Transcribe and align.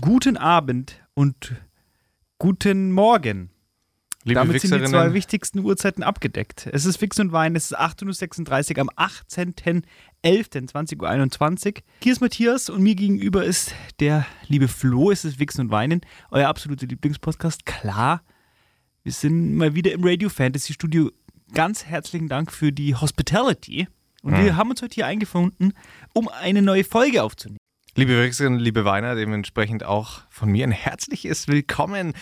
guten 0.00 0.36
Abend 0.36 1.00
und 1.14 1.54
guten 2.38 2.92
Morgen. 2.92 3.50
Liebe 4.24 4.40
Damit 4.40 4.60
sind 4.60 4.74
die 4.80 4.84
zwei 4.86 5.12
wichtigsten 5.12 5.60
Uhrzeiten 5.60 6.02
abgedeckt. 6.02 6.68
Es 6.72 6.84
ist 6.84 6.96
Fix 6.96 7.20
und 7.20 7.30
Wein, 7.30 7.54
es 7.54 7.66
ist 7.70 7.78
18.36 7.78 8.74
Uhr 8.76 8.80
am 8.82 8.88
18.11.2021 8.90 11.76
Uhr. 11.76 11.82
Hier 12.02 12.12
ist 12.12 12.20
Matthias 12.20 12.68
und 12.68 12.82
mir 12.82 12.96
gegenüber 12.96 13.44
ist 13.44 13.72
der 14.00 14.26
liebe 14.48 14.66
Flo. 14.66 15.12
Es 15.12 15.24
ist 15.24 15.38
Wichsen 15.38 15.60
und 15.60 15.70
Weinen, 15.70 16.00
euer 16.32 16.48
absoluter 16.48 16.86
Lieblingspodcast. 16.86 17.66
Klar, 17.66 18.20
wir 19.04 19.12
sind 19.12 19.54
mal 19.54 19.76
wieder 19.76 19.92
im 19.92 20.02
Radio 20.02 20.28
Fantasy 20.28 20.72
Studio. 20.72 21.12
Ganz 21.54 21.84
herzlichen 21.84 22.28
Dank 22.28 22.50
für 22.50 22.72
die 22.72 22.96
Hospitality. 22.96 23.86
Und 24.22 24.32
Mhm. 24.32 24.44
wir 24.44 24.56
haben 24.56 24.70
uns 24.70 24.82
heute 24.82 24.94
hier 24.96 25.06
eingefunden, 25.06 25.72
um 26.12 26.26
eine 26.26 26.62
neue 26.62 26.82
Folge 26.82 27.22
aufzunehmen. 27.22 27.58
Liebe 27.96 28.22
Wichserinnen, 28.22 28.58
liebe 28.60 28.84
Weiner, 28.84 29.14
dementsprechend 29.14 29.84
auch 29.84 30.22
von 30.30 30.50
mir 30.50 30.64
ein 30.66 30.70
herzliches 30.72 31.48
Willkommen. 31.48 32.12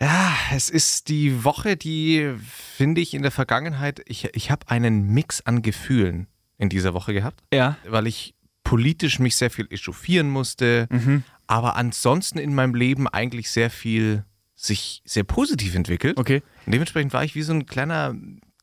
Ja, 0.00 0.34
es 0.52 0.68
ist 0.70 1.08
die 1.08 1.44
Woche, 1.44 1.76
die, 1.76 2.32
finde 2.76 3.00
ich, 3.00 3.14
in 3.14 3.22
der 3.22 3.30
Vergangenheit, 3.30 4.02
ich, 4.06 4.28
ich 4.34 4.50
habe 4.50 4.68
einen 4.68 5.12
Mix 5.14 5.40
an 5.42 5.62
Gefühlen 5.62 6.26
in 6.58 6.68
dieser 6.68 6.94
Woche 6.94 7.12
gehabt, 7.14 7.42
Ja. 7.52 7.76
weil 7.88 8.06
ich 8.06 8.34
politisch 8.64 9.18
mich 9.18 9.36
sehr 9.36 9.50
viel 9.50 9.66
echauffieren 9.70 10.28
musste, 10.28 10.86
Mhm. 10.90 11.22
aber 11.46 11.76
ansonsten 11.76 12.38
in 12.38 12.54
meinem 12.54 12.74
Leben 12.74 13.06
eigentlich 13.08 13.50
sehr 13.50 13.70
viel 13.70 14.24
sich 14.54 15.02
sehr 15.04 15.24
positiv 15.24 15.74
entwickelt. 15.74 16.18
Okay. 16.18 16.42
Und 16.66 16.72
dementsprechend 16.72 17.12
war 17.12 17.24
ich 17.24 17.34
wie 17.34 17.42
so 17.42 17.52
ein 17.52 17.66
kleiner 17.66 18.14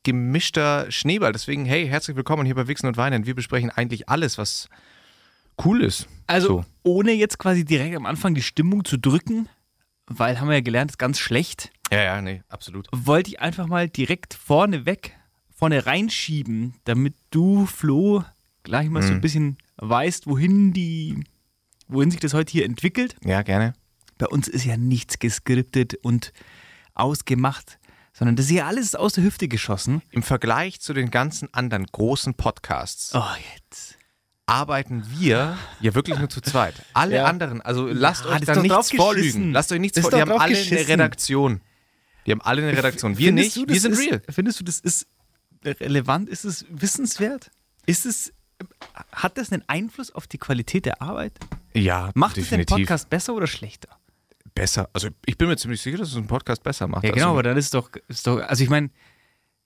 gemischter 0.02 0.90
Schneeball. 0.90 1.32
Deswegen, 1.32 1.66
hey, 1.66 1.86
herzlich 1.86 2.16
willkommen 2.16 2.46
hier 2.46 2.54
bei 2.54 2.68
Wichsen 2.68 2.86
und 2.86 2.96
Weinen. 2.96 3.26
Wir 3.26 3.34
besprechen 3.34 3.68
eigentlich 3.70 4.08
alles, 4.08 4.38
was 4.38 4.68
cool 5.64 5.82
ist. 5.82 6.06
Also, 6.26 6.48
So. 6.48 6.64
ohne 6.82 7.12
jetzt 7.12 7.38
quasi 7.38 7.64
direkt 7.64 7.96
am 7.96 8.06
Anfang 8.06 8.34
die 8.34 8.42
Stimmung 8.42 8.84
zu 8.84 8.96
drücken, 8.98 9.48
weil 10.06 10.40
haben 10.40 10.48
wir 10.48 10.54
ja 10.54 10.60
gelernt, 10.60 10.90
ist 10.92 10.98
ganz 10.98 11.18
schlecht. 11.18 11.70
Ja, 11.92 12.02
ja, 12.02 12.22
nee, 12.22 12.42
absolut. 12.48 12.88
wollte 12.92 13.30
ich 13.30 13.40
einfach 13.40 13.66
mal 13.66 13.88
direkt 13.88 14.34
vorne 14.34 14.86
weg, 14.86 15.16
vorne 15.54 15.86
reinschieben, 15.86 16.74
damit 16.84 17.14
du, 17.30 17.66
Flo, 17.66 18.24
gleich 18.62 18.88
mal 18.88 19.02
so 19.02 19.08
ein 19.08 19.16
Mhm. 19.16 19.20
bisschen 19.20 19.58
weißt, 19.78 20.26
wohin 20.26 20.72
die, 20.72 21.24
wohin 21.88 22.10
sich 22.10 22.20
das 22.20 22.32
heute 22.34 22.52
hier 22.52 22.64
entwickelt. 22.64 23.16
Ja, 23.24 23.42
gerne. 23.42 23.72
Bei 24.18 24.26
uns 24.26 24.46
ist 24.48 24.64
ja 24.64 24.76
nichts 24.76 25.18
geskriptet 25.18 25.94
und 26.02 26.32
ausgemacht, 26.94 27.78
sondern 28.12 28.36
das 28.36 28.46
ist 28.46 28.52
ja 28.52 28.66
alles 28.66 28.94
aus 28.94 29.14
der 29.14 29.24
Hüfte 29.24 29.48
geschossen. 29.48 30.02
Im 30.10 30.22
Vergleich 30.22 30.80
zu 30.80 30.92
den 30.92 31.10
ganzen 31.10 31.52
anderen 31.54 31.86
großen 31.86 32.34
Podcasts 32.34 33.14
Oh, 33.14 33.22
jetzt. 33.56 33.96
Arbeiten 34.50 35.04
wir 35.18 35.56
ja 35.80 35.94
wirklich 35.94 36.18
nur 36.18 36.28
zu 36.28 36.40
zweit. 36.40 36.74
Alle 36.92 37.16
Ja. 37.16 37.24
anderen, 37.26 37.60
also 37.60 37.86
lasst 37.86 38.24
Ja, 38.24 38.32
euch 38.32 38.40
da 38.42 38.56
nichts 38.60 38.90
vorlügen. 38.92 39.22
geschissen. 39.22 39.52
Lasst 39.52 39.72
euch 39.72 39.80
nichts 39.80 39.94
Das 39.96 40.04
ist 40.04 40.10
vor. 40.10 40.16
Die 40.18 40.22
haben 40.22 40.32
alle 40.32 40.42
eine 40.42 40.54
geschissen. 40.54 40.86
Redaktion. 40.86 41.60
Die 42.26 42.32
haben 42.32 42.40
alle 42.42 42.62
eine 42.62 42.76
Redaktion. 42.76 43.16
Wir 43.18 43.28
Findest 43.28 43.56
nicht. 43.56 43.68
Wir 43.68 43.80
sind 43.80 43.92
ist, 43.92 44.00
real. 44.00 44.22
Findest 44.28 44.60
du, 44.60 44.64
das 44.64 44.80
ist 44.80 45.06
relevant? 45.64 46.28
Ist 46.28 46.44
es 46.44 46.64
wissenswert? 46.68 47.50
Ist 47.86 48.06
es, 48.06 48.32
hat 49.12 49.38
das 49.38 49.52
einen 49.52 49.62
Einfluss 49.68 50.10
auf 50.10 50.26
die 50.26 50.38
Qualität 50.38 50.84
der 50.86 51.00
Arbeit? 51.02 51.32
Ja, 51.72 52.10
Macht 52.14 52.36
es 52.36 52.44
den 52.48 52.58
definitiv. 52.58 52.76
Podcast 52.76 53.08
besser 53.10 53.34
oder 53.34 53.46
schlechter? 53.46 53.88
besser. 54.52 54.90
Also 54.92 55.08
ich 55.26 55.38
bin 55.38 55.46
mir 55.48 55.56
ziemlich 55.56 55.80
sicher, 55.80 55.96
dass 55.98 56.08
es 56.10 56.16
einen 56.16 56.26
Podcast 56.26 56.62
besser 56.64 56.88
macht. 56.88 57.04
Ja, 57.04 57.10
Also- 57.10 57.20
genau, 57.20 57.30
aber 57.32 57.44
dann 57.44 57.56
ist 57.56 57.72
doch, 57.72 57.88
ist 58.08 58.26
doch 58.26 58.40
also 58.40 58.62
ich 58.64 58.68
meine, 58.68 58.90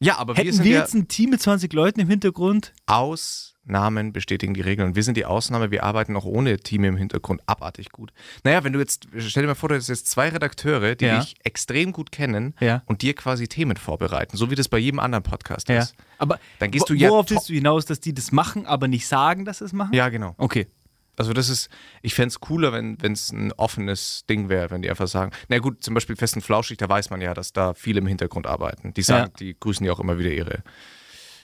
Ja, 0.04 0.18
aber 0.18 0.36
wir 0.36 0.44
hätten 0.44 0.54
sind 0.56 0.64
wir 0.64 0.72
jetzt 0.78 0.94
ein 0.94 1.08
Team 1.08 1.30
mit 1.30 1.40
20 1.40 1.72
Leuten 1.72 2.00
im 2.00 2.08
Hintergrund, 2.08 2.72
Ausnahmen 2.86 4.12
bestätigen 4.12 4.54
die 4.54 4.60
Regeln. 4.60 4.88
Und 4.88 4.96
wir 4.96 5.02
sind 5.02 5.16
die 5.16 5.24
Ausnahme, 5.24 5.70
wir 5.70 5.84
arbeiten 5.84 6.16
auch 6.16 6.24
ohne 6.24 6.58
Team 6.58 6.84
im 6.84 6.96
Hintergrund 6.96 7.40
abartig 7.46 7.90
gut. 7.90 8.12
Naja, 8.42 8.64
wenn 8.64 8.72
du 8.72 8.78
jetzt, 8.78 9.06
stell 9.18 9.42
dir 9.42 9.46
mal 9.48 9.54
vor, 9.54 9.68
du 9.70 9.74
hättest 9.76 9.88
jetzt 9.88 10.08
zwei 10.08 10.28
Redakteure, 10.28 10.94
die 10.94 11.06
Ja. 11.06 11.20
dich 11.20 11.34
extrem 11.44 11.92
gut 11.92 12.12
kennen 12.12 12.54
Ja. 12.60 12.82
und 12.86 13.02
dir 13.02 13.14
quasi 13.14 13.48
Themen 13.48 13.76
vorbereiten, 13.76 14.36
so 14.36 14.50
wie 14.50 14.54
das 14.54 14.68
bei 14.68 14.78
jedem 14.78 15.00
anderen 15.00 15.22
Podcast 15.22 15.68
ja. 15.68 15.80
ist. 15.80 15.94
Aber 16.18 16.38
Dann 16.58 16.70
gehst 16.70 16.88
du 16.90 16.94
ja 16.94 17.08
worauf 17.10 17.30
willst 17.30 17.48
du 17.48 17.54
hinaus, 17.54 17.86
dass 17.86 18.00
die 18.00 18.12
das 18.14 18.32
machen, 18.32 18.66
aber 18.66 18.88
nicht 18.88 19.06
sagen, 19.06 19.44
dass 19.44 19.58
sie 19.58 19.64
es 19.64 19.72
machen? 19.72 19.94
Ja, 19.94 20.08
genau. 20.10 20.34
Okay. 20.38 20.66
Also 21.16 21.32
das 21.32 21.48
ist, 21.48 21.68
ich 22.02 22.14
fände 22.14 22.28
es 22.28 22.40
cooler, 22.40 22.72
wenn 22.72 22.96
es 23.12 23.30
ein 23.32 23.52
offenes 23.52 24.24
Ding 24.28 24.48
wäre, 24.48 24.70
wenn 24.70 24.82
die 24.82 24.90
einfach 24.90 25.08
sagen, 25.08 25.32
na 25.48 25.58
gut, 25.58 25.82
zum 25.84 25.94
Beispiel 25.94 26.16
Fest 26.16 26.36
und 26.36 26.42
Flauschig, 26.42 26.78
da 26.78 26.88
weiß 26.88 27.10
man 27.10 27.20
ja, 27.20 27.34
dass 27.34 27.52
da 27.52 27.74
viele 27.74 28.00
im 28.00 28.06
Hintergrund 28.06 28.46
arbeiten. 28.46 28.92
Die 28.94 29.02
sagen, 29.02 29.30
Ja. 29.30 29.36
die 29.38 29.56
grüßen 29.58 29.84
ja 29.86 29.92
auch 29.92 30.00
immer 30.00 30.18
wieder 30.18 30.30
ihre 30.30 30.62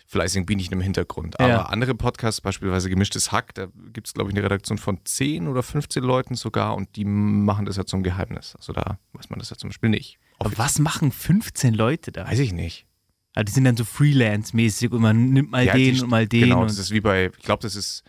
fleißigen 0.06 0.44
Bienchen 0.44 0.72
im 0.72 0.80
Hintergrund. 0.80 1.38
Aber 1.38 1.48
Ja. 1.48 1.62
andere 1.66 1.94
Podcasts, 1.94 2.40
beispielsweise 2.40 2.90
Gemischtes 2.90 3.30
Hack, 3.30 3.54
da 3.54 3.68
gibt 3.92 4.08
es, 4.08 4.14
glaube 4.14 4.30
ich, 4.30 4.36
eine 4.36 4.44
Redaktion 4.44 4.76
von 4.76 4.98
10 5.04 5.46
oder 5.46 5.62
15 5.62 6.02
Leuten 6.02 6.34
sogar 6.34 6.74
und 6.74 6.96
die 6.96 7.04
machen 7.04 7.64
das 7.64 7.76
ja 7.76 7.84
zum 7.84 8.02
Geheimnis. 8.02 8.56
Also 8.56 8.72
da 8.72 8.98
weiß 9.12 9.30
man 9.30 9.38
das 9.38 9.50
ja 9.50 9.56
zum 9.56 9.70
Beispiel 9.70 9.90
nicht. 9.90 10.18
Aber 10.40 10.56
was 10.58 10.78
machen 10.80 11.12
15 11.12 11.74
Leute 11.74 12.10
da? 12.10 12.26
Weiß 12.26 12.40
ich 12.40 12.52
nicht. 12.52 12.86
Also 13.34 13.44
die 13.44 13.52
sind 13.52 13.64
dann 13.64 13.76
so 13.76 13.84
Freelance-mäßig 13.84 14.90
und 14.90 15.02
man 15.02 15.30
nimmt 15.30 15.52
mal 15.52 15.64
Ja, 15.64 15.74
den 15.74 16.00
und 16.02 16.10
mal 16.10 16.26
den. 16.26 16.40
Genau, 16.40 16.62
und 16.62 16.70
das 16.70 16.78
ist 16.78 16.90
wie 16.90 17.00
bei, 17.00 17.26
ich 17.26 17.44
glaube, 17.44 17.62
das 17.62 17.76
ist, 17.76 18.02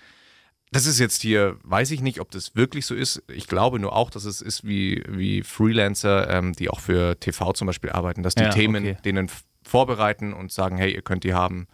das 0.71 0.85
ist 0.85 0.99
jetzt 0.99 1.21
hier, 1.21 1.57
weiß 1.63 1.91
ich 1.91 2.01
nicht, 2.01 2.19
ob 2.21 2.31
das 2.31 2.55
wirklich 2.55 2.85
so 2.85 2.95
ist. 2.95 3.21
Ich 3.27 3.47
glaube 3.47 3.77
nur 3.79 3.93
auch, 3.93 4.09
dass 4.09 4.23
es 4.25 4.41
ist 4.41 4.65
wie, 4.65 5.03
wie 5.07 5.43
Freelancer, 5.43 6.29
ähm, 6.29 6.53
die 6.53 6.69
auch 6.69 6.79
für 6.79 7.19
TV 7.19 7.53
zum 7.53 7.67
Beispiel 7.67 7.89
arbeiten, 7.91 8.23
dass 8.23 8.35
die 8.35 8.43
Ja, 8.43 8.49
Themen 8.51 8.83
okay. 8.83 8.97
denen 9.03 9.29
vorbereiten 9.63 10.33
und 10.33 10.51
sagen, 10.51 10.77
hey, 10.77 10.93
ihr 10.93 11.01
könnt 11.01 11.23
die 11.25 11.33
haben 11.33 11.67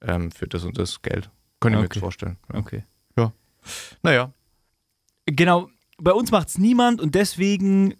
ähm, 0.00 0.30
für 0.30 0.48
das 0.48 0.64
und 0.64 0.78
das 0.78 1.02
Geld. 1.02 1.30
Könnt 1.60 1.74
ihr 1.74 1.78
mir 1.80 1.84
Okay. 1.84 1.94
jetzt 1.96 2.00
vorstellen. 2.00 2.38
Ja. 2.52 2.58
okay. 2.58 2.82
Naja, 4.02 4.32
Genau, 5.26 5.68
bei 5.98 6.12
uns 6.12 6.30
macht 6.30 6.48
es 6.48 6.56
niemand 6.58 7.00
und 7.00 7.14
deswegen, 7.14 7.94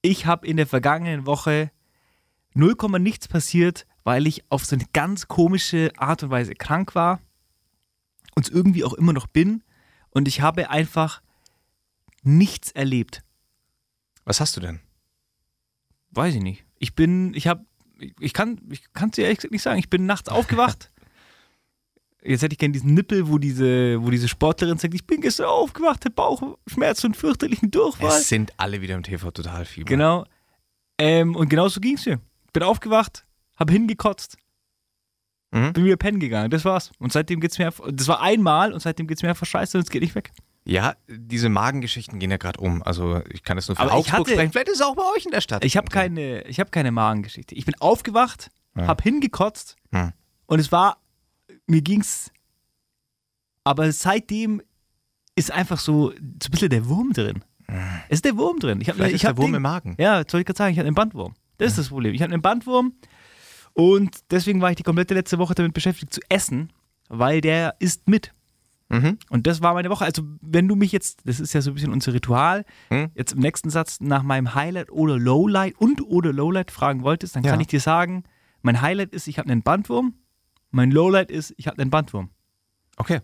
ich 0.00 0.24
habe 0.24 0.46
in 0.46 0.56
der 0.56 0.66
vergangenen 0.66 1.26
Woche 1.26 1.70
0, 2.54 2.74
nichts 2.98 3.28
passiert, 3.28 3.86
weil 4.02 4.26
ich 4.26 4.42
auf 4.50 4.64
so 4.64 4.74
eine 4.74 4.86
ganz 4.94 5.28
komische 5.28 5.92
Art 5.98 6.22
und 6.22 6.30
Weise 6.30 6.54
krank 6.54 6.94
war 6.94 7.20
und 8.34 8.48
irgendwie 8.48 8.84
auch 8.84 8.94
immer 8.94 9.12
noch 9.12 9.26
bin 9.26 9.62
und 10.10 10.28
ich 10.28 10.40
habe 10.40 10.70
einfach 10.70 11.22
nichts 12.22 12.70
erlebt. 12.72 13.22
was 14.24 14.40
hast 14.40 14.56
du 14.56 14.60
denn? 14.60 14.80
Weiß 16.10 16.34
ich 16.34 16.42
nicht. 16.42 16.64
Ich 16.78 16.94
bin, 16.94 17.34
ich 17.34 17.46
habe, 17.46 17.64
ich, 18.20 18.32
kann 18.32 18.60
ich 18.70 18.92
kann 18.92 19.08
es 19.08 19.16
dir 19.16 19.22
ehrlich 19.22 19.38
gesagt 19.38 19.52
nicht 19.52 19.62
sagen. 19.62 19.78
Ich 19.78 19.90
bin 19.90 20.06
nachts 20.06 20.28
aufgewacht. 20.28 20.92
Jetzt 22.24 22.42
hätte 22.42 22.52
ich 22.52 22.58
gerne 22.58 22.72
diesen 22.72 22.94
Nippel, 22.94 23.28
wo 23.28 23.38
diese, 23.38 24.00
wo 24.00 24.10
diese 24.10 24.28
Sportlerin 24.28 24.78
sagt, 24.78 24.94
ich 24.94 25.06
bin 25.06 25.20
gestern 25.20 25.46
aufgewacht, 25.46 26.04
hatte 26.04 26.10
Bauchschmerzen 26.10 27.06
und 27.06 27.16
fürchterlichen 27.16 27.72
Durchfall. 27.72 28.20
Es 28.20 28.28
sind 28.28 28.52
alle 28.58 28.80
wieder 28.80 28.94
im 28.94 29.02
TV 29.02 29.32
total 29.32 29.64
Fieber. 29.64 29.86
Genau. 29.86 30.24
Ähm, 30.98 31.34
und 31.34 31.48
genau 31.48 31.66
so 31.68 31.80
ging 31.80 31.96
es 31.96 32.06
mir. 32.06 32.20
Bin 32.52 32.62
aufgewacht, 32.62 33.26
habe 33.56 33.72
hingekotzt, 33.72 34.36
Mhm. 35.52 35.72
bin 35.74 35.84
wieder 35.84 35.96
pennen 35.96 36.18
gegangen. 36.18 36.50
Das 36.50 36.64
war's. 36.64 36.90
Und 36.98 37.12
seitdem 37.12 37.40
geht's 37.40 37.58
mir 37.58 37.72
das 37.90 38.08
war 38.08 38.20
einmal 38.20 38.72
und 38.72 38.80
seitdem 38.80 39.06
geht's 39.06 39.22
mir 39.22 39.28
einfach 39.28 39.46
scheiße 39.46 39.76
und 39.78 39.84
es 39.84 39.90
geht 39.90 40.02
nicht 40.02 40.14
weg. 40.14 40.32
Ja, 40.64 40.94
diese 41.08 41.48
Magengeschichten 41.48 42.18
gehen 42.20 42.30
ja 42.30 42.36
gerade 42.36 42.60
um. 42.60 42.82
Also 42.84 43.20
ich 43.30 43.42
kann 43.42 43.56
das 43.56 43.68
nur 43.68 43.76
für 43.76 43.82
Aber 43.82 43.90
ich 43.92 43.96
Augsburg 43.96 44.20
hatte- 44.20 44.30
sprechen. 44.32 44.52
Vielleicht 44.52 44.68
ist 44.68 44.76
es 44.76 44.80
auch 44.82 44.94
bei 44.94 45.02
euch 45.16 45.24
in 45.26 45.32
der 45.32 45.40
Stadt. 45.40 45.64
Ich 45.64 45.76
habe 45.76 45.88
keine, 45.88 46.42
ich 46.46 46.60
habe 46.60 46.70
keine 46.70 46.92
Magengeschichte. 46.92 47.54
Ich 47.54 47.64
bin 47.64 47.74
aufgewacht, 47.80 48.50
Ja. 48.76 48.86
habe 48.86 49.02
hingekotzt 49.02 49.76
Hm. 49.92 50.12
und 50.46 50.58
es 50.60 50.70
war, 50.72 50.98
mir 51.66 51.82
ging's, 51.82 52.30
aber 53.64 53.90
seitdem 53.92 54.62
ist 55.34 55.50
einfach 55.50 55.78
so, 55.78 56.10
so 56.10 56.16
ein 56.16 56.50
bisschen 56.50 56.70
der 56.70 56.86
Wurm 56.88 57.12
drin. 57.12 57.44
Es 58.08 58.16
ist 58.18 58.24
der 58.24 58.36
Wurm 58.36 58.58
drin. 58.58 58.80
Ich 58.80 58.88
hab, 58.88 58.96
Vielleicht 58.96 59.10
ich 59.10 59.14
ist 59.16 59.22
der 59.22 59.30
hab 59.30 59.36
Wurm 59.38 59.46
Ding- 59.46 59.54
im 59.56 59.62
Magen. 59.62 59.94
Ja, 59.98 60.22
soll 60.28 60.40
ich 60.40 60.46
gerade 60.46 60.58
sagen, 60.58 60.72
ich 60.72 60.78
hatte 60.78 60.86
einen 60.88 60.94
Bandwurm. 60.94 61.34
Das 61.58 61.70
ist 61.72 61.78
das 61.78 61.88
Problem. 61.88 62.14
Ich 62.14 62.20
hatte 62.22 62.32
einen 62.34 62.42
Bandwurm 62.42 62.92
und 63.74 64.16
deswegen 64.30 64.60
war 64.60 64.70
ich 64.70 64.76
die 64.76 64.82
komplette 64.82 65.14
letzte 65.14 65.38
Woche 65.38 65.54
damit 65.54 65.74
beschäftigt 65.74 66.12
zu 66.12 66.20
essen, 66.28 66.72
weil 67.08 67.40
der 67.40 67.76
isst 67.78 68.08
mit. 68.08 68.32
Mhm. 68.88 69.18
Und 69.30 69.46
das 69.46 69.62
war 69.62 69.72
meine 69.72 69.88
Woche. 69.88 70.04
Also, 70.04 70.22
wenn 70.42 70.68
du 70.68 70.76
mich 70.76 70.92
jetzt, 70.92 71.20
das 71.24 71.40
ist 71.40 71.54
ja 71.54 71.62
so 71.62 71.70
ein 71.70 71.74
bisschen 71.74 71.92
unser 71.92 72.12
Ritual, 72.12 72.64
Hm? 72.88 73.10
jetzt 73.14 73.32
im 73.32 73.38
nächsten 73.40 73.70
Satz 73.70 74.00
nach 74.00 74.22
meinem 74.22 74.54
Highlight 74.54 74.90
oder 74.90 75.18
Lowlight 75.18 75.74
und 75.78 76.02
oder 76.02 76.32
Lowlight 76.32 76.70
fragen 76.70 77.02
wolltest, 77.02 77.34
dann 77.34 77.42
kann 77.42 77.54
Ja. 77.54 77.60
ich 77.62 77.68
dir 77.68 77.80
sagen, 77.80 78.24
mein 78.60 78.82
Highlight 78.82 79.12
ist, 79.14 79.28
ich 79.28 79.38
habe 79.38 79.50
einen 79.50 79.62
Bandwurm, 79.62 80.14
mein 80.70 80.90
Lowlight 80.90 81.30
ist, 81.30 81.54
ich 81.56 81.66
habe 81.68 81.80
einen 81.80 81.90
Bandwurm. 81.90 82.28
Okay. 82.98 83.20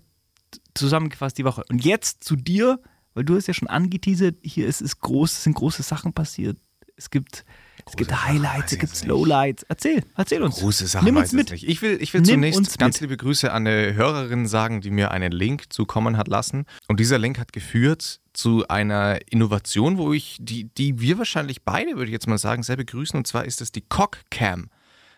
Zusammengefasst 0.75 1.37
die 1.37 1.44
Woche. 1.44 1.62
Und 1.69 1.84
jetzt 1.84 2.25
zu 2.25 2.34
dir, 2.37 2.81
weil 3.14 3.25
du 3.25 3.37
hast 3.37 3.46
ja 3.46 3.55
schon 3.55 3.69
angeteasert, 3.69 4.37
hier 4.43 4.67
ist 4.67 4.81
es 4.81 4.99
groß, 5.00 5.32
es 5.32 5.44
sind 5.44 5.55
große 5.55 5.82
Sachen 5.82 6.12
passiert. 6.14 6.56
Es 6.96 7.11
gibt, 7.11 7.44
es 7.90 7.96
gibt 7.96 8.25
Highlights, 8.25 8.73
es 8.73 8.79
gibt. 8.79 9.05
Lowlights. 9.05 9.64
Erzähl, 9.69 10.05
erzähl 10.17 10.43
uns. 10.43 10.56
Große 10.56 10.87
Sachen 10.87 11.05
Nimm 11.05 11.17
uns 11.17 11.32
mit. 11.32 11.52
Ich 11.52 11.82
will, 11.82 11.99
ich 12.00 12.12
will 12.14 12.20
Nimm 12.20 12.35
zunächst 12.35 12.79
ganz 12.79 13.00
liebe 13.00 13.17
Grüße 13.17 13.52
an 13.52 13.67
eine 13.67 13.94
Hörerin 13.94 14.46
sagen, 14.46 14.81
die 14.81 14.90
mir 14.90 15.11
einen 15.11 15.32
Link 15.32 15.73
zukommen 15.73 16.17
hat 16.17 16.29
lassen. 16.29 16.67
Und 16.87 17.00
dieser 17.00 17.19
Link 17.19 17.38
hat 17.38 17.52
geführt 17.52 18.20
zu 18.32 18.69
einer 18.69 19.19
Innovation, 19.31 19.99
wo 19.99 20.12
ich, 20.12 20.38
die, 20.40 20.64
die 20.64 21.00
wir 21.00 21.19
wahrscheinlich 21.19 21.62
beide, 21.62 21.96
würde 21.96 22.06
ich 22.06 22.12
jetzt 22.12 22.29
mal 22.29 22.38
sagen, 22.38 22.62
sehr 22.62 22.76
begrüßen. 22.76 23.17
Und 23.17 23.26
zwar 23.26 23.44
ist 23.44 23.61
das 23.61 23.73
die 23.73 23.82
Cock 23.82 24.19
Cam. 24.31 24.70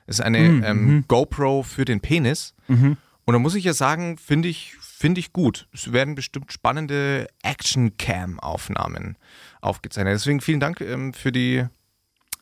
Das 0.06 0.19
ist 0.19 0.25
eine 0.25 0.40
Mhm, 0.40 0.64
ähm, 0.64 1.05
GoPro 1.06 1.62
für 1.62 1.84
den 1.84 2.00
Penis. 2.00 2.55
Mhm. 2.69 2.96
Und 3.25 3.34
da 3.34 3.38
muss 3.38 3.55
ich 3.55 3.64
ja 3.64 3.75
sagen, 3.75 4.19
finde 4.19 4.49
ich, 4.49 4.75
finde 4.81 5.20
ich 5.20 5.32
gut. 5.32 5.69
Es 5.72 5.93
werden 5.93 6.14
bestimmt 6.14 6.52
spannende 6.52 7.28
Action-Cam-Aufnahmen 7.43 9.17
aufgezeichnet. 9.61 10.14
Deswegen 10.14 10.40
vielen 10.40 10.61
Dank 10.61 10.81
ähm, 10.81 11.14
für, 11.14 11.31
die, 11.31 11.67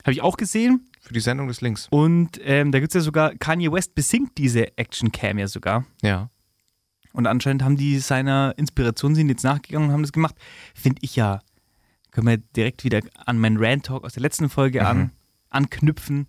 Habe 0.03 0.13
ich 0.13 0.23
auch 0.23 0.37
gesehen. 0.37 0.89
für 1.01 1.13
die 1.15 1.21
Sendung 1.21 1.49
des 1.49 1.61
Links. 1.61 1.87
Und 1.91 2.39
ähm, 2.43 2.71
da 2.73 2.81
gibt 2.81 2.91
es 2.91 2.95
ja 2.95 3.01
sogar, 3.01 3.35
Kanye 3.35 3.71
West 3.73 3.95
besingt 3.95 4.37
diese 4.39 4.77
Action-Cam 4.79 5.39
ja 5.39 5.49
sogar. 5.49 5.85
Ja. 6.03 6.31
Und 7.13 7.27
anscheinend 7.27 7.63
haben 7.63 7.77
die 7.77 7.99
seiner 7.99 8.55
Inspiration 8.59 9.15
sind 9.15 9.29
jetzt 9.29 9.43
nachgegangen 9.45 9.89
und 9.89 9.93
haben 9.95 10.03
das 10.03 10.13
gemacht. 10.13 10.37
Finde 10.75 11.01
ich 11.03 11.17
ja. 11.17 11.41
Können 12.11 12.27
wir 12.27 12.37
direkt 12.39 12.85
wieder 12.85 13.01
an 13.27 13.39
meinen 13.39 13.57
Rant-Talk 13.59 14.05
aus 14.05 14.13
der 14.15 14.23
letzten 14.23 14.49
Folge 14.49 14.87
an, 14.87 14.99
Mhm. 14.99 15.11
anknüpfen. 15.51 16.27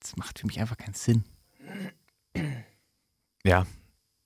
Das 0.00 0.16
macht 0.16 0.38
für 0.38 0.46
mich 0.46 0.60
einfach 0.60 0.76
keinen 0.76 0.94
Sinn. 0.94 1.24
Ja, 3.44 3.66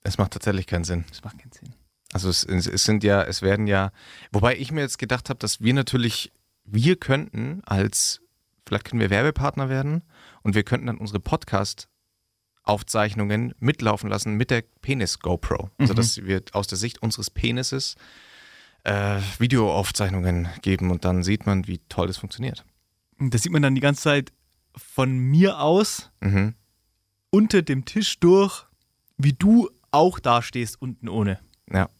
es 0.03 0.19
macht 0.19 0.33
tatsächlich 0.33 0.67
keinen 0.67 0.85
Sinn. 0.85 1.05
Das 1.09 1.23
macht 1.23 1.39
keinen 1.39 1.53
Sinn. 1.53 1.75
Also 2.13 2.29
es, 2.29 2.45
es 2.45 2.67
es 2.67 2.85
sind 2.85 3.05
ja, 3.05 3.23
es 3.23 3.43
werden 3.43 3.67
ja, 3.67 3.93
wobei 4.33 4.57
ich 4.57 4.73
mir 4.73 4.81
jetzt 4.81 4.99
gedacht 4.99 5.29
habe, 5.31 5.39
dass 5.39 5.61
wir 5.61 5.73
natürlich, 5.75 6.33
wir 6.65 6.97
könnten 6.97 7.63
als, 7.65 8.21
vielleicht 8.71 8.85
können 8.87 9.01
wir 9.01 9.11
Werbepartner 9.11 9.69
werden 9.69 10.03
und 10.43 10.55
wir 10.55 10.63
könnten 10.63 10.87
dann 10.87 10.99
unsere 10.99 11.19
Podcast-Aufzeichnungen 11.21 13.55
mitlaufen 13.59 14.09
lassen 14.09 14.35
mit 14.35 14.51
der 14.51 14.63
Penis-GoPro. 14.83 15.71
Also 15.79 15.93
Mhm. 15.93 15.97
dass 15.97 16.23
wir 16.25 16.43
aus 16.53 16.67
der 16.69 16.79
Sicht 16.79 17.03
unseres 17.03 17.31
Penises 17.31 17.97
äh, 18.85 19.21
Videoaufzeichnungen 19.39 20.49
geben 20.63 20.91
und 20.91 21.05
dann 21.05 21.23
sieht 21.23 21.45
man, 21.47 21.67
wie 21.67 21.79
toll 21.91 22.07
das 22.07 22.17
funktioniert. 22.17 22.65
Das 23.19 23.43
sieht 23.43 23.53
man 23.53 23.61
dann 23.61 23.75
die 23.75 23.81
ganze 23.83 24.01
Zeit 24.03 24.33
von 24.75 25.19
mir 25.19 25.61
aus 25.61 26.11
Mhm. 26.21 26.55
unter 27.31 27.61
dem 27.63 27.85
Tisch 27.85 28.19
durch, 28.21 28.65
wie 29.19 29.35
du 29.35 29.69
auch 29.91 30.19
da 30.19 30.41
stehst 30.43 30.81
unten 30.81 31.09
ohne. 31.11 31.41
Ja. 31.71 31.91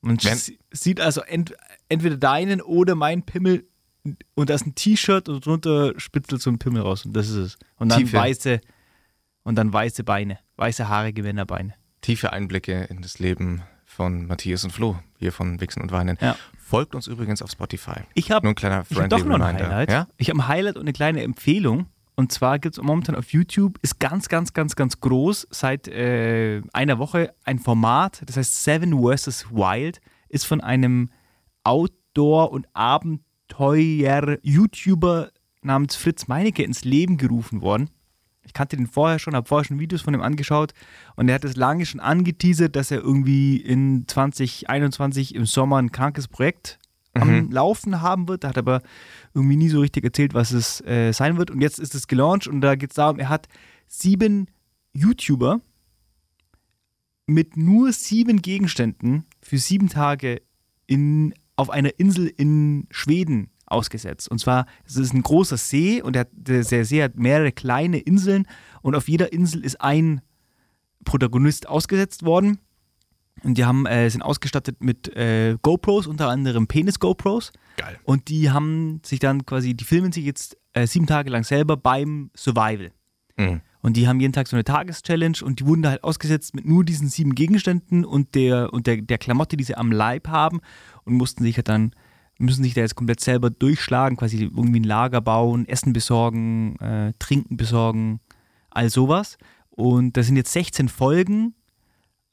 Man 0.00 0.18
Wenn- 0.24 0.36
sie- 0.38 0.58
sieht 0.72 1.00
also 1.00 1.20
ent, 1.20 1.54
entweder 1.88 2.16
deinen 2.16 2.60
oder 2.60 2.96
meinen 2.96 3.22
Pimmel 3.24 3.68
und 4.34 4.50
da 4.50 4.54
ist 4.54 4.66
ein 4.66 4.74
T-Shirt 4.74 5.28
und 5.28 5.44
drunter 5.44 5.98
spitzelt 5.98 6.42
so 6.42 6.50
ein 6.50 6.58
Pimmel 6.58 6.82
raus 6.82 7.04
und 7.04 7.14
das 7.14 7.28
ist 7.28 7.36
es. 7.36 7.58
Und 7.76 7.90
dann 7.90 8.00
Tiefe. 8.00 8.16
weiße 8.16 8.60
und 9.44 9.56
dann 9.56 9.72
weiße 9.72 10.04
Beine, 10.04 10.38
weiße 10.56 10.88
haarige 10.88 11.22
Männerbeine. 11.22 11.74
Tiefe 12.00 12.32
Einblicke 12.32 12.84
in 12.84 13.00
das 13.02 13.18
Leben 13.18 13.62
von 13.86 14.26
Matthias 14.26 14.64
und 14.64 14.70
Flo, 14.70 14.98
hier 15.18 15.32
von 15.32 15.60
Wichsen 15.60 15.80
und 15.80 15.92
Weinen. 15.92 16.18
Ja. 16.20 16.36
Folgt 16.58 16.94
uns 16.94 17.06
übrigens 17.06 17.42
auf 17.42 17.50
Spotify. 17.50 18.00
Ich 18.14 18.30
habe 18.30 18.48
ein 18.48 18.54
kleiner 18.54 18.84
ich 18.88 18.98
hab 18.98 19.08
doch 19.08 19.24
noch 19.24 19.36
ein 19.36 19.42
Reminder. 19.42 19.68
Highlight. 19.68 19.90
Ja? 19.90 20.08
Ich 20.16 20.28
habe 20.28 20.40
ein 20.40 20.48
Highlight 20.48 20.76
und 20.76 20.82
eine 20.82 20.92
kleine 20.92 21.22
Empfehlung. 21.22 21.86
Und 22.16 22.30
zwar 22.30 22.58
gibt 22.58 22.76
es 22.76 22.82
momentan 22.82 23.16
auf 23.16 23.32
YouTube, 23.32 23.78
ist 23.82 23.98
ganz, 23.98 24.28
ganz, 24.28 24.52
ganz, 24.52 24.76
ganz 24.76 25.00
groß, 25.00 25.48
seit 25.50 25.88
äh, 25.88 26.62
einer 26.72 26.98
Woche 26.98 27.34
ein 27.44 27.58
Format, 27.58 28.22
das 28.26 28.36
heißt 28.36 28.62
Seven 28.62 28.92
vs. 28.92 29.50
Wild, 29.50 30.00
ist 30.28 30.46
von 30.46 30.60
einem 30.60 31.10
Outdoor- 31.64 32.52
und 32.52 32.68
Abenteuer-YouTuber 33.54 35.30
namens 35.62 35.96
Fritz 35.96 36.28
Meinecke 36.28 36.62
ins 36.62 36.84
Leben 36.84 37.16
gerufen 37.16 37.60
worden. 37.62 37.90
Ich 38.46 38.52
kannte 38.52 38.76
den 38.76 38.86
vorher 38.86 39.18
schon, 39.18 39.34
habe 39.34 39.48
vorher 39.48 39.64
schon 39.64 39.80
Videos 39.80 40.02
von 40.02 40.12
ihm 40.12 40.20
angeschaut 40.20 40.74
und 41.16 41.28
er 41.28 41.36
hat 41.36 41.44
es 41.44 41.56
lange 41.56 41.86
schon 41.86 42.00
angeteasert, 42.00 42.76
dass 42.76 42.90
er 42.90 42.98
irgendwie 42.98 43.56
in 43.56 44.06
2021 44.06 45.34
im 45.34 45.46
Sommer 45.46 45.78
ein 45.78 45.92
krankes 45.92 46.28
Projekt 46.28 46.78
am 47.14 47.50
Laufen 47.50 48.02
haben 48.02 48.28
wird. 48.28 48.44
Da 48.44 48.48
hat 48.48 48.56
er 48.56 48.62
aber 48.62 48.82
irgendwie 49.32 49.56
nie 49.56 49.68
so 49.68 49.80
richtig 49.80 50.04
erzählt, 50.04 50.34
was 50.34 50.50
es 50.50 50.80
äh, 50.82 51.12
sein 51.12 51.38
wird. 51.38 51.50
Und 51.50 51.60
jetzt 51.60 51.78
ist 51.78 51.94
es 51.94 52.06
gelauncht 52.06 52.46
und 52.46 52.60
da 52.60 52.74
geht 52.74 52.90
es 52.90 52.96
darum, 52.96 53.18
er 53.18 53.28
hat 53.28 53.48
sieben 53.86 54.48
YouTuber 54.92 55.60
mit 57.26 57.56
nur 57.56 57.92
sieben 57.92 58.42
Gegenständen 58.42 59.24
für 59.40 59.58
sieben 59.58 59.88
Tage 59.88 60.42
in, 60.86 61.34
auf 61.56 61.70
einer 61.70 61.98
Insel 61.98 62.26
in 62.26 62.86
Schweden 62.90 63.50
ausgesetzt. 63.66 64.30
Und 64.30 64.38
zwar, 64.38 64.66
es 64.84 64.96
ist 64.96 65.14
ein 65.14 65.22
großer 65.22 65.56
See 65.56 66.02
und 66.02 66.14
der, 66.14 66.26
der 66.32 66.64
See 66.64 67.02
hat 67.02 67.16
mehrere 67.16 67.52
kleine 67.52 67.98
Inseln 67.98 68.46
und 68.82 68.94
auf 68.94 69.08
jeder 69.08 69.32
Insel 69.32 69.64
ist 69.64 69.80
ein 69.80 70.20
Protagonist 71.04 71.68
ausgesetzt 71.68 72.24
worden. 72.24 72.58
Und 73.42 73.58
die 73.58 73.64
haben, 73.64 73.84
äh, 73.86 74.08
sind 74.08 74.22
ausgestattet 74.22 74.82
mit 74.82 75.08
äh, 75.16 75.56
GoPros, 75.60 76.06
unter 76.06 76.28
anderem 76.28 76.66
Penis-GoPros. 76.66 77.52
Geil. 77.76 77.98
Und 78.04 78.28
die 78.28 78.50
haben 78.50 79.00
sich 79.04 79.18
dann 79.18 79.44
quasi, 79.44 79.74
die 79.74 79.84
filmen 79.84 80.12
sich 80.12 80.24
jetzt 80.24 80.56
äh, 80.72 80.86
sieben 80.86 81.06
Tage 81.06 81.30
lang 81.30 81.44
selber 81.44 81.76
beim 81.76 82.30
Survival. 82.36 82.92
Mhm. 83.36 83.60
Und 83.80 83.98
die 83.98 84.08
haben 84.08 84.18
jeden 84.18 84.32
Tag 84.32 84.48
so 84.48 84.56
eine 84.56 84.64
Tageschallenge 84.64 85.38
und 85.42 85.60
die 85.60 85.66
wurden 85.66 85.82
da 85.82 85.90
halt 85.90 86.04
ausgesetzt 86.04 86.54
mit 86.54 86.64
nur 86.64 86.84
diesen 86.84 87.08
sieben 87.08 87.34
Gegenständen 87.34 88.06
und 88.06 88.34
der, 88.34 88.72
und 88.72 88.86
der, 88.86 89.02
der 89.02 89.18
Klamotte, 89.18 89.58
die 89.58 89.64
sie 89.64 89.76
am 89.76 89.92
Leib 89.92 90.28
haben 90.28 90.60
und 91.04 91.14
mussten 91.14 91.44
sich 91.44 91.56
halt 91.56 91.68
dann, 91.68 91.92
müssen 92.38 92.64
sich 92.64 92.72
da 92.72 92.80
jetzt 92.80 92.94
komplett 92.94 93.20
selber 93.20 93.50
durchschlagen, 93.50 94.16
quasi 94.16 94.42
irgendwie 94.42 94.80
ein 94.80 94.84
Lager 94.84 95.20
bauen, 95.20 95.68
Essen 95.68 95.92
besorgen, 95.92 96.76
äh, 96.76 97.12
Trinken 97.18 97.58
besorgen, 97.58 98.20
all 98.70 98.88
sowas. 98.88 99.36
Und 99.68 100.16
das 100.16 100.26
sind 100.26 100.36
jetzt 100.36 100.52
16 100.52 100.88
Folgen 100.88 101.54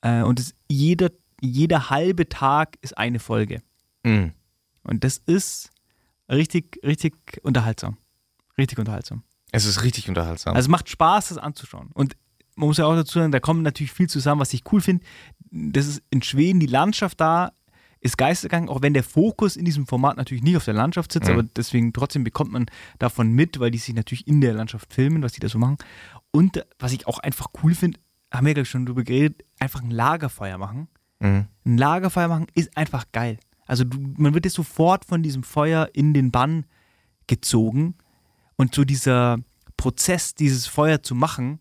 äh, 0.01 0.21
und 0.21 0.53
jeder, 0.69 1.09
jeder 1.42 1.89
halbe 1.89 2.30
Tag 2.30 2.77
ist 2.81 2.98
eine 2.98 3.19
Folge. 3.19 3.62
Mhm. 4.03 4.31
Und 4.83 5.03
das 5.03 5.18
ist 5.18 5.69
richtig, 6.30 6.80
richtig 6.83 7.15
unterhaltsam. 7.44 7.98
Richtig 8.57 8.80
unterhaltsam. 8.80 9.24
Es 9.51 9.65
ist 9.65 9.83
richtig 9.83 10.07
unterhaltsam. 10.09 10.56
Also 10.56 10.68
es 10.68 10.69
macht 10.71 10.89
Spaß, 10.89 11.30
das 11.30 11.38
anzuschauen. 11.38 11.89
Und 11.94 12.15
man 12.56 12.68
muss 12.68 12.77
ja 12.77 12.86
auch 12.86 12.95
dazu 12.95 13.19
sagen, 13.19 13.31
da 13.31 13.39
kommt 13.39 13.63
natürlich 13.63 13.92
viel 13.92 14.09
zusammen, 14.09 14.42
was 14.42 14.53
ich 14.53 14.63
cool 14.71 14.81
finde. 14.81 15.03
Das 15.51 15.88
ist 15.88 16.01
in 16.09 16.21
Schweden, 16.21 16.59
die 16.59 16.68
Landschaft 16.68 17.19
da 17.19 17.51
ist 18.00 18.18
geistesgegangen, 18.18 18.68
auch 18.69 18.81
wenn 18.81 18.94
der 18.95 19.03
Fokus 19.03 19.56
in 19.56 19.63
diesem 19.65 19.86
Format 19.86 20.18
natürlich 20.18 20.42
nicht 20.44 20.57
auf 20.57 20.65
der 20.65 20.74
Landschaft 20.74 21.12
sitzt, 21.12 21.27
Mhm. 21.27 21.33
aber 21.33 21.44
deswegen 21.44 21.94
trotzdem 21.94 22.24
bekommt 22.24 22.51
man 22.51 22.65
davon 22.98 23.31
mit, 23.31 23.59
weil 23.59 23.69
die 23.71 23.77
sich 23.77 23.94
natürlich 23.94 24.27
in 24.27 24.42
der 24.42 24.53
Landschaft 24.53 24.92
filmen, 24.94 25.21
was 25.21 25.33
die 25.33 25.39
da 25.39 25.50
so 25.50 25.59
machen. 25.59 25.77
Und 26.31 26.65
was 26.80 26.94
ich 26.94 27.06
auch 27.07 27.19
einfach 27.19 27.48
cool 27.62 27.75
finde, 27.75 28.00
haben 28.33 28.48
wir, 28.48 28.57
ich, 28.57 28.69
schon 28.69 28.86
drüber 28.86 29.03
geredet, 29.03 29.44
einfach 29.59 29.81
ein 29.83 29.92
Lagerfeuer 29.92 30.57
machen. 30.57 30.88
mhm. 31.19 31.45
Ein 31.63 31.77
Lagerfeuer 31.77 32.27
machen 32.27 32.48
ist 32.56 32.75
einfach 32.75 33.06
geil. 33.12 33.38
Also 33.68 33.83
du, 33.83 33.98
man 34.18 34.33
wird 34.33 34.45
jetzt 34.45 34.56
sofort 34.56 35.06
von 35.06 35.21
diesem 35.21 35.44
Feuer 35.44 35.89
in 35.94 36.13
den 36.15 36.31
Bann 36.31 36.65
gezogen 37.27 37.95
und 38.62 38.74
so 38.75 38.84
dieser 38.84 39.40
Prozess, 39.75 40.36
dieses 40.36 40.68
Feuer 40.68 41.02
zu 41.02 41.16
machen, 41.16 41.60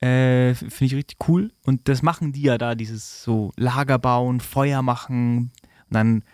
äh, 0.00 0.54
finde 0.54 0.84
ich 0.84 0.94
richtig 0.94 1.28
cool. 1.28 1.50
Und 1.64 1.88
das 1.88 2.02
machen 2.02 2.32
die 2.32 2.42
ja 2.42 2.56
da, 2.58 2.74
dieses 2.74 3.22
so 3.22 3.52
Lager 3.56 3.98
bauen, 3.98 4.40
Feuer 4.40 4.82
machen 4.82 5.50
und 5.88 5.90
dann 5.90 6.24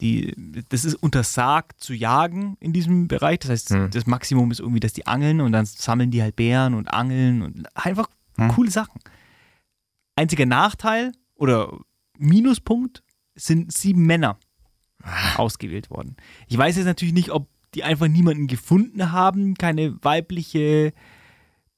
die, 0.00 0.34
das 0.70 0.84
ist 0.84 0.94
untersagt 0.96 1.80
zu 1.80 1.94
jagen 1.94 2.56
in 2.60 2.72
diesem 2.72 3.06
Bereich. 3.06 3.40
Das 3.40 3.50
heißt, 3.50 3.70
Hm. 3.70 3.90
das 3.90 4.06
Maximum 4.06 4.50
ist 4.50 4.60
irgendwie, 4.60 4.80
dass 4.80 4.92
die 4.92 5.06
angeln 5.06 5.40
und 5.40 5.52
dann 5.52 5.66
sammeln 5.66 6.10
die 6.10 6.20
halt 6.22 6.36
Bären 6.36 6.74
und 6.74 6.88
angeln 6.88 7.42
und 7.42 7.66
einfach 7.76 8.08
Hm. 8.36 8.48
coole 8.48 8.70
Sachen. 8.70 9.00
Einziger 10.16 10.46
Nachteil 10.46 11.12
oder 11.34 11.78
Minuspunkt 12.18 13.02
sind 13.34 13.72
sieben 13.72 14.06
Männer 14.06 14.38
ausgewählt 15.36 15.90
worden. 15.90 16.16
Ich 16.48 16.56
weiß 16.56 16.76
jetzt 16.76 16.86
natürlich 16.86 17.14
nicht, 17.14 17.30
ob 17.30 17.48
die 17.74 17.84
einfach 17.84 18.08
niemanden 18.08 18.46
gefunden 18.46 19.12
haben, 19.12 19.54
keine 19.54 19.96
weibliche 20.02 20.92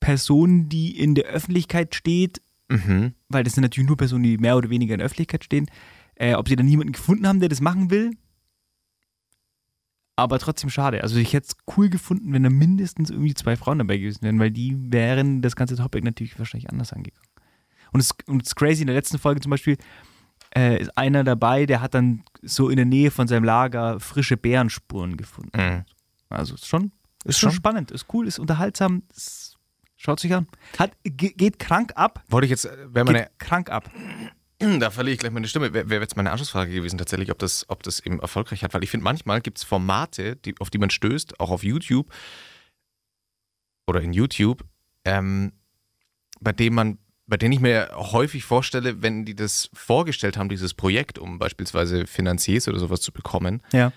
Person, 0.00 0.68
die 0.68 0.98
in 0.98 1.14
der 1.14 1.24
Öffentlichkeit 1.26 1.94
steht, 1.94 2.40
Mhm. 2.68 3.12
weil 3.28 3.44
das 3.44 3.54
sind 3.54 3.62
natürlich 3.62 3.86
nur 3.88 3.96
Personen, 3.96 4.24
die 4.24 4.38
mehr 4.38 4.56
oder 4.56 4.70
weniger 4.70 4.94
in 4.94 4.98
der 4.98 5.06
Öffentlichkeit 5.06 5.44
stehen, 5.44 5.70
äh, 6.16 6.34
ob 6.34 6.48
sie 6.48 6.56
dann 6.56 6.66
niemanden 6.66 6.92
gefunden 6.92 7.26
haben, 7.26 7.38
der 7.40 7.48
das 7.48 7.60
machen 7.60 7.90
will. 7.90 8.10
Aber 10.16 10.38
trotzdem 10.38 10.70
schade. 10.70 11.02
Also 11.02 11.16
ich 11.18 11.32
hätte 11.34 11.48
es 11.48 11.76
cool 11.76 11.90
gefunden, 11.90 12.32
wenn 12.32 12.42
da 12.42 12.48
mindestens 12.50 13.10
irgendwie 13.10 13.34
zwei 13.34 13.54
Frauen 13.56 13.78
dabei 13.78 13.98
gewesen 13.98 14.22
wären, 14.22 14.38
weil 14.38 14.50
die 14.50 14.74
wären 14.90 15.42
das 15.42 15.56
ganze 15.56 15.76
Topic 15.76 16.02
natürlich 16.04 16.38
wahrscheinlich 16.38 16.70
anders 16.70 16.92
angegangen. 16.92 17.28
Und 17.92 18.00
es 18.00 18.14
und 18.26 18.42
es 18.42 18.48
ist 18.48 18.56
crazy, 18.56 18.80
in 18.80 18.86
der 18.86 18.96
letzten 18.96 19.18
Folge 19.18 19.40
zum 19.40 19.50
Beispiel 19.50 19.76
äh, 20.56 20.80
ist 20.80 20.96
einer 20.96 21.22
dabei, 21.24 21.66
der 21.66 21.80
hat 21.82 21.94
dann 21.94 22.24
so 22.42 22.68
in 22.70 22.76
der 22.76 22.86
Nähe 22.86 23.10
von 23.10 23.28
seinem 23.28 23.44
Lager 23.44 24.00
frische 24.00 24.36
Bärenspuren 24.36 25.16
gefunden. 25.16 25.50
Mhm. 25.56 25.84
Also 26.30 26.54
ist 26.54 26.66
schon, 26.66 26.92
ist 27.24 27.30
Ist 27.30 27.38
schon 27.38 27.50
schon- 27.50 27.56
spannend, 27.56 27.90
ist 27.90 28.06
cool, 28.12 28.26
ist 28.26 28.38
unterhaltsam, 28.38 29.02
ist, 29.14 29.56
schaut 29.96 30.18
sich 30.20 30.34
an. 30.34 30.46
Hat, 30.78 30.92
ge- 31.04 31.32
geht 31.34 31.58
krank 31.58 31.92
ab, 31.94 32.24
Wollte 32.28 32.46
ich 32.46 32.50
jetzt, 32.50 32.64
äh, 32.64 32.94
wäre 32.94 33.04
meine, 33.04 33.18
geht 33.24 33.38
krank 33.38 33.70
ab. 33.70 33.90
da 34.80 34.90
verliere 34.90 35.12
ich 35.14 35.18
gleich 35.18 35.32
meine 35.32 35.46
Stimme, 35.48 35.72
wäre 35.74 35.90
wär 35.90 36.00
jetzt 36.00 36.16
meine 36.16 36.30
Anschlussfrage 36.32 36.72
gewesen 36.72 36.96
tatsächlich, 36.98 37.30
ob 37.30 37.38
das, 37.38 37.66
ob 37.68 37.82
das 37.82 38.00
eben 38.00 38.20
erfolgreich 38.20 38.62
hat, 38.64 38.72
weil 38.74 38.82
ich 38.82 38.90
finde, 38.90 39.04
manchmal 39.04 39.40
gibt 39.42 39.58
es 39.58 39.64
Formate, 39.64 40.36
die, 40.36 40.54
auf 40.60 40.70
die 40.70 40.78
man 40.78 40.88
stößt, 40.90 41.38
auch 41.40 41.50
auf 41.50 41.62
YouTube 41.62 42.10
oder 43.86 44.00
in 44.00 44.12
YouTube, 44.12 44.64
ähm, 45.04 45.52
bei 46.40 46.52
denen 46.52 46.74
man, 46.74 46.98
bei 47.26 47.36
denen 47.36 47.52
ich 47.52 47.60
mir 47.60 47.90
häufig 47.94 48.44
vorstelle, 48.44 49.02
wenn 49.02 49.24
die 49.24 49.34
das 49.34 49.68
vorgestellt 49.72 50.36
haben, 50.36 50.48
dieses 50.48 50.74
Projekt, 50.74 51.18
um 51.18 51.38
beispielsweise 51.38 52.06
Finanziers 52.06 52.68
oder 52.68 52.78
sowas 52.78 53.00
zu 53.00 53.12
bekommen, 53.12 53.62
Ja. 53.72 53.92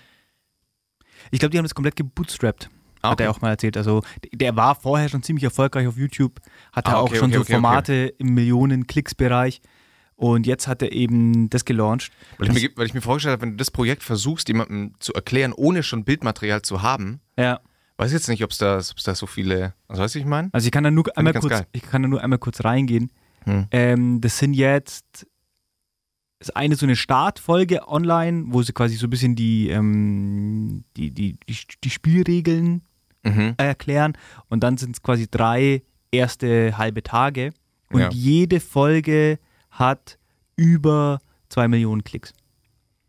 Ich 1.30 1.38
glaube, 1.38 1.50
die 1.50 1.58
haben 1.58 1.64
das 1.66 1.74
komplett 1.74 1.96
gebootstrapped. 1.96 2.70
Ah, 3.02 3.08
Hat 3.10 3.14
okay. 3.14 3.24
er 3.24 3.30
auch 3.30 3.40
mal 3.40 3.50
erzählt. 3.50 3.76
Also 3.76 4.02
der 4.32 4.56
war 4.56 4.74
vorher 4.74 5.08
schon 5.08 5.22
ziemlich 5.22 5.44
erfolgreich 5.44 5.86
auf 5.86 5.96
YouTube, 5.96 6.40
hatte 6.72 6.90
Ah, 6.92 6.96
auch 6.96 7.08
okay, 7.10 7.16
schon 7.18 7.30
okay, 7.30 7.38
so 7.38 7.44
Formate 7.44 8.14
im 8.18 8.34
Millionen-Klicks-Bereich. 8.34 9.60
Und 10.16 10.46
jetzt 10.46 10.66
hat 10.66 10.82
er 10.82 10.92
eben 10.92 11.48
das 11.48 11.64
gelauncht. 11.64 12.10
Weil 12.38 12.48
ich, 12.56 12.62
mir, 12.62 12.70
weil 12.76 12.86
ich 12.86 12.94
mir 12.94 13.00
vorgestellt 13.00 13.32
habe, 13.32 13.42
wenn 13.42 13.50
du 13.52 13.56
das 13.56 13.70
Projekt 13.70 14.02
versuchst, 14.02 14.48
jemandem 14.48 14.94
zu 14.98 15.14
erklären, 15.14 15.52
ohne 15.54 15.82
schon 15.82 16.04
Bildmaterial 16.04 16.60
zu 16.62 16.82
haben, 16.82 17.20
Ja. 17.38 17.60
weiß 17.96 18.08
ich 18.10 18.14
jetzt 18.14 18.28
nicht, 18.28 18.44
ob 18.44 18.50
es 18.50 18.58
da, 18.58 18.76
ob's 18.76 19.02
da 19.04 19.14
so 19.14 19.26
viele. 19.26 19.72
Also 19.88 20.02
weißt 20.02 20.14
du, 20.14 20.18
ich 20.18 20.26
meine? 20.26 20.50
Also 20.52 20.66
ich 20.66 20.72
kann 20.72 20.84
da 20.84 20.90
nur 20.90 21.16
einmal 21.16 21.32
kurz, 21.34 21.50
geil. 21.52 21.66
ich 21.72 21.82
kann 21.82 22.02
da 22.02 22.08
nur 22.08 22.22
einmal 22.22 22.38
kurz 22.38 22.64
reingehen. 22.64 23.10
Hm. 23.44 23.66
Ähm, 23.70 24.20
das 24.20 24.38
sind 24.38 24.54
jetzt 24.54 25.26
das 26.38 26.50
eine 26.50 26.74
so 26.76 26.86
eine 26.86 26.96
Startfolge 26.96 27.86
online, 27.88 28.44
wo 28.48 28.62
sie 28.62 28.72
quasi 28.72 28.96
so 28.96 29.06
ein 29.06 29.10
bisschen 29.10 29.36
die, 29.36 29.68
ähm, 29.68 30.84
die, 30.96 31.10
die, 31.10 31.36
die, 31.48 31.56
die 31.84 31.90
Spielregeln 31.90 32.82
Mhm. 33.22 33.52
erklären 33.58 34.14
und 34.48 34.62
dann 34.64 34.78
sind 34.78 34.96
es 34.96 35.02
quasi 35.02 35.28
drei 35.30 35.82
erste 36.10 36.78
halbe 36.78 37.02
Tage 37.02 37.50
und 37.90 38.00
Ja. 38.00 38.08
jede 38.10 38.60
Folge 38.60 39.38
hat 39.68 40.18
über 40.56 41.18
2 41.50 41.68
Millionen 41.68 42.02
Klicks. 42.02 42.32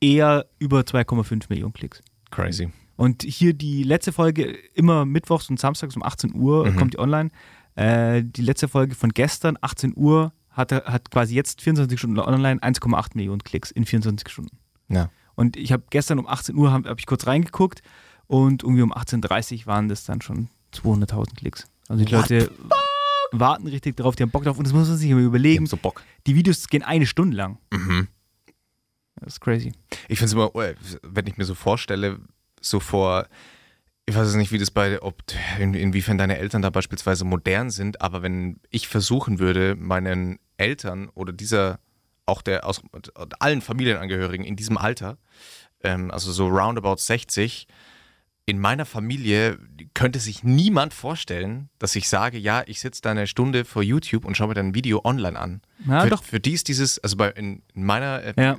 Eher 0.02 0.48
über 0.60 0.82
2,5 0.82 1.46
Millionen 1.48 1.72
Klicks. 1.72 2.02
Crazy. 2.30 2.70
Und 2.98 3.24
hier 3.24 3.54
die 3.54 3.84
letzte 3.84 4.12
Folge, 4.12 4.52
immer 4.74 5.06
mittwochs 5.06 5.50
und 5.50 5.58
samstags 5.62 5.96
um 5.96 6.04
18 6.04 6.36
Uhr 6.36 6.70
Mhm. 6.70 6.76
kommt 6.76 6.94
die 6.96 7.00
online. 7.00 7.30
Äh, 7.76 8.24
die 8.24 8.42
letzte 8.42 8.68
Folge 8.68 8.96
von 8.96 9.12
gestern, 9.12 9.58
18 9.62 9.94
Uhr, 9.96 10.34
hat, 10.50 10.72
hat 10.72 11.12
quasi 11.12 11.34
jetzt 11.36 11.62
24 11.62 11.98
Stunden 11.98 12.20
online 12.20 12.60
1,8 12.60 13.12
Millionen 13.16 13.44
Klicks 13.44 13.72
in 13.72 13.86
24 13.86 14.30
Stunden. 14.30 14.58
Ja. 14.90 15.10
Und 15.36 15.56
ich 15.56 15.72
habe 15.72 15.84
gestern 15.90 16.20
um 16.20 16.28
18 16.28 16.56
Uhr 16.56 16.72
habe 16.72 16.90
hab 16.90 17.00
ich 17.00 17.06
kurz 17.06 17.26
reingeguckt 17.26 17.82
und 18.28 18.64
irgendwie 18.64 18.82
um 18.82 18.94
18.30 18.94 19.62
Uhr 19.62 19.66
waren 19.68 19.88
das 19.88 20.04
dann 20.04 20.22
schon 20.22 20.50
200.000 20.74 21.36
Klicks. 21.36 21.68
Also 21.88 22.04
die 22.04 22.12
What 22.14 22.30
Leute 22.30 22.52
warten 23.32 23.68
richtig 23.68 23.96
drauf, 23.96 24.16
die 24.16 24.24
haben 24.24 24.32
Bock 24.32 24.44
drauf 24.44 24.58
und 24.58 24.66
das 24.68 24.74
muss 24.74 24.90
man 24.90 24.98
sich 24.98 25.10
immer 25.10 25.22
Die 25.22 25.26
überlegen. 25.26 25.60
haben 25.60 25.68
so 25.68 25.78
Bock. 25.78 26.04
Die 26.28 26.36
Videos 26.36 26.68
gehen 26.68 26.84
eine 26.84 27.06
Stunde 27.06 27.38
lang. 27.38 27.58
Mhm. 27.72 28.08
Das 29.16 29.34
ist 29.34 29.40
crazy. 29.40 29.72
Ich 30.10 30.20
finde 30.20 30.26
es 30.26 30.34
immer, 30.34 30.54
äh, 30.56 30.76
wenn 31.04 31.28
ich 31.28 31.38
mir 31.38 31.46
so 31.46 31.56
vorstelle, 31.56 32.20
so 32.60 32.80
vor, 32.80 33.28
ich 34.12 34.18
weiß 34.18 34.28
es 34.28 34.36
nicht, 34.36 34.52
wie 34.52 34.58
das 34.58 34.72
bei, 34.72 35.02
ob, 35.02 35.24
in, 35.58 35.74
inwiefern 35.74 36.18
deine 36.18 36.38
Eltern 36.38 36.62
da 36.62 36.70
beispielsweise 36.70 37.24
modern 37.24 37.70
sind, 37.70 38.02
aber 38.02 38.22
wenn 38.22 38.60
ich 38.70 38.88
versuchen 38.88 39.40
würde, 39.40 39.76
meinen 39.76 40.38
Eltern 40.58 41.10
oder 41.10 41.32
dieser, 41.32 41.80
auch 42.26 42.42
der 42.42 42.66
aus 42.68 42.82
allen 43.40 43.62
Familienangehörigen 43.62 44.46
in 44.46 44.58
diesem 44.58 44.78
Alter, 44.78 45.18
ähm, 45.82 46.12
also 46.12 46.32
so 46.32 46.48
roundabout 46.48 46.98
60, 46.98 47.68
in 48.46 48.60
meiner 48.60 48.86
Familie 48.86 49.58
könnte 49.94 50.20
sich 50.20 50.44
niemand 50.44 50.94
vorstellen, 50.94 51.70
dass 51.80 51.96
ich 51.96 52.10
sage, 52.10 52.38
ja, 52.38 52.64
ich 52.66 52.82
sitze 52.82 53.02
da 53.02 53.12
eine 53.12 53.28
Stunde 53.28 53.64
vor 53.64 53.82
YouTube 53.82 54.26
und 54.26 54.36
schaue 54.36 54.50
mir 54.50 54.56
dann 54.56 54.68
ein 54.68 54.76
Video 54.76 55.02
online 55.06 55.40
an. 55.40 55.62
Ja, 55.88 56.06
für, 56.06 56.18
für 56.18 56.40
die 56.42 56.52
ist 56.52 56.68
dieses, 56.68 57.00
also 57.00 57.16
bei, 57.16 57.30
in, 57.30 57.62
in 57.74 57.86
meiner 57.86 58.24
äh, 58.24 58.34
Ja. 58.38 58.58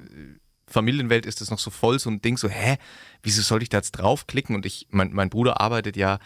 Familienwelt 0.72 1.26
ist 1.26 1.40
das 1.40 1.50
noch 1.50 1.58
so 1.58 1.70
voll 1.70 1.98
so 1.98 2.10
ein 2.10 2.20
Ding, 2.22 2.36
so, 2.36 2.48
hä, 2.48 2.76
wieso 3.22 3.42
soll 3.42 3.62
ich 3.62 3.68
da 3.68 3.78
jetzt 3.78 3.92
draufklicken? 3.92 4.54
Und 4.56 4.66
ich, 4.66 4.86
mein, 4.90 5.12
mein 5.12 5.30
Bruder 5.30 5.60
arbeitet 5.60 5.96
ja 5.96 6.18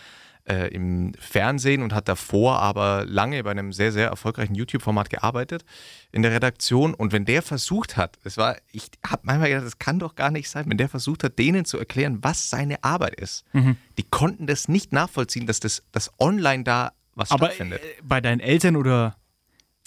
äh, 0.49 0.69
im 0.73 1.13
Fernsehen 1.19 1.83
und 1.83 1.93
hat 1.93 2.07
davor 2.09 2.61
aber 2.61 3.05
lange 3.05 3.43
bei 3.43 3.51
einem 3.51 3.73
sehr, 3.73 3.91
sehr 3.91 4.09
erfolgreichen 4.09 4.55
YouTube-Format 4.55 5.11
gearbeitet 5.11 5.65
in 6.13 6.23
der 6.23 6.31
Redaktion. 6.31 6.95
Und 6.95 7.11
wenn 7.13 7.25
der 7.25 7.43
versucht 7.43 7.97
hat, 7.97 8.17
es 8.23 8.37
war, 8.37 8.57
ich 8.71 8.89
habe 9.05 9.23
manchmal 9.25 9.49
gedacht, 9.49 9.67
das 9.67 9.79
kann 9.81 9.99
doch 9.99 10.15
gar 10.15 10.31
nicht 10.31 10.49
sein, 10.49 10.65
wenn 10.69 10.79
der 10.79 10.89
versucht 10.89 11.25
hat, 11.25 11.37
denen 11.39 11.65
zu 11.65 11.79
erklären, 11.79 12.19
was 12.23 12.49
seine 12.49 12.83
Arbeit 12.85 13.17
ist, 13.21 13.45
Mhm. 13.53 13.77
die 13.99 14.05
konnten 14.05 14.47
das 14.47 14.69
nicht 14.69 14.93
nachvollziehen, 14.93 15.47
dass 15.49 15.59
das 15.59 15.83
dass 15.91 16.13
online 16.21 16.63
da 16.63 16.93
was 17.17 17.33
Aber 17.33 17.47
stattfindet. 17.47 17.83
äh, 17.83 17.87
bei 18.05 18.21
deinen 18.21 18.39
Eltern 18.41 18.77
oder 18.77 19.17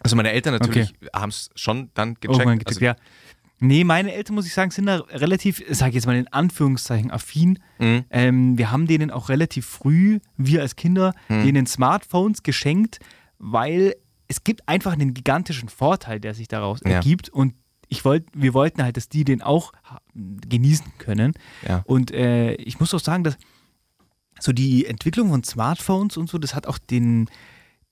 Also 0.03 0.15
meine 0.17 0.31
Eltern 0.31 0.55
natürlich 0.55 0.93
haben 1.13 1.29
es 1.29 1.51
schon 1.55 1.89
dann 1.93 2.15
gecheckt. 2.15 2.39
Getippt, 2.43 2.67
also, 2.67 2.79
ja. 2.81 2.95
Nee, 3.59 3.83
meine 3.83 4.13
Eltern, 4.13 4.35
muss 4.35 4.45
ich 4.45 4.53
sagen, 4.53 4.71
sind 4.71 4.85
da 4.85 4.97
relativ, 5.09 5.61
sag 5.69 5.89
ich 5.89 5.95
jetzt 5.95 6.05
mal 6.07 6.15
in 6.15 6.27
Anführungszeichen, 6.29 7.11
affin. 7.11 7.59
Mhm. 7.77 8.05
Ähm, 8.09 8.57
wir 8.57 8.71
haben 8.71 8.87
denen 8.87 9.11
auch 9.11 9.29
relativ 9.29 9.65
früh, 9.65 10.19
wir 10.37 10.61
als 10.61 10.75
Kinder, 10.75 11.13
Mhm. 11.27 11.43
denen 11.43 11.65
Smartphones 11.67 12.43
geschenkt, 12.43 12.99
weil 13.37 13.95
es 14.27 14.43
gibt 14.43 14.67
einfach 14.69 14.93
einen 14.93 15.13
gigantischen 15.13 15.69
Vorteil, 15.69 16.19
der 16.19 16.33
sich 16.33 16.47
daraus 16.47 16.79
Ja. 16.85 16.91
ergibt. 16.91 17.29
Und 17.29 17.53
ich 17.89 18.05
wollt, 18.05 18.27
wir 18.33 18.53
wollten 18.53 18.83
halt, 18.83 18.95
dass 18.97 19.09
die 19.09 19.25
den 19.25 19.41
auch 19.41 19.73
genießen 20.13 20.85
können. 20.99 21.33
Ja. 21.67 21.81
Und 21.85 22.11
äh, 22.11 22.53
ich 22.53 22.79
muss 22.79 22.93
auch 22.93 22.99
sagen, 22.99 23.23
dass 23.23 23.37
so 24.39 24.53
die 24.53 24.85
Entwicklung 24.85 25.29
von 25.31 25.43
Smartphones 25.43 26.15
und 26.15 26.29
so, 26.29 26.37
das 26.37 26.55
hat 26.55 26.65
auch 26.67 26.77
den, 26.77 27.27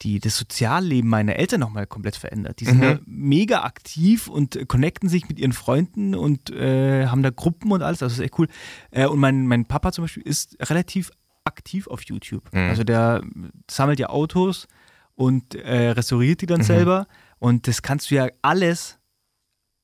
die, 0.03 0.19
das 0.19 0.37
Sozialleben 0.37 1.09
meiner 1.09 1.35
Eltern 1.37 1.59
nochmal 1.59 1.87
komplett 1.87 2.15
verändert. 2.15 2.59
Die 2.59 2.65
sind 2.65 2.77
Mhm. 2.77 2.81
da 2.81 2.99
mega 3.05 3.63
aktiv 3.63 4.27
und 4.27 4.55
äh, 4.55 4.65
connecten 4.65 5.09
sich 5.09 5.27
mit 5.27 5.39
ihren 5.39 5.53
Freunden 5.53 6.13
und 6.15 6.49
äh, 6.51 7.07
haben 7.07 7.23
da 7.23 7.29
Gruppen 7.31 7.71
und 7.71 7.81
alles. 7.81 7.99
Das 7.99 8.13
ist 8.13 8.19
echt 8.19 8.37
cool. 8.37 8.47
Äh, 8.91 9.07
und 9.07 9.19
mein, 9.19 9.47
mein 9.47 9.65
Papa 9.65 9.91
zum 9.91 10.03
Beispiel 10.03 10.23
ist 10.23 10.55
relativ 10.69 11.09
aktiv 11.45 11.87
auf 11.87 12.03
YouTube. 12.03 12.43
Mhm. 12.53 12.69
Also 12.69 12.83
der 12.83 13.23
sammelt 13.69 13.99
ja 13.99 14.09
Autos 14.09 14.67
und 15.15 15.55
äh, 15.55 15.89
restauriert 15.89 16.41
die 16.41 16.45
dann 16.45 16.59
Mhm. 16.59 16.65
selber. 16.65 17.07
Und 17.39 17.67
das 17.67 17.81
kannst 17.81 18.11
du 18.11 18.15
ja 18.15 18.27
alles 18.41 18.99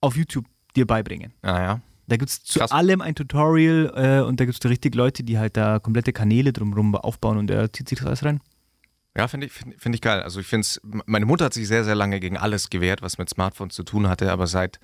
auf 0.02 0.16
YouTube 0.16 0.46
dir 0.76 0.86
beibringen. 0.86 1.34
Ah, 1.42 1.62
ja. 1.62 1.82
Da 2.08 2.18
gibt 2.18 2.30
es 2.30 2.44
zu 2.44 2.60
Krass. 2.60 2.72
allem 2.72 3.02
ein 3.02 3.16
Tutorial 3.16 3.92
äh, 3.96 4.28
und 4.28 4.40
da 4.40 4.46
gibt 4.46 4.64
es 4.64 4.70
richtig 4.70 4.94
Leute, 4.94 5.24
die 5.24 5.40
halt 5.40 5.56
da 5.56 5.80
komplette 5.80 6.12
Kanäle 6.14 6.52
drumherum 6.52 6.94
aufbauen 6.96 7.38
und 7.38 7.48
der 7.48 7.72
zieht 7.72 7.88
sich 7.90 7.98
das 8.00 8.08
alles 8.08 8.26
rein. 8.26 8.42
Ja, 9.16 9.28
finde 9.28 9.48
ich, 9.48 9.54
find, 9.54 9.80
find 9.80 9.96
ich 9.96 10.02
geil. 10.02 10.22
Also 10.24 10.40
ich 10.40 10.48
finde 10.48 10.62
es, 10.62 10.82
meine 10.84 11.26
Mutter 11.26 11.46
hat 11.46 11.54
sich 11.54 11.68
sehr, 11.68 11.84
sehr 11.84 11.96
lange 11.96 12.20
gegen 12.20 12.38
alles 12.38 12.70
gewehrt, 12.70 13.02
was 13.02 13.18
mit 13.18 13.30
Smartphones 13.30 13.76
zu 13.76 13.84
tun 13.84 14.08
hatte, 14.08 14.32
aber 14.32 14.48
seit, 14.48 14.80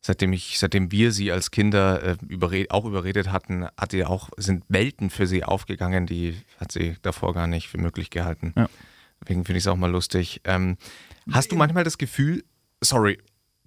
seitdem 0.00 0.32
ich, 0.32 0.58
seitdem 0.58 0.92
wir 0.92 1.12
sie 1.12 1.32
als 1.32 1.50
Kinder 1.50 2.02
äh, 2.02 2.16
überred, 2.28 2.70
auch 2.70 2.84
überredet 2.84 3.32
hatten, 3.32 3.66
hat 3.78 3.92
die 3.92 4.04
auch, 4.04 4.28
sind 4.36 4.64
Welten 4.68 5.08
für 5.08 5.26
sie 5.26 5.44
aufgegangen, 5.44 6.06
die 6.06 6.36
hat 6.58 6.72
sie 6.72 6.96
davor 7.00 7.32
gar 7.32 7.46
nicht 7.46 7.68
für 7.68 7.78
möglich 7.78 8.10
gehalten. 8.10 8.52
Ja. 8.56 8.68
Deswegen 9.22 9.44
finde 9.44 9.58
ich 9.58 9.64
es 9.64 9.68
auch 9.68 9.76
mal 9.76 9.90
lustig. 9.90 10.42
Ähm, 10.44 10.76
hast 11.30 11.52
du 11.52 11.56
manchmal 11.56 11.84
das 11.84 11.96
Gefühl, 11.96 12.44
sorry, 12.80 13.18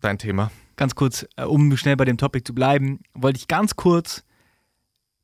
dein 0.01 0.19
Thema. 0.19 0.51
Ganz 0.75 0.93
kurz, 0.93 1.25
äh, 1.37 1.43
um 1.43 1.75
schnell 1.77 1.95
bei 1.95 2.05
dem 2.05 2.17
Topic 2.17 2.43
zu 2.43 2.53
bleiben, 2.53 2.99
wollte 3.13 3.37
ich 3.37 3.47
ganz 3.47 3.75
kurz, 3.75 4.23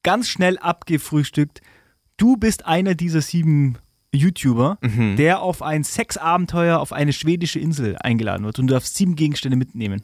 ganz 0.01 0.29
schnell 0.29 0.57
abgefrühstückt. 0.57 1.61
Du 2.17 2.37
bist 2.37 2.65
einer 2.65 2.95
dieser 2.95 3.21
sieben 3.21 3.77
YouTuber, 4.13 4.77
Mhm. 4.81 5.15
der 5.15 5.41
auf 5.41 5.61
ein 5.61 5.83
Sexabenteuer 5.83 6.79
auf 6.79 6.91
eine 6.93 7.13
schwedische 7.13 7.59
Insel 7.59 7.95
eingeladen 7.97 8.45
wird 8.45 8.59
und 8.59 8.67
du 8.67 8.73
darfst 8.73 8.95
sieben 8.95 9.15
Gegenstände 9.15 9.57
mitnehmen. 9.57 10.03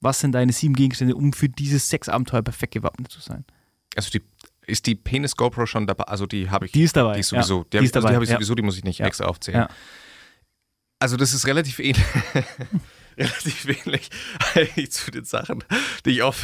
Was 0.00 0.20
sind 0.20 0.32
deine 0.32 0.52
sieben 0.52 0.74
Gegenstände, 0.74 1.14
um 1.16 1.32
für 1.32 1.48
dieses 1.48 1.88
Sexabenteuer 1.88 2.42
perfekt 2.42 2.74
gewappnet 2.74 3.10
zu 3.10 3.20
sein? 3.20 3.44
Also 3.96 4.10
die, 4.10 4.22
ist 4.66 4.86
die 4.86 4.94
Penis 4.94 5.36
GoPro 5.36 5.66
schon 5.66 5.86
dabei? 5.86 6.04
Also 6.04 6.26
die 6.26 6.48
habe 6.48 6.66
ich. 6.66 6.72
Die 6.72 6.82
ist 6.84 6.96
dabei. 6.96 7.14
Die 7.14 7.20
ist 7.20 7.28
sowieso. 7.28 7.58
ja. 7.58 7.64
die 7.72 7.76
habe 7.78 7.84
ist 7.84 7.90
ich, 7.90 7.96
also 7.96 8.06
die 8.08 8.12
dabei, 8.12 8.14
hab 8.16 8.22
ich 8.22 8.28
ja. 8.30 8.36
sowieso, 8.36 8.54
die 8.54 8.62
muss 8.62 8.76
ich 8.78 8.84
nicht 8.84 9.00
Ja. 9.00 9.06
extra 9.06 9.24
aufzählen. 9.26 9.60
Ja. 9.62 9.68
Also 11.00 11.16
das 11.16 11.34
ist 11.34 11.46
relativ 11.46 11.78
ähnlich. 11.80 12.04
relativ 13.18 13.66
ähnlich 13.86 14.10
eigentlich 14.54 14.92
zu 14.92 15.10
den 15.10 15.24
Sachen, 15.24 15.64
die 16.06 16.10
ich 16.10 16.22
auch 16.22 16.34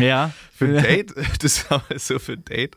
Ja. 0.00 0.32
für 0.54 0.66
ein 0.66 0.82
Date, 0.82 1.12
das 1.42 1.68
war 1.70 1.84
so 1.96 2.18
für 2.18 2.34
ein 2.34 2.44
Date. 2.44 2.76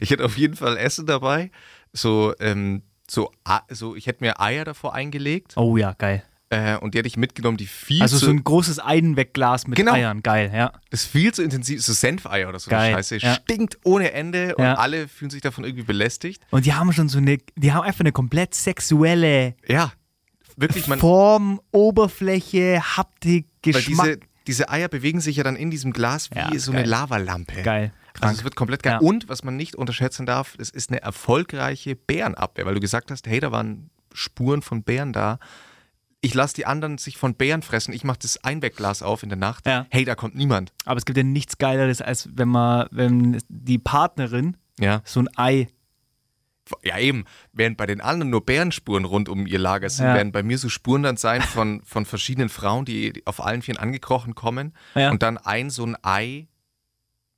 Ich 0.00 0.10
hätte 0.10 0.24
auf 0.24 0.38
jeden 0.38 0.56
Fall 0.56 0.76
Essen 0.76 1.04
dabei. 1.06 1.50
So, 1.92 2.34
ähm, 2.38 2.82
so, 3.10 3.30
A- 3.44 3.62
so 3.70 3.94
ich 3.96 4.06
hätte 4.06 4.22
mir 4.24 4.40
Eier 4.40 4.64
davor 4.64 4.94
eingelegt 4.94 5.54
Oh 5.56 5.76
ja, 5.76 5.92
geil. 5.94 6.22
äh, 6.50 6.76
und 6.76 6.94
die 6.94 6.98
hätte 6.98 7.08
ich 7.08 7.16
mitgenommen, 7.16 7.56
die 7.56 7.66
viel 7.66 8.02
Also 8.02 8.18
zu, 8.18 8.26
so 8.26 8.30
ein 8.30 8.44
großes 8.44 8.78
Einwegglas 8.78 9.66
mit 9.66 9.76
Genau. 9.76 9.92
Eiern, 9.94 10.22
geil, 10.22 10.50
ja. 10.54 10.72
das 10.90 11.02
ist 11.02 11.10
viel 11.10 11.32
zu 11.32 11.42
intensiv, 11.42 11.82
so 11.82 11.92
Senfeier 11.92 12.48
oder 12.48 12.58
so 12.58 12.70
Geil, 12.70 12.92
Scheiße, 12.94 13.16
ja. 13.18 13.34
stinkt 13.34 13.78
ohne 13.84 14.12
Ende 14.12 14.54
und 14.56 14.64
Ja. 14.64 14.74
alle 14.74 15.08
fühlen 15.08 15.30
sich 15.30 15.40
davon 15.42 15.64
irgendwie 15.64 15.84
belästigt. 15.84 16.42
Und 16.50 16.66
die 16.66 16.74
haben 16.74 16.92
schon 16.92 17.08
so 17.08 17.18
eine, 17.18 17.38
die 17.56 17.72
haben 17.72 17.82
einfach 17.84 18.00
eine 18.00 18.12
komplett 18.12 18.54
sexuelle 18.54 19.54
Ja, 19.66 19.92
wirklich, 20.56 20.86
man, 20.86 20.98
Form, 20.98 21.60
Oberfläche, 21.72 22.80
Haptik, 22.96 23.46
weil 23.64 23.72
Geschmack. 23.74 24.06
diese, 24.06 24.20
diese 24.46 24.68
Eier 24.70 24.88
bewegen 24.88 25.20
sich 25.20 25.36
ja 25.36 25.44
dann 25.44 25.56
in 25.56 25.70
diesem 25.70 25.92
Glas 25.92 26.30
wie 26.30 26.38
Ja, 26.38 26.58
so 26.58 26.72
geil. 26.72 26.80
eine 26.82 26.88
Lavalampe. 26.90 27.62
geil. 27.62 27.92
Also 28.20 28.26
Krank. 28.26 28.38
es 28.38 28.44
wird 28.44 28.56
komplett 28.56 28.82
geil. 28.82 28.98
Ja. 29.00 29.06
Und 29.08 29.28
was 29.28 29.44
man 29.44 29.56
nicht 29.56 29.74
unterschätzen 29.76 30.26
darf, 30.26 30.54
es 30.58 30.70
ist 30.70 30.90
eine 30.90 31.00
erfolgreiche 31.02 31.94
Bärenabwehr, 31.96 32.66
weil 32.66 32.74
du 32.74 32.80
gesagt 32.80 33.10
hast, 33.10 33.26
hey, 33.26 33.40
da 33.40 33.52
waren 33.52 33.90
Spuren 34.12 34.62
von 34.62 34.82
Bären 34.82 35.12
da. 35.12 35.38
Ich 36.20 36.34
lasse 36.34 36.54
die 36.56 36.66
anderen 36.66 36.98
sich 36.98 37.16
von 37.16 37.34
Bären 37.36 37.62
fressen. 37.62 37.92
Ich 37.94 38.02
mache 38.02 38.18
das 38.20 38.42
Einwegglas 38.42 39.02
auf 39.02 39.22
in 39.22 39.28
der 39.28 39.38
Nacht. 39.38 39.66
Ja. 39.66 39.86
Hey, 39.90 40.04
da 40.04 40.16
kommt 40.16 40.34
niemand. 40.34 40.72
Aber 40.84 40.98
es 40.98 41.04
gibt 41.04 41.16
ja 41.16 41.22
nichts 41.22 41.58
Geileres, 41.58 42.02
als 42.02 42.28
wenn 42.34 42.48
man, 42.48 42.88
wenn 42.90 43.40
die 43.48 43.78
Partnerin 43.78 44.56
Ja. 44.80 45.00
so 45.04 45.20
ein 45.20 45.28
Ei. 45.36 45.68
Ja, 46.82 46.98
eben. 46.98 47.24
Während 47.52 47.76
bei 47.78 47.86
den 47.86 48.00
anderen 48.02 48.30
nur 48.30 48.44
Bärenspuren 48.44 49.04
rund 49.06 49.28
um 49.28 49.46
ihr 49.46 49.58
Lager 49.58 49.88
sind, 49.88 50.06
Ja. 50.06 50.14
werden 50.14 50.32
bei 50.32 50.42
mir 50.42 50.58
so 50.58 50.68
Spuren 50.68 51.02
dann 51.02 51.16
sein 51.16 51.40
von, 51.40 51.82
von 51.84 52.04
verschiedenen 52.04 52.48
Frauen, 52.50 52.84
die 52.84 53.22
auf 53.24 53.42
allen 53.42 53.62
Vieren 53.62 53.78
angekrochen 53.80 54.34
kommen 54.34 54.74
Ja. 54.94 55.10
und 55.10 55.22
dann 55.22 55.38
ein 55.38 55.70
so 55.70 55.86
ein 55.86 55.96
Ei 56.02 56.48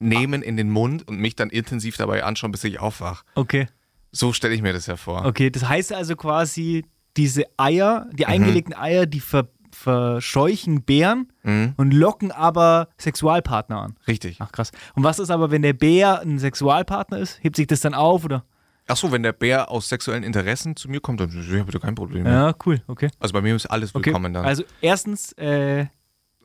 nehmen 0.01 0.43
in 0.43 0.57
den 0.57 0.71
Mund 0.71 1.07
und 1.07 1.19
mich 1.19 1.37
dann 1.37 1.51
intensiv 1.51 1.97
dabei 1.97 2.25
anschauen, 2.25 2.51
bis 2.51 2.65
ich 2.65 2.81
aufwach. 2.81 3.23
Okay. 3.35 3.69
So 4.13 4.33
stelle 4.33 4.55
ich 4.55 4.63
mir 4.63 4.73
das 4.73 4.87
ja 4.87 4.97
vor. 4.97 5.25
Okay, 5.25 5.51
das 5.51 5.69
heißt 5.69 5.93
also 5.93 6.17
quasi, 6.17 6.85
diese 7.17 7.45
Eier, 7.57 8.09
die 8.13 8.25
Mhm. 8.25 8.31
eingelegten 8.31 8.75
Eier, 8.75 9.07
die 9.07 9.21
ver 9.21 9.49
verscheuchen 9.73 10.83
Bären 10.83 11.33
Mhm. 11.45 11.75
und 11.77 11.93
locken 11.95 12.33
aber 12.33 12.89
Sexualpartner 12.99 13.81
an. 13.81 13.97
Richtig. 14.09 14.37
Ach 14.41 14.51
krass. 14.51 14.73
Und 14.95 15.05
was 15.05 15.19
ist 15.21 15.31
aber, 15.31 15.51
wenn 15.53 15.63
der 15.63 15.73
Bär 15.75 16.21
ein 16.21 16.39
Sexualpartner 16.41 17.19
ist? 17.19 17.39
Hebt 17.43 17.55
sich 17.57 17.67
das 17.69 17.81
dann 17.81 17.95
auf 17.95 18.25
oder? 18.25 18.45
Achso, 18.89 19.13
wenn 19.13 19.23
der 19.23 19.33
Bär 19.33 19.71
aus 19.71 19.89
sexuellen 19.89 20.25
Interessen 20.25 20.75
zu 20.75 20.89
mir 20.91 21.01
kommt, 21.01 21.21
dann 21.21 21.31
ich 21.31 21.59
habe 21.61 21.71
da 21.71 21.79
kein 21.79 21.95
Problem 21.95 22.25
mehr. 22.25 22.33
Ja, 22.33 22.55
cool, 22.67 22.83
okay. 22.89 23.11
Also 23.21 23.33
bei 23.33 23.41
mir 23.41 23.55
ist 23.55 23.67
alles 23.67 23.95
okay. 23.95 24.07
willkommen 24.07 24.35
dann. 24.35 24.45
Also 24.45 24.65
erstens, 24.81 25.33
äh, 25.35 25.87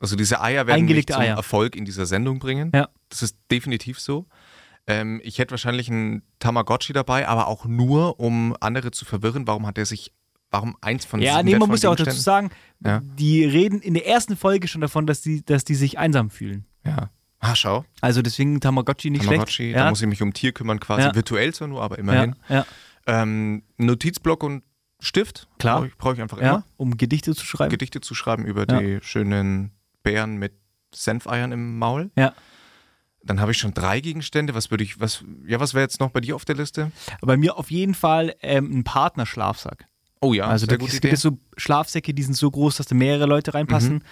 Also 0.00 0.16
diese 0.16 0.40
Eier 0.40 0.66
werden 0.66 0.78
Eingelegte 0.80 1.12
mich 1.12 1.16
zum 1.16 1.22
Eier. 1.22 1.36
Erfolg 1.36 1.74
in 1.76 1.84
dieser 1.84 2.06
Sendung 2.06 2.38
bringen. 2.38 2.70
Ja. 2.74 2.88
Das 3.08 3.22
ist 3.22 3.36
definitiv 3.50 3.98
so. 4.00 4.26
Ähm, 4.86 5.20
ich 5.24 5.38
hätte 5.38 5.52
wahrscheinlich 5.52 5.90
einen 5.90 6.22
Tamagotchi 6.38 6.92
dabei, 6.92 7.26
aber 7.26 7.48
auch 7.48 7.64
nur, 7.64 8.20
um 8.20 8.54
andere 8.60 8.90
zu 8.90 9.04
verwirren. 9.04 9.46
Warum 9.46 9.66
hat 9.66 9.78
er 9.78 9.86
sich, 9.86 10.12
warum 10.50 10.76
eins 10.80 11.04
von 11.04 11.20
ja, 11.20 11.42
nee, 11.42 11.56
man 11.58 11.68
muss 11.68 11.82
ja 11.82 11.90
auch 11.90 11.96
dazu 11.96 12.20
sagen, 12.20 12.50
Ja. 12.84 13.00
die 13.18 13.44
reden 13.44 13.80
in 13.80 13.94
der 13.94 14.06
ersten 14.06 14.36
Folge 14.36 14.68
schon 14.68 14.80
davon, 14.82 15.06
dass 15.06 15.22
die, 15.22 15.44
dass 15.44 15.64
die 15.64 15.74
sich 15.74 15.98
einsam 15.98 16.30
fühlen. 16.30 16.66
Ja. 16.84 17.10
Ah, 17.40 17.54
schau. 17.54 17.84
Also 18.00 18.22
deswegen 18.22 18.60
Tamagotchi 18.60 19.10
nicht 19.10 19.24
Tamagotchi, 19.24 19.52
schlecht. 19.54 19.76
da 19.76 19.84
Ja, 19.84 19.90
muss 19.90 20.00
ich 20.02 20.08
mich 20.08 20.22
um 20.22 20.32
Tier 20.32 20.52
kümmern, 20.52 20.78
quasi 20.80 21.02
Ja. 21.02 21.14
virtuell 21.14 21.52
zwar 21.54 21.68
nur, 21.68 21.82
aber 21.82 21.98
immerhin. 21.98 22.36
ja, 22.48 22.64
Ähm, 23.06 23.62
Notizblock 23.76 24.42
und 24.42 24.62
Stift. 25.00 25.48
Klar. 25.58 25.76
Brauche 25.78 25.86
ich, 25.88 25.96
brauch 25.98 26.12
ich 26.14 26.22
einfach 26.22 26.40
ja, 26.40 26.48
immer. 26.56 26.64
um 26.76 26.96
Gedichte 26.96 27.34
zu 27.34 27.44
schreiben. 27.44 27.70
Gedichte 27.70 28.00
zu 28.00 28.14
schreiben 28.14 28.46
über 28.46 28.64
die 28.66 28.98
schönen 29.02 29.72
Bären 30.06 30.36
mit 30.36 30.52
Senfeiern 30.94 31.50
im 31.52 31.78
Maul. 31.78 32.10
Ja. 32.16 32.32
Dann 33.24 33.40
habe 33.40 33.50
ich 33.50 33.58
schon 33.58 33.74
drei 33.74 34.00
Gegenstände. 34.00 34.54
Was 34.54 34.70
würde 34.70 34.84
ich, 34.84 35.00
was, 35.00 35.24
ja, 35.46 35.58
was 35.58 35.74
wäre 35.74 35.82
jetzt 35.82 35.98
noch 35.98 36.10
bei 36.10 36.20
dir 36.20 36.36
auf 36.36 36.44
der 36.44 36.54
Liste? 36.54 36.92
Bei 37.20 37.36
mir 37.36 37.58
auf 37.58 37.70
jeden 37.72 37.94
Fall 37.94 38.34
ähm, 38.40 38.70
ein 38.78 38.84
Partnerschlafsack. 38.84 39.86
Oh 40.20 40.32
ja, 40.32 40.46
also 40.46 40.66
da, 40.66 40.76
gute 40.76 40.94
es 40.94 41.00
gibt 41.00 41.12
jetzt 41.12 41.22
so 41.22 41.38
Schlafsäcke, 41.56 42.14
die 42.14 42.22
sind 42.22 42.34
so 42.34 42.50
groß, 42.50 42.76
dass 42.76 42.86
da 42.86 42.94
mehrere 42.94 43.26
Leute 43.26 43.52
reinpassen. 43.52 43.94
Mhm. 43.94 44.02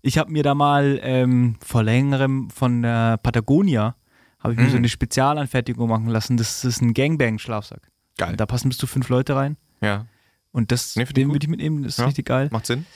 Ich 0.00 0.16
habe 0.18 0.32
mir 0.32 0.42
da 0.42 0.54
mal 0.54 0.98
ähm, 1.02 1.56
vor 1.64 1.82
längerem 1.84 2.48
von 2.50 2.82
äh, 2.82 3.18
Patagonia 3.18 3.94
habe 4.40 4.54
ich 4.54 4.58
mir 4.58 4.66
Mhm. 4.66 4.70
so 4.70 4.76
eine 4.78 4.88
Spezialanfertigung 4.88 5.88
machen 5.88 6.08
lassen. 6.08 6.36
Das 6.38 6.64
ist 6.64 6.80
ein 6.80 6.94
Gangbang-Schlafsack. 6.94 7.90
Geil. 8.18 8.30
Und 8.30 8.40
Da 8.40 8.46
passen 8.46 8.70
bis 8.70 8.78
zu 8.78 8.86
fünf 8.88 9.08
Leute 9.10 9.36
rein. 9.36 9.56
Ja, 9.82 10.06
Und 10.50 10.72
das, 10.72 10.96
Nee, 10.96 11.04
den 11.04 11.28
würde 11.30 11.44
ich 11.44 11.48
mitnehmen, 11.50 11.82
das 11.82 11.92
ist 11.94 11.98
Ja. 11.98 12.06
richtig 12.06 12.24
geil. 12.26 12.48
macht 12.50 12.66
Sinn. 12.66 12.86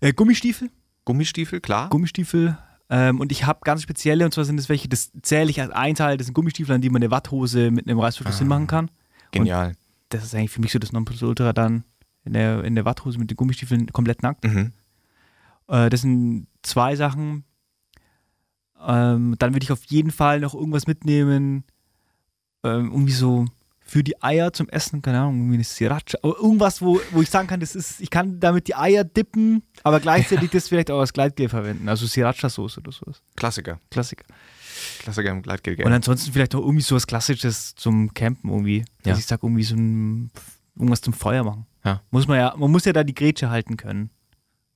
Äh, 0.00 0.12
Gummistiefel, 0.12 0.70
Gummistiefel, 1.04 1.60
klar. 1.60 1.88
Gummistiefel. 1.90 2.56
Ähm, 2.90 3.20
und 3.20 3.32
ich 3.32 3.46
habe 3.46 3.60
ganz 3.64 3.82
spezielle, 3.82 4.24
und 4.24 4.32
zwar 4.34 4.44
sind 4.44 4.56
das 4.58 4.68
welche, 4.68 4.88
das 4.88 5.10
zähle 5.22 5.50
ich 5.50 5.60
als 5.60 5.70
ein 5.72 5.94
Teil, 5.94 6.16
das 6.18 6.26
sind 6.26 6.34
Gummistiefel, 6.34 6.74
an 6.74 6.80
die 6.82 6.90
man 6.90 7.02
eine 7.02 7.10
Watthose 7.10 7.70
mit 7.70 7.88
einem 7.88 7.98
Reißverschluss 8.00 8.36
Ah. 8.36 8.38
hinmachen 8.40 8.66
kann. 8.66 8.90
Genial. 9.30 9.72
Das 10.10 10.24
ist 10.24 10.34
eigentlich 10.34 10.50
für 10.50 10.60
mich 10.60 10.72
so 10.72 10.78
das 10.78 10.92
Nonplusultra 10.92 11.52
dann 11.54 11.84
in 12.24 12.34
der, 12.34 12.62
in 12.64 12.74
der 12.74 12.84
Watthose 12.84 13.18
mit 13.18 13.30
den 13.30 13.36
Gummistiefeln 13.36 13.86
komplett 13.92 14.22
nackt. 14.22 14.44
Mhm. 14.44 14.72
Äh, 15.68 15.88
das 15.88 16.02
sind 16.02 16.46
zwei 16.62 16.94
Sachen. 16.96 17.44
Ähm, 18.86 19.36
dann 19.38 19.54
würde 19.54 19.64
ich 19.64 19.72
auf 19.72 19.84
jeden 19.84 20.10
Fall 20.10 20.40
noch 20.40 20.54
irgendwas 20.54 20.86
mitnehmen. 20.86 21.64
Ähm, 22.64 22.90
irgendwie 22.92 23.12
so 23.12 23.46
für 23.84 24.02
die 24.02 24.22
Eier 24.22 24.52
zum 24.52 24.68
Essen, 24.68 25.02
keine 25.02 25.20
Ahnung, 25.20 25.36
irgendwie 25.38 25.54
eine 25.56 25.64
Sriracha. 25.64 26.18
Aber 26.22 26.36
irgendwas, 26.36 26.80
wo, 26.80 27.00
wo 27.10 27.22
ich 27.22 27.30
sagen 27.30 27.48
kann, 27.48 27.60
das 27.60 27.74
ist, 27.74 28.00
ich 28.00 28.10
kann 28.10 28.40
damit 28.40 28.68
die 28.68 28.74
Eier 28.74 29.04
dippen, 29.04 29.62
aber 29.82 30.00
gleichzeitig 30.00 30.50
das 30.50 30.68
vielleicht 30.68 30.90
auch 30.90 31.00
als 31.00 31.12
Gleitgel 31.12 31.48
verwenden. 31.48 31.88
Also 31.88 32.06
Sriracha-Soße 32.06 32.78
oder 32.78 32.92
sowas. 32.92 33.22
Klassiker. 33.36 33.80
Klassiker. 33.90 34.24
Klassiker 35.00 35.30
im 35.30 35.42
Gleitgel. 35.42 35.82
Und 35.84 35.92
ansonsten 35.92 36.32
vielleicht 36.32 36.54
auch 36.54 36.60
irgendwie 36.60 36.82
sowas 36.82 37.06
Klassisches 37.06 37.74
zum 37.74 38.14
Campen 38.14 38.50
irgendwie. 38.50 38.78
Ja. 38.78 38.84
Dass 39.12 39.18
ich 39.18 39.26
sage, 39.26 39.46
irgendwie 39.46 39.64
so 39.64 39.74
ein, 39.74 40.30
irgendwas 40.74 41.00
zum 41.00 41.12
Feuer 41.12 41.44
machen. 41.44 41.66
Ja. 41.84 42.02
Muss 42.10 42.26
man 42.26 42.38
ja, 42.38 42.54
man 42.56 42.70
muss 42.70 42.84
ja 42.84 42.92
da 42.92 43.04
die 43.04 43.14
Grätsche 43.14 43.50
halten 43.50 43.76
können. 43.76 44.10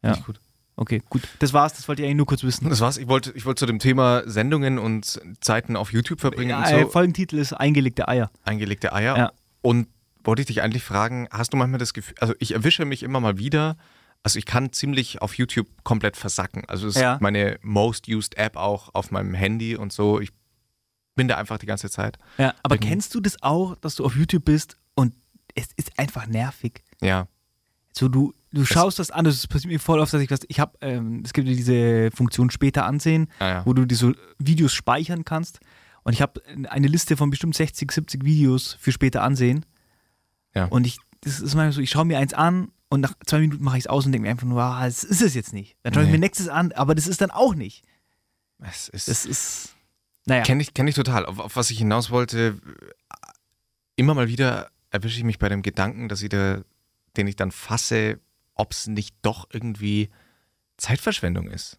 Ja. 0.03 0.11
Nicht 0.11 0.27
gut. 0.27 0.41
Okay, 0.77 1.03
gut. 1.09 1.23
Das 1.39 1.53
war's, 1.55 1.73
das 1.75 1.89
wollte 1.89 2.03
ich 2.03 2.07
eigentlich 2.07 2.19
nur 2.19 2.27
kurz 2.27 2.43
wissen. 2.43 2.69
Das 2.69 2.81
war's. 2.81 2.99
Ich 2.99 3.09
wollte, 3.09 3.33
ich 3.33 3.47
wollte 3.47 3.61
zu 3.61 3.67
dem 3.67 3.79
Thema 3.79 4.23
Sendungen 4.27 4.79
und 4.79 5.21
Zeiten 5.41 5.75
auf 5.75 5.93
YouTube 5.93 6.21
verbringen 6.21 6.51
Ja, 6.51 6.59
und 6.77 6.83
so. 6.83 6.89
Folgentitel 6.91 7.39
ist 7.39 7.55
eingelegte 7.55 8.09
Eier. 8.09 8.31
Eingelegte 8.45 8.93
Eier. 8.93 9.17
Ja. 9.17 9.33
Und 9.63 9.89
wollte 10.23 10.43
ich 10.43 10.47
dich 10.47 10.61
eigentlich 10.63 10.83
fragen, 10.83 11.29
hast 11.31 11.53
du 11.53 11.57
manchmal 11.57 11.79
das 11.79 11.95
Gefühl, 11.95 12.15
also 12.21 12.35
ich 12.41 12.53
erwische 12.53 12.85
mich 12.85 13.03
immer 13.03 13.21
mal 13.21 13.39
wieder, 13.39 13.77
also 14.23 14.39
ich 14.39 14.45
kann 14.45 14.73
ziemlich 14.73 15.23
auf 15.23 15.35
YouTube 15.39 15.69
komplett 15.85 16.17
versacken. 16.17 16.65
Also 16.67 16.89
es 16.89 16.97
ist 16.97 17.03
Ja. 17.03 17.17
meine 17.21 17.59
most 17.63 18.09
used 18.09 18.37
App 18.37 18.57
auch 18.57 18.91
auf 18.95 19.11
meinem 19.11 19.35
Handy 19.35 19.77
und 19.77 19.93
so. 19.93 20.21
Ich 20.21 20.31
bin 21.15 21.29
da 21.29 21.37
einfach 21.37 21.57
die 21.59 21.67
ganze 21.67 21.89
Zeit. 21.89 22.19
Ja, 22.37 22.55
aber 22.63 22.75
Irgendwie. 22.75 22.89
kennst 22.89 23.15
du 23.15 23.21
das 23.21 23.43
auch, 23.43 23.77
dass 23.77 23.95
du 23.95 24.05
auf 24.05 24.15
YouTube 24.17 24.45
bist 24.45 24.77
und 24.95 25.15
es 25.55 25.69
ist 25.77 25.99
einfach 25.99 26.27
nervig? 26.27 26.83
Ja. 27.01 27.29
So, 27.93 28.09
du, 28.09 28.35
du 28.57 28.65
schaust 28.65 28.99
das 28.99 29.11
an, 29.11 29.25
das 29.25 29.47
passiert 29.47 29.73
mir 29.73 29.79
voll 29.81 30.01
oft, 30.01 30.13
dass 30.13 30.21
ich 30.21 30.31
was, 30.31 30.41
ich 30.49 30.59
habe, 30.61 30.77
ähm, 30.81 31.23
es 31.25 31.33
gibt 31.33 31.47
ja 31.49 31.55
diese 31.55 32.11
Funktion 32.13 32.51
später 32.51 32.85
ansehen, 32.87 33.29
Ah, 33.39 33.47
ja. 33.49 33.67
wo 33.67 33.73
du 33.73 33.85
diese 33.87 34.15
Videos 34.39 34.73
speichern 34.73 35.25
kannst. 35.25 35.61
Und 36.03 36.13
ich 36.13 36.23
habe 36.23 36.41
eine 36.69 36.87
Liste 36.89 37.17
von 37.17 37.31
bestimmt 37.31 37.55
60, 37.57 37.91
70 37.91 38.25
Videos 38.25 38.77
für 38.81 38.93
später 38.93 39.23
ansehen. 39.23 39.65
Ja. 40.55 40.67
Und 40.67 40.87
ich, 40.87 40.99
das 41.23 41.35
ist 41.41 41.55
manchmal 41.55 41.73
so, 41.73 41.81
ich 41.81 41.91
schaue 41.91 42.05
mir 42.05 42.19
eins 42.19 42.33
an 42.35 42.69
und 42.89 43.01
nach 43.01 43.15
zwei 43.27 43.41
Minuten 43.41 43.65
mache 43.65 43.77
ich 43.79 43.85
es 43.85 43.87
aus 43.89 44.07
und 44.07 44.13
denke 44.13 44.27
mir 44.27 44.31
einfach 44.31 44.47
nur, 44.47 44.63
ah, 44.63 44.85
das 44.85 45.03
ist 45.05 45.21
es 45.23 45.35
jetzt 45.35 45.53
nicht. 45.53 45.77
Dann 45.83 45.93
schaue 45.95 46.05
ich 46.05 46.09
Nee. 46.09 46.13
mir 46.15 46.21
nächstes 46.21 46.49
an, 46.49 46.73
aber 46.73 46.95
das 46.95 47.07
ist 47.09 47.21
dann 47.21 47.31
auch 47.33 47.55
nicht. 47.55 47.83
Es 48.63 48.89
ist, 48.89 49.09
Das 49.09 49.27
ist, 49.27 49.75
naja. 50.27 50.43
Kenne 50.45 50.63
ich, 50.63 50.73
kenn 50.75 50.87
ich 50.89 50.95
total. 50.95 51.27
Auf, 51.27 51.39
auf 51.41 51.57
was 51.57 51.71
ich 51.71 51.79
hinaus 51.79 52.11
wollte, 52.11 52.59
immer 53.97 54.15
mal 54.15 54.29
wieder 54.29 54.71
erwische 54.91 55.19
ich 55.19 55.25
mich 55.25 55.39
bei 55.39 55.49
dem 55.49 55.63
Gedanken, 55.63 56.09
dass 56.09 56.23
ich 56.23 56.29
da, 56.29 56.63
den 57.17 57.27
ich 57.27 57.37
dann 57.37 57.51
fasse, 57.51 58.19
ob 58.57 58.73
es 58.73 58.87
nicht 58.89 59.15
doch 59.23 59.47
irgendwie 59.53 60.11
Zeitverschwendung 60.77 61.49
ist, 61.49 61.79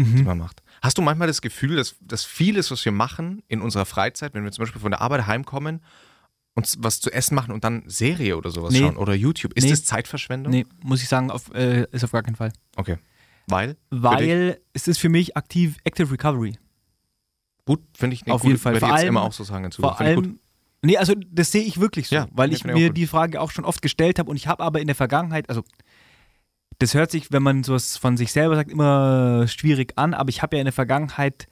die 0.00 0.04
Mhm. 0.04 0.24
man 0.24 0.38
macht. 0.38 0.62
Hast 0.82 0.98
du 0.98 1.02
manchmal 1.02 1.28
das 1.28 1.40
Gefühl, 1.40 1.76
dass, 1.76 1.96
dass 2.00 2.24
vieles, 2.24 2.70
was 2.70 2.84
wir 2.84 2.92
machen 2.92 3.42
in 3.48 3.60
unserer 3.60 3.86
Freizeit, 3.86 4.34
wenn 4.34 4.44
wir 4.44 4.50
zum 4.52 4.62
Beispiel 4.64 4.80
von 4.80 4.90
der 4.90 5.00
Arbeit 5.00 5.26
heimkommen, 5.26 5.80
uns 6.56 6.76
was 6.80 7.00
zu 7.00 7.10
essen 7.12 7.34
machen 7.34 7.52
und 7.52 7.64
dann 7.64 7.82
Serie 7.86 8.36
oder 8.36 8.50
sowas 8.50 8.72
Nee. 8.72 8.80
schauen 8.80 8.96
oder 8.96 9.14
YouTube, 9.14 9.52
ist 9.54 9.64
Nee. 9.64 9.70
das 9.70 9.84
Zeitverschwendung? 9.84 10.50
Nee, 10.52 10.66
muss 10.82 11.02
ich 11.02 11.08
sagen, 11.08 11.30
auf, 11.30 11.52
äh, 11.54 11.86
ist 11.90 12.04
auf 12.04 12.12
gar 12.12 12.22
keinen 12.22 12.36
Fall. 12.36 12.52
Okay. 12.76 12.96
Weil? 13.46 13.76
Weil 13.90 14.60
es 14.72 14.88
ist 14.88 14.98
für 14.98 15.08
mich 15.08 15.36
aktiv 15.36 15.76
Active 15.84 16.10
Recovery. 16.12 16.56
Gut, 17.66 17.80
finde 17.94 18.14
ich. 18.14 18.30
Auf 18.30 18.42
gut, 18.42 18.50
jeden 18.50 18.60
Fall. 18.60 18.78
Vor 18.78 18.92
allem- 18.92 19.08
immer 19.08 19.22
auch 19.22 19.32
so 19.32 19.42
sagen. 19.44 19.70
Vor 19.72 19.96
Finde 19.96 20.12
ich 20.12 20.16
gut. 20.16 20.24
allem, 20.26 20.38
nee, 20.82 20.96
also 20.96 21.14
das 21.30 21.50
sehe 21.50 21.62
ich 21.62 21.80
wirklich 21.80 22.08
so, 22.08 22.14
Ja, 22.16 22.28
weil 22.30 22.52
ich 22.52 22.64
mir 22.64 22.90
die 22.90 23.06
Frage 23.06 23.40
auch 23.40 23.50
schon 23.50 23.64
oft 23.64 23.80
gestellt 23.82 24.18
habe 24.18 24.30
und 24.30 24.36
ich 24.36 24.46
habe 24.46 24.62
aber 24.62 24.80
in 24.80 24.86
der 24.86 24.96
Vergangenheit, 24.96 25.48
also 25.48 25.62
das 26.78 26.94
hört 26.94 27.10
sich, 27.10 27.30
wenn 27.32 27.42
man 27.42 27.62
sowas 27.64 27.96
von 27.96 28.16
sich 28.16 28.32
selber 28.32 28.56
sagt, 28.56 28.70
immer 28.70 29.46
schwierig 29.48 29.92
an, 29.96 30.14
aber 30.14 30.28
ich 30.30 30.42
habe 30.42 30.56
ja 30.56 30.60
in 30.60 30.66
der 30.66 30.72
Vergangenheit 30.72 31.46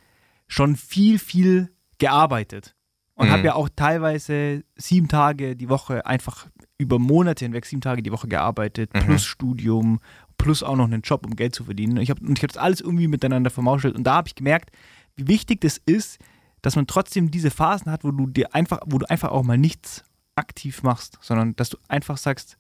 schon 0.49 0.77
viel, 0.77 1.19
viel 1.19 1.71
gearbeitet 1.99 2.75
und 3.15 3.29
Mhm. 3.29 3.33
habe 3.33 3.45
ja 3.47 3.55
auch 3.55 3.69
teilweise 3.75 4.65
sieben 4.77 5.09
Tage 5.09 5.57
die 5.57 5.69
Woche 5.69 6.05
einfach 6.07 6.49
über 6.79 6.99
Monate 6.99 7.45
hinweg 7.45 7.65
sieben 7.67 7.81
Tage 7.81 8.03
die 8.03 8.11
Woche 8.13 8.27
gearbeitet, 8.29 8.93
Mhm. 8.95 9.01
plus 9.01 9.25
Studium, 9.25 10.01
plus 10.39 10.63
auch 10.63 10.75
noch 10.77 10.85
einen 10.87 11.03
Job, 11.03 11.25
um 11.25 11.37
Geld 11.37 11.55
zu 11.55 11.65
verdienen. 11.65 11.97
Und 11.99 12.03
ich 12.03 12.11
habe 12.11 12.21
hab 12.27 12.49
das 12.49 12.57
alles 12.57 12.81
irgendwie 12.81 13.07
miteinander 13.07 13.51
vermauschelt 13.51 13.95
und 13.95 14.05
da 14.05 14.15
habe 14.15 14.29
ich 14.29 14.35
gemerkt, 14.35 14.71
wie 15.15 15.29
wichtig 15.29 15.61
das 15.61 15.81
ist, 15.87 16.19
dass 16.63 16.75
man 16.77 16.87
trotzdem 16.87 17.31
diese 17.31 17.51
Phasen 17.51 17.91
hat, 17.93 18.03
wo 18.05 18.11
du 18.11 18.27
dir 18.27 18.55
einfach, 18.55 18.81
wo 18.87 18.99
du 18.99 19.09
einfach 19.09 19.31
auch 19.31 19.43
mal 19.45 19.59
nichts 19.59 20.05
aktiv 20.35 20.83
machst, 20.83 21.19
sondern 21.21 21.55
dass 21.57 21.69
du 21.71 21.77
einfach 21.89 22.17
sagst, 22.17 22.57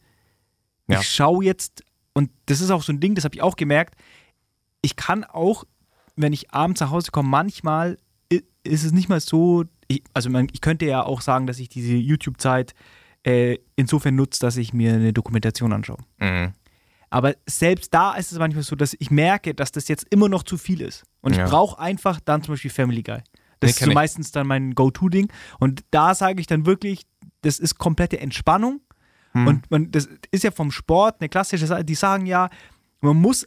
Ja. 0.88 1.00
ich 1.00 1.08
schaue 1.08 1.44
jetzt, 1.44 1.82
und 2.14 2.30
das 2.46 2.60
ist 2.60 2.70
auch 2.70 2.82
so 2.82 2.92
ein 2.92 3.00
Ding, 3.00 3.14
das 3.14 3.24
habe 3.24 3.34
ich 3.34 3.42
auch 3.42 3.56
gemerkt, 3.56 3.94
ich 4.82 4.96
kann 4.96 5.24
auch, 5.24 5.64
wenn 6.16 6.32
ich 6.32 6.52
abends 6.52 6.80
nach 6.80 6.90
Hause 6.90 7.10
komme, 7.10 7.28
manchmal 7.28 7.98
ist 8.64 8.84
es 8.84 8.92
nicht 8.92 9.08
mal 9.08 9.20
so, 9.20 9.64
ich, 9.88 10.02
also 10.14 10.30
man, 10.30 10.48
ich 10.52 10.60
könnte 10.60 10.86
ja 10.86 11.02
auch 11.02 11.20
sagen, 11.20 11.46
dass 11.46 11.58
ich 11.58 11.68
diese 11.68 11.94
YouTube-Zeit 11.94 12.74
äh, 13.24 13.58
insofern 13.76 14.14
nutze, 14.16 14.40
dass 14.40 14.56
ich 14.56 14.72
mir 14.72 14.94
eine 14.94 15.12
Dokumentation 15.12 15.72
anschaue. 15.72 15.98
Mhm. 16.18 16.52
Aber 17.10 17.34
selbst 17.46 17.92
da 17.92 18.14
ist 18.14 18.32
es 18.32 18.38
manchmal 18.38 18.62
so, 18.64 18.74
dass 18.74 18.96
ich 18.98 19.10
merke, 19.10 19.54
dass 19.54 19.70
das 19.70 19.88
jetzt 19.88 20.06
immer 20.10 20.28
noch 20.28 20.44
zu 20.44 20.56
viel 20.56 20.80
ist. 20.80 21.04
Und 21.20 21.36
Ja. 21.36 21.44
ich 21.44 21.50
brauche 21.50 21.78
einfach 21.78 22.20
dann 22.20 22.42
zum 22.42 22.54
Beispiel 22.54 22.70
Family 22.70 23.02
Guy. 23.02 23.18
Nee, 23.18 23.22
Das 23.60 23.70
ist 23.72 23.78
kenn 23.78 23.88
so 23.88 23.94
meistens 23.94 24.32
dann 24.32 24.46
mein 24.46 24.74
Go-To-Ding. 24.74 25.28
Und 25.60 25.84
da 25.90 26.14
sage 26.14 26.40
ich 26.40 26.46
dann 26.46 26.64
wirklich, 26.66 27.02
das 27.42 27.58
ist 27.58 27.76
komplette 27.78 28.18
Entspannung. 28.18 28.80
Hm. 29.32 29.46
Und 29.46 29.70
man, 29.70 29.90
das 29.90 30.08
ist 30.30 30.44
ja 30.44 30.50
vom 30.50 30.70
Sport 30.70 31.16
eine 31.20 31.28
klassische 31.28 31.66
Sache. 31.66 31.84
Die 31.84 31.94
sagen 31.94 32.26
ja, 32.26 32.48
man 33.00 33.16
muss 33.16 33.46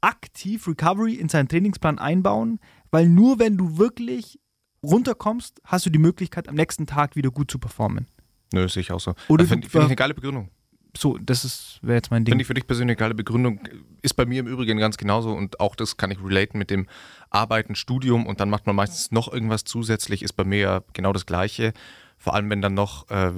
aktiv 0.00 0.66
Recovery 0.68 1.14
in 1.14 1.28
seinen 1.28 1.48
Trainingsplan 1.48 1.98
einbauen, 1.98 2.60
weil 2.90 3.08
nur 3.08 3.38
wenn 3.38 3.56
du 3.56 3.78
wirklich 3.78 4.38
runterkommst, 4.82 5.60
hast 5.64 5.86
du 5.86 5.90
die 5.90 5.98
Möglichkeit, 5.98 6.48
am 6.48 6.54
nächsten 6.54 6.86
Tag 6.86 7.16
wieder 7.16 7.30
gut 7.30 7.50
zu 7.50 7.58
performen. 7.58 8.06
Nö, 8.52 8.68
sehe 8.68 8.82
ich 8.82 8.92
auch 8.92 9.00
so. 9.00 9.14
Oder 9.28 9.44
Finde 9.44 9.68
find 9.68 9.82
ich 9.82 9.88
eine 9.88 9.96
geile 9.96 10.14
Begründung. 10.14 10.50
So, 10.96 11.18
das 11.18 11.44
ist 11.44 11.78
wäre 11.82 11.96
jetzt 11.96 12.10
mein 12.10 12.24
Ding. 12.24 12.32
Finde 12.32 12.42
ich 12.42 12.46
für 12.46 12.54
dich 12.54 12.66
persönlich 12.66 12.96
eine 12.96 13.00
geile 13.00 13.14
Begründung. 13.14 13.60
Ist 14.00 14.14
bei 14.14 14.24
mir 14.24 14.40
im 14.40 14.46
Übrigen 14.46 14.78
ganz 14.78 14.96
genauso 14.96 15.32
und 15.32 15.60
auch 15.60 15.76
das 15.76 15.96
kann 15.96 16.10
ich 16.10 16.22
relaten 16.22 16.58
mit 16.58 16.70
dem 16.70 16.86
Arbeiten, 17.28 17.74
Studium 17.74 18.26
und 18.26 18.40
dann 18.40 18.48
macht 18.48 18.66
man 18.66 18.76
meistens 18.76 19.10
noch 19.10 19.30
irgendwas 19.30 19.64
zusätzlich, 19.64 20.22
ist 20.22 20.34
bei 20.34 20.44
mir 20.44 20.58
ja 20.58 20.80
genau 20.94 21.12
das 21.12 21.26
Gleiche. 21.26 21.72
Vor 22.16 22.34
allem, 22.34 22.48
wenn 22.48 22.62
dann 22.62 22.74
noch 22.74 23.10
äh, 23.10 23.32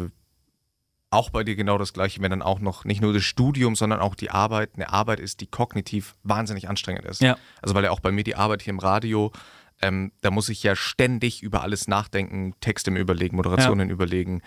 auch 1.10 1.30
bei 1.30 1.42
dir 1.44 1.56
genau 1.56 1.78
das 1.78 1.92
Gleiche, 1.92 2.20
wenn 2.20 2.30
dann 2.30 2.42
auch 2.42 2.60
noch 2.60 2.84
nicht 2.84 3.00
nur 3.00 3.12
das 3.12 3.24
Studium, 3.24 3.76
sondern 3.76 4.00
auch 4.00 4.14
die 4.14 4.30
Arbeit 4.30 4.72
eine 4.74 4.90
Arbeit 4.90 5.20
ist, 5.20 5.40
die 5.40 5.46
kognitiv 5.46 6.14
wahnsinnig 6.22 6.68
anstrengend 6.68 7.04
ist. 7.06 7.22
Ja. 7.22 7.38
Also 7.62 7.74
weil 7.74 7.84
ja 7.84 7.90
auch 7.90 8.00
bei 8.00 8.12
mir 8.12 8.24
die 8.24 8.36
Arbeit 8.36 8.62
hier 8.62 8.72
im 8.72 8.78
Radio, 8.78 9.32
ähm, 9.80 10.12
da 10.20 10.30
muss 10.30 10.48
ich 10.48 10.62
ja 10.62 10.76
ständig 10.76 11.42
über 11.42 11.62
alles 11.62 11.88
nachdenken, 11.88 12.54
Texte 12.60 12.90
mir 12.90 13.00
überlegen, 13.00 13.36
Moderationen 13.36 13.90
überlegen. 13.90 14.42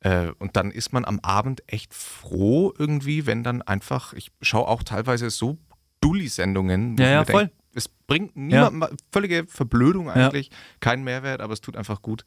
Äh, 0.00 0.28
und 0.38 0.56
dann 0.56 0.70
ist 0.70 0.92
man 0.92 1.04
am 1.04 1.20
Abend 1.20 1.62
echt 1.66 1.92
froh 1.92 2.72
irgendwie, 2.78 3.26
wenn 3.26 3.42
dann 3.42 3.62
einfach, 3.62 4.12
ich 4.12 4.30
schaue 4.40 4.68
auch 4.68 4.82
teilweise 4.82 5.28
so 5.30 5.58
Dulli-Sendungen. 6.00 6.96
Ja, 6.96 7.08
ja, 7.08 7.24
voll. 7.24 7.46
denk, 7.46 7.52
es 7.74 7.88
bringt 7.88 8.36
niemandem, 8.36 8.96
völlige 9.12 9.44
Verblödung 9.48 10.06
Ja. 10.06 10.14
eigentlich, 10.14 10.50
keinen 10.80 11.04
Mehrwert, 11.04 11.40
aber 11.40 11.52
es 11.52 11.60
tut 11.60 11.76
einfach 11.76 12.00
gut. 12.00 12.24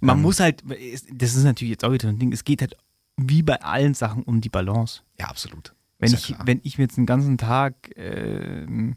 Man 0.00 0.18
Ähm, 0.18 0.22
muss 0.22 0.40
halt, 0.40 0.62
das 1.12 1.34
ist 1.34 1.44
natürlich 1.44 1.70
jetzt 1.70 1.84
auch 1.84 1.92
wieder 1.92 2.08
ein 2.08 2.18
Ding, 2.18 2.32
es 2.32 2.44
geht 2.44 2.60
halt 2.60 2.76
wie 3.16 3.42
bei 3.42 3.60
allen 3.62 3.94
Sachen 3.94 4.22
um 4.22 4.40
die 4.40 4.48
Balance. 4.48 5.02
Ja, 5.18 5.26
absolut. 5.26 5.74
Wenn, 5.98 6.12
ich, 6.12 6.26
klar. 6.26 6.40
wenn 6.46 6.60
ich 6.64 6.78
mir 6.78 6.84
jetzt 6.84 6.96
den 6.96 7.06
ganzen 7.06 7.38
Tag 7.38 7.74
ähm, 7.96 8.96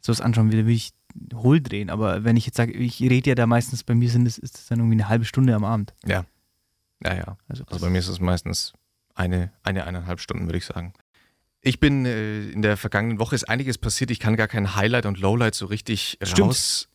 sowas 0.00 0.20
anschauen 0.20 0.50
will, 0.50 0.66
will 0.66 0.74
ich 0.74 0.92
hohl 1.34 1.60
drehen. 1.60 1.90
Aber 1.90 2.24
wenn 2.24 2.36
ich 2.36 2.46
jetzt 2.46 2.56
sage, 2.56 2.72
ich 2.72 3.00
rede 3.00 3.30
ja 3.30 3.34
da 3.34 3.46
meistens, 3.46 3.84
bei 3.84 3.94
mir 3.94 4.10
sind 4.10 4.26
es, 4.26 4.38
ist 4.38 4.58
es 4.58 4.66
dann 4.66 4.78
irgendwie 4.78 4.96
eine 4.96 5.08
halbe 5.08 5.24
Stunde 5.24 5.54
am 5.54 5.64
Abend. 5.64 5.94
Ja. 6.04 6.24
Ja, 7.04 7.14
ja. 7.14 7.36
Also, 7.48 7.64
Also 7.66 7.84
bei 7.84 7.90
mir 7.90 7.98
ist 7.98 8.08
es 8.08 8.20
meistens 8.20 8.72
eine, 9.14 9.52
eine, 9.62 9.84
eineinhalb 9.84 10.20
Stunden, 10.20 10.46
würde 10.46 10.58
ich 10.58 10.66
sagen. 10.66 10.92
Ich 11.62 11.78
bin 11.78 12.06
äh, 12.06 12.50
in 12.50 12.62
der 12.62 12.76
vergangenen 12.76 13.18
Woche 13.18 13.34
ist 13.34 13.44
einiges 13.48 13.78
passiert. 13.78 14.10
Ich 14.10 14.18
kann 14.18 14.36
gar 14.36 14.48
kein 14.48 14.74
Highlight 14.76 15.06
und 15.06 15.18
Lowlight 15.18 15.54
so 15.54 15.66
richtig 15.66 16.18
Stimmt. 16.22 16.48
raus. 16.48 16.88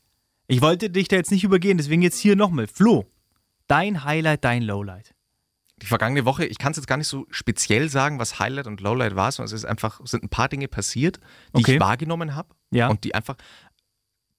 ich 0.47 0.61
wollte 0.61 0.89
dich 0.89 1.07
da 1.07 1.15
jetzt 1.15 1.31
nicht 1.31 1.43
übergehen, 1.43 1.77
deswegen 1.77 2.01
jetzt 2.01 2.19
hier 2.19 2.35
nochmal. 2.35 2.67
Flo, 2.67 3.05
dein 3.67 4.03
Highlight, 4.03 4.43
dein 4.43 4.63
Lowlight. 4.63 5.14
Die 5.81 5.85
vergangene 5.87 6.23
Woche, 6.25 6.45
ich 6.45 6.57
kann 6.57 6.71
es 6.71 6.77
jetzt 6.77 6.87
gar 6.87 6.97
nicht 6.97 7.07
so 7.07 7.25
speziell 7.29 7.89
sagen, 7.89 8.17
was 8.17 8.39
Highlight 8.39 8.65
und 8.67 8.79
Lowlight 8.79 9.15
war, 9.15 9.31
sondern 9.31 9.47
es 9.47 9.51
ist 9.53 9.65
einfach, 9.65 9.99
sind 10.05 10.23
ein 10.23 10.29
paar 10.29 10.47
Dinge 10.47 10.67
passiert, 10.69 11.19
die 11.53 11.59
Okay. 11.61 11.73
ich 11.75 11.79
wahrgenommen 11.81 12.33
habe 12.35 12.49
Ja. 12.71 12.87
und 12.87 13.03
die 13.03 13.13
einfach, 13.13 13.35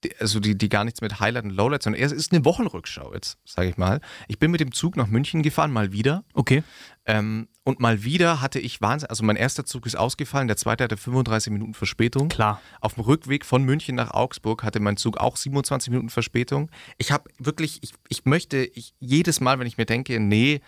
die, 0.03 0.16
also 0.18 0.40
die, 0.40 0.57
die 0.57 0.68
gar 0.70 0.85
nichts 0.85 1.03
mit 1.03 1.20
Highlight 1.20 1.44
und 1.44 1.51
Lowlight, 1.51 1.83
sondern 1.83 2.01
es 2.03 2.12
ist 2.12 2.33
eine 2.33 2.44
Wochenrückschau 2.46 3.12
jetzt, 3.12 3.37
sage 3.44 3.68
ich 3.68 3.77
mal. 3.77 4.01
Ich 4.29 4.38
bin 4.38 4.51
mit 4.51 4.61
dem 4.61 4.72
Zug 4.72 4.96
nach 4.96 5.07
München 5.09 5.42
gefahren, 5.42 5.72
mal 5.72 5.92
wieder. 5.92 6.25
Okay. 6.33 6.62
Ähm, 7.05 7.49
und 7.64 7.81
mal 7.81 8.03
wieder 8.03 8.40
hatte 8.40 8.59
ich 8.59 8.81
Wahnsinn, 8.81 9.11
also 9.11 9.22
mein 9.22 9.37
erster 9.37 9.64
Zug 9.66 9.85
ist 9.85 9.96
ausgefallen, 9.96 10.49
der 10.49 10.57
zweite 10.57 10.85
hatte 10.85 10.96
35 10.96 11.53
Minuten 11.53 11.75
Verspätung. 11.75 12.29
Klar. 12.29 12.62
Auf 12.81 12.94
dem 12.94 13.05
Rückweg 13.05 13.44
von 13.44 13.62
München 13.62 13.94
nach 13.94 14.12
Augsburg 14.12 14.62
hatte 14.62 14.81
mein 14.81 14.96
Zug 14.96 15.18
auch 15.18 15.37
27 15.37 15.90
Minuten 15.90 16.09
Verspätung. 16.09 16.70
Ich 16.96 17.12
habe 17.12 17.29
wirklich, 17.38 17.79
ich, 17.83 17.92
ich 18.09 18.25
möchte 18.25 18.59
ich, 18.64 18.94
jedes 19.01 19.40
Mal, 19.40 19.59
wenn 19.59 19.66
ich 19.66 19.77
mir 19.77 19.87
denke, 19.87 20.18
nee, 20.20 20.61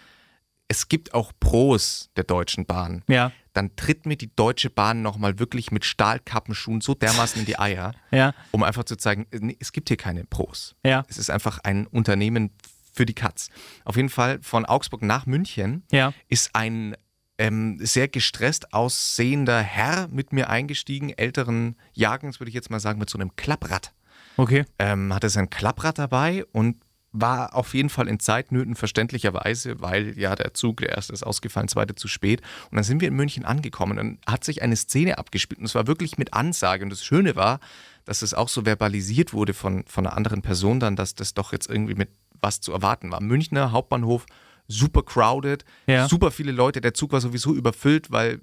es 0.68 0.88
gibt 0.88 1.14
auch 1.14 1.32
Pros 1.40 2.10
der 2.16 2.24
Deutschen 2.24 2.66
Bahn, 2.66 3.02
Ja. 3.08 3.32
dann 3.54 3.74
tritt 3.76 4.06
mir 4.06 4.16
die 4.16 4.34
Deutsche 4.36 4.70
Bahn 4.70 5.02
nochmal 5.02 5.38
wirklich 5.38 5.70
mit 5.72 5.84
Stahlkappenschuhen 5.84 6.80
so 6.80 6.94
dermaßen 6.94 7.40
in 7.40 7.46
die 7.46 7.58
Eier, 7.58 7.92
Ja. 8.10 8.34
um 8.50 8.62
einfach 8.62 8.84
zu 8.84 8.96
zeigen, 8.96 9.26
nee, 9.32 9.56
es 9.60 9.72
gibt 9.72 9.88
hier 9.88 9.96
keine 9.96 10.24
Pros. 10.24 10.74
Ja. 10.84 11.04
Es 11.08 11.18
ist 11.18 11.30
einfach 11.30 11.58
ein 11.60 11.86
Unternehmen 11.86 12.50
für 12.92 13.06
die 13.06 13.14
Katz. 13.14 13.48
Auf 13.84 13.96
jeden 13.96 14.10
Fall 14.10 14.40
von 14.42 14.64
Augsburg 14.66 15.02
nach 15.02 15.24
München 15.26 15.84
Ja. 15.90 16.12
ist 16.28 16.54
ein 16.54 16.96
ähm, 17.40 17.78
sehr 17.80 18.08
gestresst 18.08 18.72
aussehender 18.74 19.60
Herr 19.62 20.08
mit 20.08 20.32
mir 20.32 20.50
eingestiegen, 20.50 21.10
älteren 21.10 21.76
Jahrgangs, 21.94 22.40
würde 22.40 22.48
ich 22.48 22.54
jetzt 22.54 22.68
mal 22.70 22.80
sagen, 22.80 22.98
mit 22.98 23.08
so 23.08 23.16
einem 23.16 23.36
Klapprad. 23.36 23.92
Okay. 24.36 24.64
Ähm, 24.80 25.14
hatte 25.14 25.28
sein 25.30 25.48
Klapprad 25.48 25.98
dabei 25.98 26.44
und 26.52 26.78
war 27.20 27.54
auf 27.54 27.74
jeden 27.74 27.88
Fall 27.88 28.08
in 28.08 28.20
Zeitnöten 28.20 28.74
verständlicherweise, 28.74 29.80
weil 29.80 30.18
ja 30.18 30.34
der 30.36 30.54
Zug, 30.54 30.78
der 30.78 30.90
erste 30.90 31.12
ist 31.12 31.22
ausgefallen, 31.22 31.68
zweite 31.68 31.94
zu 31.94 32.08
spät. 32.08 32.40
Und 32.70 32.76
dann 32.76 32.84
sind 32.84 33.00
wir 33.00 33.08
in 33.08 33.14
München 33.14 33.44
angekommen 33.44 33.92
und 33.92 33.96
dann 33.98 34.18
hat 34.26 34.44
sich 34.44 34.62
eine 34.62 34.76
Szene 34.76 35.18
abgespielt 35.18 35.58
und 35.60 35.66
es 35.66 35.74
war 35.74 35.86
wirklich 35.86 36.18
mit 36.18 36.34
Ansage. 36.34 36.84
Und 36.84 36.90
das 36.90 37.04
Schöne 37.04 37.36
war, 37.36 37.60
dass 38.04 38.22
es 38.22 38.34
auch 38.34 38.48
so 38.48 38.62
verbalisiert 38.62 39.32
wurde 39.32 39.54
von, 39.54 39.84
von 39.86 40.06
einer 40.06 40.16
anderen 40.16 40.42
Person 40.42 40.80
dann, 40.80 40.96
dass 40.96 41.14
das 41.14 41.34
doch 41.34 41.52
jetzt 41.52 41.68
irgendwie 41.68 41.94
mit 41.94 42.10
was 42.40 42.60
zu 42.60 42.72
erwarten 42.72 43.10
war. 43.10 43.20
Münchner 43.20 43.72
Hauptbahnhof, 43.72 44.26
super 44.68 45.02
crowded, 45.02 45.64
Ja. 45.86 46.08
super 46.08 46.30
viele 46.30 46.52
Leute. 46.52 46.80
Der 46.80 46.94
Zug 46.94 47.12
war 47.12 47.20
sowieso 47.20 47.54
überfüllt, 47.54 48.10
weil 48.10 48.40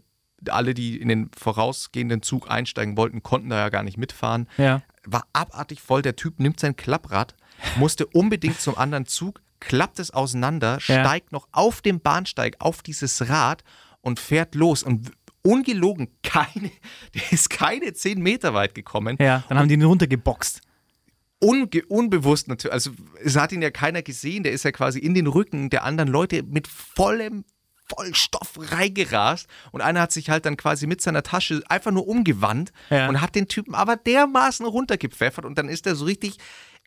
alle, 0.50 0.74
die 0.74 1.00
in 1.00 1.08
den 1.08 1.32
vorausgehenden 1.36 2.22
Zug 2.22 2.50
einsteigen 2.52 2.98
wollten, 2.98 3.24
konnten 3.24 3.50
da 3.50 3.58
ja 3.58 3.70
gar 3.70 3.84
nicht 3.84 3.98
mitfahren 3.98 4.48
Ja. 4.58 4.82
war 5.06 5.26
abartig 5.34 5.82
voll. 5.82 6.02
Der 6.02 6.16
Typ 6.16 6.40
nimmt 6.40 6.60
sein 6.60 6.76
Klapprad, 6.76 7.36
musste 7.78 8.06
unbedingt 8.08 8.60
zum 8.60 8.78
anderen 8.78 9.06
Zug, 9.06 9.42
klappt 9.60 10.00
es 10.00 10.12
auseinander, 10.12 10.74
Ja. 10.88 11.02
steigt 11.04 11.32
noch 11.32 11.48
auf 11.52 11.82
dem 11.82 12.00
Bahnsteig 12.00 12.56
auf 12.60 12.82
dieses 12.84 13.30
Rad 13.30 13.64
und 14.02 14.20
fährt 14.20 14.56
los. 14.56 14.84
Und 14.84 15.12
ungelogen, 15.42 16.10
keine, 16.24 16.72
der 17.14 17.32
ist 17.32 17.50
keine 17.50 17.94
zehn 17.94 18.20
Meter 18.22 18.54
weit 18.54 18.76
gekommen. 18.76 19.18
Ja. 19.20 19.44
Dann 19.50 19.58
haben 19.60 19.68
die 19.68 19.76
ihn 19.76 19.84
runtergeboxt. 19.84 20.62
Unge 21.40 21.84
unbewusst 21.90 22.48
natürlich. 22.48 22.74
Also 22.74 22.92
es 23.24 23.36
hat 23.36 23.52
ihn 23.52 23.62
ja 23.62 23.70
keiner 23.70 24.02
gesehen. 24.02 24.44
Der 24.44 24.52
ist 24.54 24.64
ja 24.64 24.72
quasi 24.72 25.00
in 25.00 25.14
den 25.14 25.28
Rücken 25.28 25.70
der 25.70 25.84
anderen 25.84 26.10
Leute 26.10 26.44
mit 26.44 26.68
vollem 26.68 27.44
Vollstoff 27.88 28.54
reingerast 28.58 29.46
und 29.72 29.82
einer 29.82 30.02
hat 30.02 30.12
sich 30.12 30.32
halt 30.32 30.48
dann 30.48 30.58
quasi 30.58 30.88
mit 30.88 31.02
seiner 31.02 31.22
Tasche 31.22 31.62
einfach 31.70 31.92
nur 31.92 32.08
umgewandt 32.08 32.72
Ja. 32.90 33.08
und 33.08 33.22
hat 33.22 33.36
den 33.36 33.48
Typen 33.48 33.76
aber 33.76 33.96
dermaßen 33.96 34.66
runtergepfeffert 34.66 35.46
und 35.46 35.60
dann 35.60 35.70
ist 35.70 35.86
er 35.86 35.94
so 35.96 36.06
richtig 36.06 36.38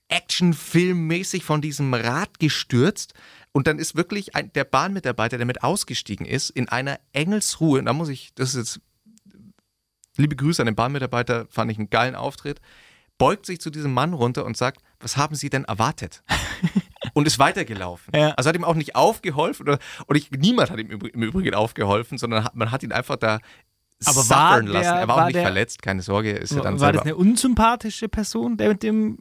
Actionfilmmäßig 0.08 1.44
von 1.44 1.60
diesem 1.60 1.92
Rad 1.94 2.38
gestürzt 2.38 3.14
und 3.52 3.66
dann 3.66 3.78
ist 3.78 3.96
wirklich 3.96 4.34
ein, 4.36 4.52
der 4.52 4.64
Bahnmitarbeiter, 4.64 5.36
der 5.36 5.46
mit 5.46 5.62
ausgestiegen 5.62 6.26
ist, 6.26 6.50
in 6.50 6.68
einer 6.68 6.98
Engelsruhe, 7.12 7.78
und 7.78 7.86
da 7.86 7.92
muss 7.92 8.08
ich, 8.08 8.32
das 8.34 8.54
ist 8.54 8.76
jetzt, 8.76 8.80
liebe 10.16 10.36
Grüße 10.36 10.62
an 10.62 10.66
den 10.66 10.74
Bahnmitarbeiter, 10.74 11.46
fand 11.50 11.70
ich 11.70 11.78
einen 11.78 11.90
geilen 11.90 12.14
Auftritt, 12.14 12.60
beugt 13.18 13.46
sich 13.46 13.60
zu 13.60 13.70
diesem 13.70 13.92
Mann 13.92 14.12
runter 14.12 14.44
und 14.44 14.56
sagt, 14.56 14.80
was 15.00 15.16
haben 15.16 15.34
Sie 15.34 15.50
denn 15.50 15.64
erwartet? 15.64 16.22
und 17.14 17.26
ist 17.26 17.38
weitergelaufen. 17.38 18.14
Ja. 18.14 18.30
Also 18.32 18.48
hat 18.48 18.56
ihm 18.56 18.64
auch 18.64 18.74
nicht 18.74 18.94
aufgeholfen 18.96 19.66
oder, 19.68 19.78
und 20.06 20.16
ich, 20.16 20.30
niemand 20.30 20.70
hat 20.70 20.78
ihm 20.78 20.90
im 20.90 20.98
Übrig- 21.00 21.14
im 21.14 21.22
Übrigen 21.22 21.54
aufgeholfen, 21.54 22.16
sondern 22.18 22.48
man 22.54 22.70
hat 22.70 22.82
ihn 22.82 22.92
einfach 22.92 23.16
da 23.16 23.40
Aber 24.04 24.12
suffern 24.22 24.28
war 24.38 24.62
lassen. 24.62 24.72
der- 24.82 24.92
er 24.94 25.08
war, 25.08 25.16
war 25.16 25.22
auch 25.22 25.26
nicht 25.26 25.36
der- 25.36 25.42
verletzt, 25.42 25.82
keine 25.82 26.02
Sorge, 26.02 26.30
ist 26.32 26.52
ja 26.52 26.60
dann 26.60 26.74
War 26.74 26.78
selber 26.78 26.92
das 26.98 27.02
eine 27.02 27.16
unsympathische 27.16 28.08
Person, 28.08 28.56
der 28.56 28.68
mit 28.68 28.82
dem. 28.82 29.18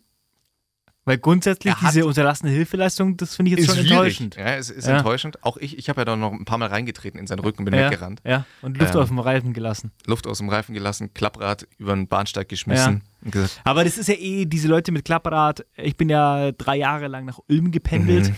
Weil 1.08 1.18
grundsätzlich 1.18 1.74
hat- 1.74 1.90
diese 1.94 2.06
unterlassene 2.06 2.52
Hilfeleistung, 2.52 3.16
das 3.18 3.36
finde 3.36 3.52
ich 3.52 3.58
jetzt 3.58 3.68
schon 3.68 3.76
schwierig. 3.78 3.92
enttäuschend. 3.92 4.36
Ja, 4.36 4.56
es 4.56 4.70
ist 4.70 4.88
Ja. 4.88 4.98
enttäuschend. 4.98 5.44
Auch 5.44 5.56
ich, 5.58 5.78
ich 5.78 5.88
habe 5.90 6.02
ja 6.02 6.06
dann 6.06 6.20
noch 6.20 6.34
ein 6.34 6.44
paar 6.46 6.58
Mal 6.58 6.68
reingetreten 6.68 7.20
in 7.20 7.26
seinen 7.28 7.40
Rücken, 7.40 7.64
bin 7.66 7.74
Ja, 7.74 7.90
weggerannt. 7.90 8.22
ja. 8.26 8.46
Und 8.62 8.78
Luft 8.78 8.94
Ähm, 8.94 9.02
auf 9.02 9.08
dem 9.08 9.20
Reifen 9.20 9.54
gelassen. 9.54 9.92
Luft 10.06 10.28
aus 10.28 10.38
dem 10.40 10.50
Reifen 10.50 10.74
gelassen, 10.74 11.14
Klapprad 11.14 11.66
über 11.78 11.96
den 11.96 12.08
Bahnsteig 12.08 12.50
geschmissen 12.50 13.04
gesagt, 13.24 13.62
Aber 13.64 13.84
das 13.86 13.98
ist 13.98 14.08
ja 14.10 14.16
eh, 14.16 14.46
diese 14.46 14.68
Leute 14.68 14.92
mit 14.92 15.06
Klapprad, 15.06 15.66
ich 15.78 15.96
bin 15.98 16.10
ja 16.10 16.52
drei 16.52 16.76
Jahre 16.76 17.08
lang 17.08 17.26
nach 17.26 17.40
Ulm 17.50 17.72
gependelt. 17.72 18.28
Mhm. 18.30 18.36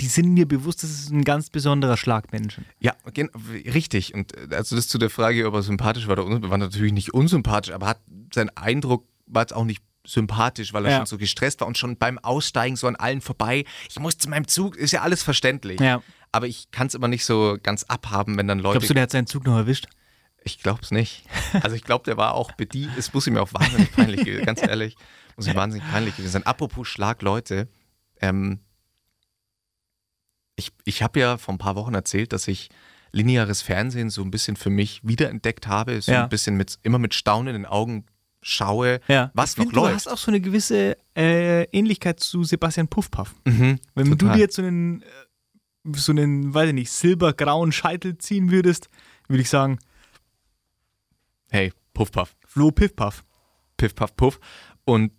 Die 0.00 0.06
sind 0.06 0.32
mir 0.32 0.48
bewusst, 0.48 0.82
das 0.82 0.90
ist 0.90 1.10
ein 1.12 1.22
ganz 1.22 1.50
besonderer 1.50 1.98
Schlag 1.98 2.32
Menschen. 2.32 2.64
ja, 2.80 2.94
richtig. 3.72 4.14
Und 4.14 4.34
äh, 4.36 4.54
also 4.56 4.74
das 4.76 4.88
zu 4.88 4.96
der 4.98 5.10
Frage, 5.10 5.46
ob 5.46 5.54
er 5.54 5.62
sympathisch 5.62 6.06
war 6.06 6.14
oder 6.14 6.24
unsympathisch, 6.24 6.50
war 6.50 6.58
natürlich 6.58 6.92
nicht 6.94 7.12
unsympathisch, 7.14 7.72
aber 7.74 7.86
hat 7.86 8.00
sein 8.34 8.48
Eindruck 8.56 9.06
war 9.26 9.42
jetzt 9.42 9.54
auch 9.54 9.64
nicht 9.64 9.82
sympathisch, 10.06 10.72
weil 10.72 10.84
er 10.86 10.90
Ja. 10.90 10.96
schon 10.98 11.06
so 11.06 11.18
gestresst 11.18 11.60
war 11.60 11.68
und 11.68 11.78
schon 11.78 11.96
beim 11.96 12.18
Aussteigen 12.18 12.76
so 12.76 12.86
an 12.88 12.96
allen 12.96 13.20
vorbei. 13.20 13.64
Ich 13.88 13.98
muss 14.00 14.18
zu 14.18 14.28
meinem 14.28 14.48
Zug, 14.48 14.76
ist 14.76 14.90
ja 14.92 15.02
alles 15.02 15.22
verständlich. 15.22 15.80
Ja. 15.80 16.02
Aber 16.32 16.46
ich 16.46 16.70
kann 16.70 16.86
es 16.88 16.94
immer 16.94 17.08
nicht 17.08 17.24
so 17.24 17.56
ganz 17.62 17.84
abhaben, 17.84 18.36
wenn 18.36 18.48
dann 18.48 18.58
Leute 18.58 18.78
Glaubst 18.78 18.90
du, 18.90 18.94
der 18.94 19.04
hat 19.04 19.10
seinen 19.10 19.26
Zug 19.26 19.44
noch 19.44 19.56
erwischt? 19.56 19.86
Ich 20.44 20.58
glaube 20.60 20.80
es 20.82 20.90
nicht. 20.90 21.24
Also 21.62 21.76
ich 21.76 21.84
glaube, 21.84 22.04
der 22.04 22.16
war 22.16 22.34
auch 22.34 22.50
bedient. 22.52 22.90
Es 22.98 23.12
muss 23.14 23.26
ihm 23.28 23.36
auch 23.36 23.52
wahnsinnig 23.54 23.92
peinlich 23.92 24.24
gewesen, 24.24 24.44
ganz 24.44 24.60
ehrlich, 24.62 24.96
muss 25.36 25.46
ihm 25.46 25.54
wahnsinnig 25.54 25.88
peinlich 25.88 26.16
gewesen 26.16 26.32
sein. 26.32 26.46
Apropos 26.46 26.88
Schlagleute, 26.88 27.68
ähm, 28.20 28.58
ich, 30.56 30.72
ich 30.84 31.02
habe 31.02 31.20
ja 31.20 31.38
vor 31.38 31.54
ein 31.54 31.58
paar 31.58 31.76
Wochen 31.76 31.94
erzählt, 31.94 32.32
dass 32.32 32.48
ich 32.48 32.70
lineares 33.12 33.62
Fernsehen 33.62 34.10
so 34.10 34.22
ein 34.22 34.30
bisschen 34.30 34.56
für 34.56 34.70
mich 34.70 35.00
wiederentdeckt 35.04 35.66
habe, 35.66 36.00
so 36.00 36.12
Ja. 36.12 36.24
ein 36.24 36.28
bisschen 36.28 36.56
mit, 36.56 36.78
immer 36.82 36.98
mit 36.98 37.14
Staunen 37.14 37.54
in 37.54 37.62
den 37.62 37.66
Augen 37.66 38.06
schaue, 38.42 39.00
Ja. 39.08 39.30
was 39.34 39.52
ich 39.52 39.58
noch 39.58 39.64
find, 39.64 39.76
Du 39.76 39.80
läuft. 39.80 39.94
hast 39.94 40.08
auch 40.08 40.18
so 40.18 40.30
eine 40.30 40.40
gewisse 40.40 40.96
äh, 41.16 41.62
Ähnlichkeit 41.72 42.20
zu 42.20 42.44
Sebastian 42.44 42.88
Puffpaff. 42.88 43.34
Mhm, 43.46 43.78
Wenn 43.94 44.10
du 44.10 44.16
total. 44.16 44.36
dir 44.36 44.40
jetzt 44.42 44.56
so 44.56 44.62
einen, 44.62 45.02
äh, 45.02 45.04
so 45.94 46.12
einen, 46.12 46.52
weiß 46.52 46.68
ich 46.68 46.74
nicht, 46.74 46.90
silbergrauen 46.90 47.72
Scheitel 47.72 48.18
ziehen 48.18 48.50
würdest, 48.50 48.88
würde 49.28 49.42
ich 49.42 49.48
sagen, 49.48 49.78
Hey, 51.50 51.72
Puff, 51.94 52.10
Puff. 52.10 52.34
Flo 52.46 52.70
Piffpaff. 52.70 53.24
Piff, 53.76 53.94
Puff, 53.94 54.16
Puff. 54.16 54.40
Und 54.84 55.12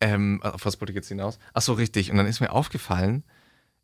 ähm, 0.00 0.40
auf 0.42 0.64
was 0.64 0.80
wollte 0.80 0.92
ich 0.92 0.96
jetzt 0.96 1.08
hinaus? 1.08 1.38
Ach 1.54 1.62
so, 1.62 1.72
richtig. 1.72 2.10
Und 2.10 2.18
dann 2.18 2.26
ist 2.26 2.40
mir 2.40 2.52
aufgefallen, 2.52 3.24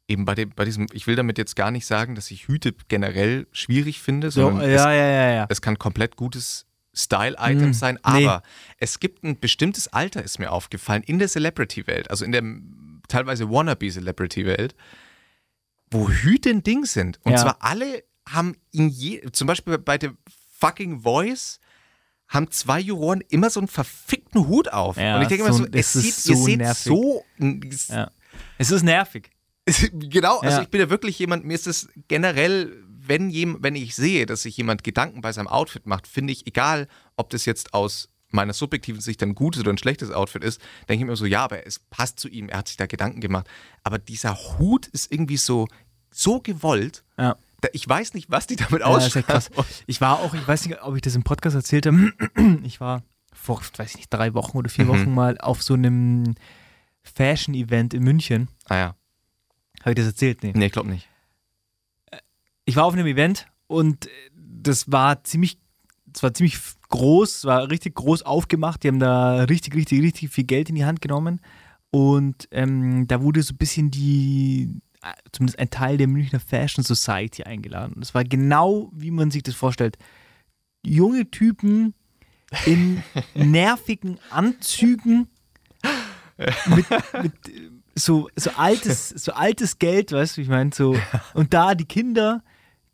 eben 0.06 0.24
bei, 0.24 0.34
dem, 0.34 0.50
bei 0.50 0.64
diesem, 0.64 0.86
ich 0.92 1.06
will 1.06 1.16
damit 1.16 1.38
jetzt 1.38 1.56
gar 1.56 1.70
nicht 1.70 1.86
sagen, 1.86 2.14
dass 2.14 2.30
ich 2.30 2.46
Hüte 2.48 2.72
generell 2.88 3.46
schwierig 3.52 4.00
finde, 4.00 4.30
So, 4.30 4.42
sondern 4.42 4.70
ja, 4.70 4.92
ja, 4.92 5.06
ja, 5.06 5.30
ja. 5.32 5.42
es, 5.44 5.58
es 5.58 5.62
kann 5.62 5.78
komplett 5.78 6.16
gutes 6.16 6.66
Style-Item 6.94 7.70
Mm, 7.70 7.72
sein, 7.72 7.94
nee. 7.94 8.26
aber 8.26 8.42
es 8.78 9.00
gibt 9.00 9.24
ein 9.24 9.38
bestimmtes 9.40 9.88
Alter, 9.88 10.22
ist 10.22 10.38
mir 10.38 10.50
aufgefallen, 10.52 11.02
in 11.02 11.18
der 11.18 11.28
Celebrity-Welt, 11.28 12.10
also 12.10 12.24
in 12.24 12.32
der 12.32 12.42
teilweise 13.08 13.48
Wannabe-Celebrity-Welt, 13.50 14.74
wo 15.90 16.08
Hüte 16.08 16.50
ein 16.50 16.62
Ding 16.62 16.84
sind. 16.84 17.18
Und 17.24 17.32
Ja. 17.32 17.38
zwar 17.38 17.56
alle 17.60 18.04
haben 18.28 18.56
in 18.72 18.88
je, 18.88 19.22
zum 19.32 19.46
Beispiel 19.46 19.78
bei 19.78 19.98
der 19.98 20.12
fucking 20.58 21.00
Voice 21.00 21.58
haben 22.28 22.50
zwei 22.50 22.80
Juroren 22.80 23.22
immer 23.28 23.50
so 23.50 23.60
einen 23.60 23.68
verfickten 23.68 24.46
Hut 24.48 24.72
auf. 24.72 24.96
Ja, 24.96 25.16
und 25.16 25.22
ich 25.22 25.28
denke 25.28 25.44
immer 25.44 25.52
so- 25.52 25.64
so, 25.64 25.70
es 25.72 25.94
es 25.94 26.02
sieht, 26.24 26.30
ihr 26.30 26.36
so 26.36 26.44
seht 26.44 26.58
nervig. 26.58 26.82
so. 26.84 27.24
Ja. 27.88 28.10
Es 28.58 28.70
ist 28.70 28.82
nervig. 28.82 29.30
Genau, 29.92 30.38
also 30.40 30.60
ich 30.62 30.68
bin 30.68 30.80
ja 30.80 30.90
wirklich 30.90 31.18
jemand, 31.18 31.44
mir 31.44 31.54
ist 31.54 31.66
es 31.66 31.88
generell, 32.08 32.82
wenn, 33.04 33.30
jem, 33.30 33.58
wenn 33.60 33.74
ich 33.76 33.94
sehe, 33.94 34.26
dass 34.26 34.42
sich 34.42 34.56
jemand 34.56 34.84
Gedanken 34.84 35.20
bei 35.20 35.32
seinem 35.32 35.48
Outfit 35.48 35.86
macht, 35.86 36.06
finde 36.06 36.32
ich, 36.32 36.46
egal, 36.46 36.88
ob 37.16 37.30
das 37.30 37.44
jetzt 37.44 37.74
aus 37.74 38.08
meiner 38.30 38.52
subjektiven 38.54 39.00
Sicht 39.00 39.22
ein 39.22 39.34
gutes 39.34 39.60
oder 39.60 39.70
ein 39.72 39.78
schlechtes 39.78 40.10
Outfit 40.10 40.42
ist, 40.44 40.60
denke 40.88 41.04
ich 41.04 41.10
mir 41.10 41.16
so, 41.16 41.26
ja, 41.26 41.44
aber 41.44 41.66
es 41.66 41.78
passt 41.78 42.18
zu 42.18 42.28
ihm, 42.28 42.48
er 42.48 42.58
hat 42.58 42.68
sich 42.68 42.76
da 42.78 42.86
Gedanken 42.86 43.20
gemacht. 43.20 43.46
Aber 43.84 43.98
dieser 43.98 44.36
Hut 44.58 44.86
ist 44.86 45.12
irgendwie 45.12 45.36
so, 45.36 45.68
so 46.10 46.40
gewollt, 46.40 47.04
Ja. 47.18 47.36
ich 47.72 47.86
weiß 47.88 48.14
nicht, 48.14 48.30
was 48.30 48.46
die 48.46 48.56
damit 48.56 48.80
Ja, 48.80 48.86
ausstrahlen. 48.86 49.26
krass. 49.26 49.50
Ich 49.86 50.00
war 50.00 50.20
auch, 50.20 50.32
ich 50.34 50.46
weiß 50.48 50.66
nicht, 50.66 50.80
ob 50.82 50.94
ich 50.96 51.02
das 51.02 51.14
im 51.14 51.22
Podcast 51.24 51.56
erzählt 51.56 51.86
habe. 51.86 52.12
Ich 52.64 52.80
war 52.80 53.02
vor, 53.34 53.60
weiß 53.76 53.90
ich 53.90 53.96
nicht, 53.96 54.10
drei 54.14 54.32
Wochen 54.34 54.56
oder 54.56 54.68
vier 54.70 54.84
Mhm. 54.84 54.88
Wochen 54.88 55.14
mal 55.14 55.36
auf 55.38 55.62
so 55.62 55.74
einem 55.74 56.34
Fashion-Event 57.02 57.94
in 57.94 58.02
München. 58.04 58.48
Ah 58.68 58.76
ja, 58.76 58.94
Habe 59.80 59.90
ich 59.90 59.96
das 59.96 60.06
erzählt? 60.06 60.42
Nee. 60.42 60.52
nee, 60.54 60.66
ich 60.66 60.72
glaube 60.72 60.88
nicht. 60.88 61.08
Ich 62.72 62.76
war 62.76 62.86
auf 62.86 62.94
einem 62.94 63.06
Event 63.06 63.48
und 63.66 64.08
das 64.34 64.90
war 64.90 65.22
ziemlich, 65.24 65.58
es 66.14 66.22
war 66.22 66.32
ziemlich 66.32 66.56
groß, 66.88 67.36
es 67.36 67.44
war 67.44 67.70
richtig 67.70 67.96
groß 67.96 68.22
aufgemacht. 68.22 68.82
Die 68.82 68.88
haben 68.88 68.98
da 68.98 69.42
richtig, 69.42 69.74
richtig, 69.74 70.00
richtig 70.00 70.30
viel 70.30 70.44
Geld 70.44 70.70
in 70.70 70.76
die 70.76 70.86
Hand 70.86 71.02
genommen. 71.02 71.42
Und 71.90 72.48
ähm, 72.50 73.06
da 73.08 73.20
wurde 73.20 73.42
so 73.42 73.52
ein 73.52 73.58
bisschen 73.58 73.90
die, 73.90 74.80
äh, 75.02 75.12
zumindest 75.32 75.58
ein 75.58 75.68
Teil 75.68 75.98
der 75.98 76.08
Münchner 76.08 76.40
Fashion 76.40 76.82
Society 76.82 77.42
eingeladen. 77.42 77.92
Und 77.92 78.02
es 78.04 78.14
war 78.14 78.24
genau, 78.24 78.90
wie 78.94 79.10
man 79.10 79.30
sich 79.30 79.42
das 79.42 79.54
vorstellt. 79.54 79.98
Junge 80.82 81.30
Typen 81.30 81.92
in 82.64 83.02
nervigen 83.34 84.18
Anzügen 84.30 85.28
mit, 86.38 86.86
mit 87.22 87.48
äh, 87.48 87.70
so, 87.94 88.30
so, 88.34 88.50
altes, 88.56 89.10
so 89.10 89.32
altes 89.32 89.78
Geld, 89.78 90.12
weißt 90.12 90.36
du, 90.36 90.38
wie 90.38 90.44
ich 90.44 90.48
meine? 90.48 90.70
So, 90.72 90.96
und 91.34 91.52
da 91.52 91.74
die 91.74 91.84
Kinder, 91.84 92.42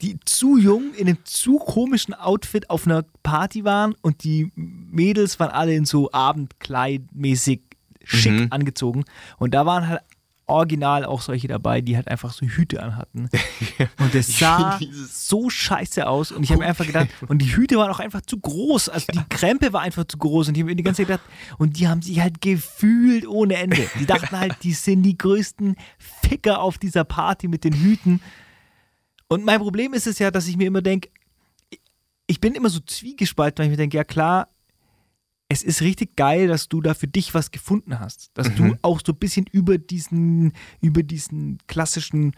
die 0.01 0.19
zu 0.25 0.57
jung 0.57 0.95
in 0.95 1.09
einem 1.09 1.19
zu 1.25 1.59
komischen 1.59 2.15
Outfit 2.15 2.71
auf 2.71 2.87
einer 2.87 3.05
Party 3.23 3.65
waren 3.65 3.95
und 4.01 4.23
die 4.25 4.53
Mädels 4.55 5.41
waren 5.41 5.51
alle 5.51 5.75
in 5.75 5.85
so 5.85 6.13
Abendkleidmäßig 6.13 7.61
schick 8.05 8.33
Mhm. 8.33 8.47
angezogen. 8.51 9.05
Und 9.39 9.55
da 9.55 9.67
waren 9.67 9.89
halt 9.89 10.01
original 10.47 11.05
auch 11.05 11.21
solche 11.21 11.47
dabei, 11.47 11.83
die 11.83 11.95
halt 11.97 12.09
einfach 12.09 12.33
so 12.33 12.47
Hüte 12.47 12.83
anhatten. 12.83 13.29
Und 13.99 14.15
das 14.15 14.39
sah 14.39 14.81
so 15.13 15.51
scheiße 15.51 16.09
aus. 16.09 16.33
Und 16.33 16.43
ich 16.43 16.51
habe 16.51 16.61
mir 16.61 16.67
einfach 16.69 16.87
gedacht, 16.87 17.09
und 17.29 17.43
die 17.43 17.55
Hüte 17.55 17.77
waren 17.77 17.91
auch 17.91 17.99
einfach 17.99 18.23
zu 18.23 18.39
groß. 18.39 18.89
Also 18.89 19.13
die 19.13 19.21
Krempe 19.29 19.75
war 19.75 19.83
einfach 19.83 20.05
zu 20.07 20.17
groß. 20.17 20.49
Und 20.49 20.57
ich 20.57 20.63
habe 20.63 20.71
mir 20.71 20.77
die 20.77 20.83
ganze 20.85 21.03
Zeit 21.03 21.09
gedacht, 21.09 21.27
und 21.59 21.77
die 21.79 21.87
haben 21.87 22.01
sich 22.01 22.19
halt 22.21 22.41
gefühlt 22.41 23.27
ohne 23.29 23.57
Ende. 23.57 23.87
Die 24.01 24.07
dachten 24.07 24.39
halt, 24.39 24.57
die 24.63 24.73
sind 24.73 25.03
die 25.03 25.19
größten 25.19 25.77
Ficker 25.99 26.63
auf 26.63 26.79
dieser 26.79 27.05
Party 27.05 27.47
mit 27.47 27.65
den 27.65 27.75
Hüten. 27.75 28.23
Und 29.29 29.45
mein 29.45 29.61
Problem 29.61 29.93
ist 29.95 30.07
es 30.07 30.19
ja, 30.19 30.31
dass 30.31 30.47
ich 30.49 30.57
mir 30.57 30.67
immer 30.67 30.83
denke, 30.83 31.11
ich 32.27 32.41
bin 32.41 32.55
immer 32.55 32.71
so 32.71 32.81
zwiegespalten, 32.81 33.59
weil 33.59 33.67
ich 33.67 33.71
mir 33.71 33.77
denke, 33.77 33.97
ja 33.97 34.05
klar, 34.05 34.49
es 35.51 35.62
ist 35.62 35.81
richtig 35.81 36.14
geil, 36.17 36.47
dass 36.49 36.69
du 36.69 36.81
da 36.83 36.93
für 36.95 37.09
dich 37.09 37.33
was 37.33 37.51
gefunden 37.51 37.99
hast. 38.01 38.31
Dass 38.35 38.55
du 38.55 38.64
Mhm. 38.64 38.79
auch 38.83 39.01
so 39.05 39.12
ein 39.12 39.19
bisschen 39.19 39.47
über 39.51 39.79
diesen, 39.79 40.53
über 40.83 41.03
diesen 41.03 41.57
klassischen, 41.67 42.35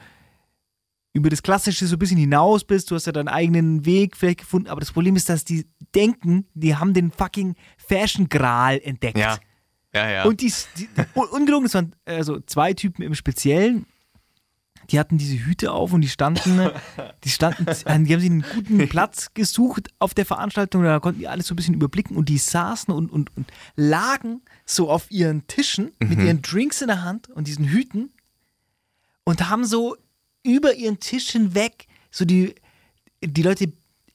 über 1.12 1.28
das 1.28 1.42
Klassische 1.42 1.88
so 1.88 1.96
ein 1.96 1.98
bisschen 1.98 2.18
hinaus 2.18 2.62
bist. 2.62 2.88
Du 2.90 2.94
hast 2.94 3.06
ja 3.06 3.12
deinen 3.12 3.26
eigenen 3.26 3.84
Weg 3.84 4.16
vielleicht 4.16 4.38
gefunden. 4.40 4.68
Aber 4.68 4.78
das 4.80 4.92
Problem 4.92 5.16
ist, 5.16 5.28
dass 5.28 5.44
die 5.44 5.66
denken, 5.94 6.46
die 6.54 6.76
haben 6.76 6.94
den 6.94 7.10
fucking 7.10 7.56
Fashion-Gral 7.78 8.78
entdeckt. 8.84 9.18
Ja, 9.18 9.38
ja, 9.92 10.08
ja. 10.08 10.24
Und 10.24 10.40
die, 10.40 10.52
die, 10.76 10.86
die 10.86 11.02
un- 11.18 11.28
ungelogen, 11.30 11.66
es 11.66 11.74
waren 11.74 11.96
also 12.04 12.38
zwei 12.40 12.74
Typen 12.74 13.02
im 13.02 13.16
Speziellen, 13.16 13.86
die 14.90 14.98
hatten 14.98 15.18
diese 15.18 15.36
Hüte 15.36 15.72
auf 15.72 15.92
und 15.92 16.00
die 16.00 16.08
standen, 16.08 16.70
die 17.24 17.30
standen, 17.30 17.66
die 17.66 18.12
haben 18.12 18.20
sich 18.20 18.30
einen 18.30 18.42
guten 18.42 18.88
Platz 18.88 19.32
gesucht 19.34 19.88
auf 19.98 20.14
der 20.14 20.26
Veranstaltung, 20.26 20.82
da 20.82 20.98
konnten 21.00 21.20
die 21.20 21.28
alles 21.28 21.46
so 21.46 21.54
ein 21.54 21.56
bisschen 21.56 21.74
überblicken 21.74 22.16
und 22.16 22.28
die 22.28 22.38
saßen 22.38 22.92
und, 22.92 23.10
und, 23.10 23.36
und 23.36 23.50
lagen 23.76 24.42
so 24.64 24.90
auf 24.90 25.10
ihren 25.10 25.46
Tischen 25.46 25.92
mit 26.00 26.18
ihren 26.18 26.42
Drinks 26.42 26.82
in 26.82 26.88
der 26.88 27.02
Hand 27.02 27.28
und 27.30 27.46
diesen 27.46 27.66
Hüten 27.66 28.10
und 29.24 29.48
haben 29.48 29.64
so 29.64 29.96
über 30.42 30.74
ihren 30.74 30.98
Tisch 30.98 31.30
hinweg 31.30 31.86
so 32.10 32.24
die, 32.24 32.54
die 33.22 33.42
Leute 33.42 33.72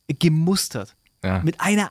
gemustert 0.08 0.96
ja. 1.24 1.40
mit 1.40 1.62
einer 1.62 1.90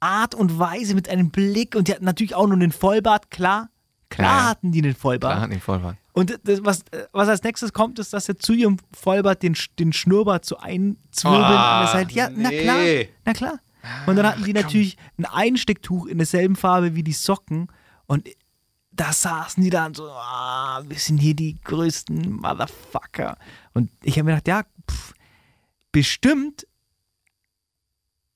Art 0.00 0.34
und 0.34 0.58
Weise, 0.58 0.94
mit 0.94 1.08
einem 1.08 1.30
Blick 1.30 1.74
und 1.74 1.88
die 1.88 1.92
hatten 1.92 2.04
natürlich 2.04 2.34
auch 2.34 2.46
nur 2.46 2.54
einen 2.54 2.72
Vollbart, 2.72 3.30
klar. 3.30 3.70
Klar 4.10 4.28
Ja, 4.28 4.38
ja. 4.38 4.48
hatten 4.48 4.72
die 4.72 4.82
einen 4.82 4.94
Vollbart. 4.94 5.36
Klar, 5.36 5.48
nee, 5.48 5.58
voll 5.58 5.82
wahr. 5.82 5.96
Und 6.18 6.36
das, 6.42 6.64
was, 6.64 6.82
was 7.12 7.28
als 7.28 7.44
nächstes 7.44 7.72
kommt, 7.72 8.00
ist, 8.00 8.12
dass 8.12 8.28
er 8.28 8.36
zu 8.36 8.52
ihrem 8.52 8.78
Vollbart 8.92 9.40
den, 9.40 9.56
den 9.78 9.92
Schnurrbart 9.92 10.44
so 10.44 10.56
einzwirbeln. 10.56 11.44
Ah, 11.44 11.78
und 11.78 11.86
das 11.86 11.94
halt, 11.94 12.10
ja, 12.10 12.28
na 12.28 12.48
nee. 12.48 12.62
klar, 12.62 13.14
na 13.24 13.32
klar. 13.34 13.60
Und 14.04 14.16
dann 14.16 14.26
hatten 14.26 14.42
die 14.42 14.52
natürlich 14.52 14.96
ein 15.16 15.26
Einstecktuch 15.26 16.06
in 16.06 16.18
derselben 16.18 16.56
Farbe 16.56 16.96
wie 16.96 17.04
die 17.04 17.12
Socken. 17.12 17.68
Und 18.06 18.28
da 18.90 19.12
saßen 19.12 19.62
die 19.62 19.70
dann 19.70 19.94
so, 19.94 20.08
ah, 20.08 20.82
wir 20.88 20.98
sind 20.98 21.18
hier 21.18 21.34
die 21.34 21.56
größten 21.62 22.32
Motherfucker. 22.32 23.38
Und 23.72 23.92
ich 24.02 24.18
habe 24.18 24.24
mir 24.24 24.40
gedacht, 24.40 24.48
ja, 24.48 24.62
pff, 24.90 25.14
bestimmt. 25.92 26.66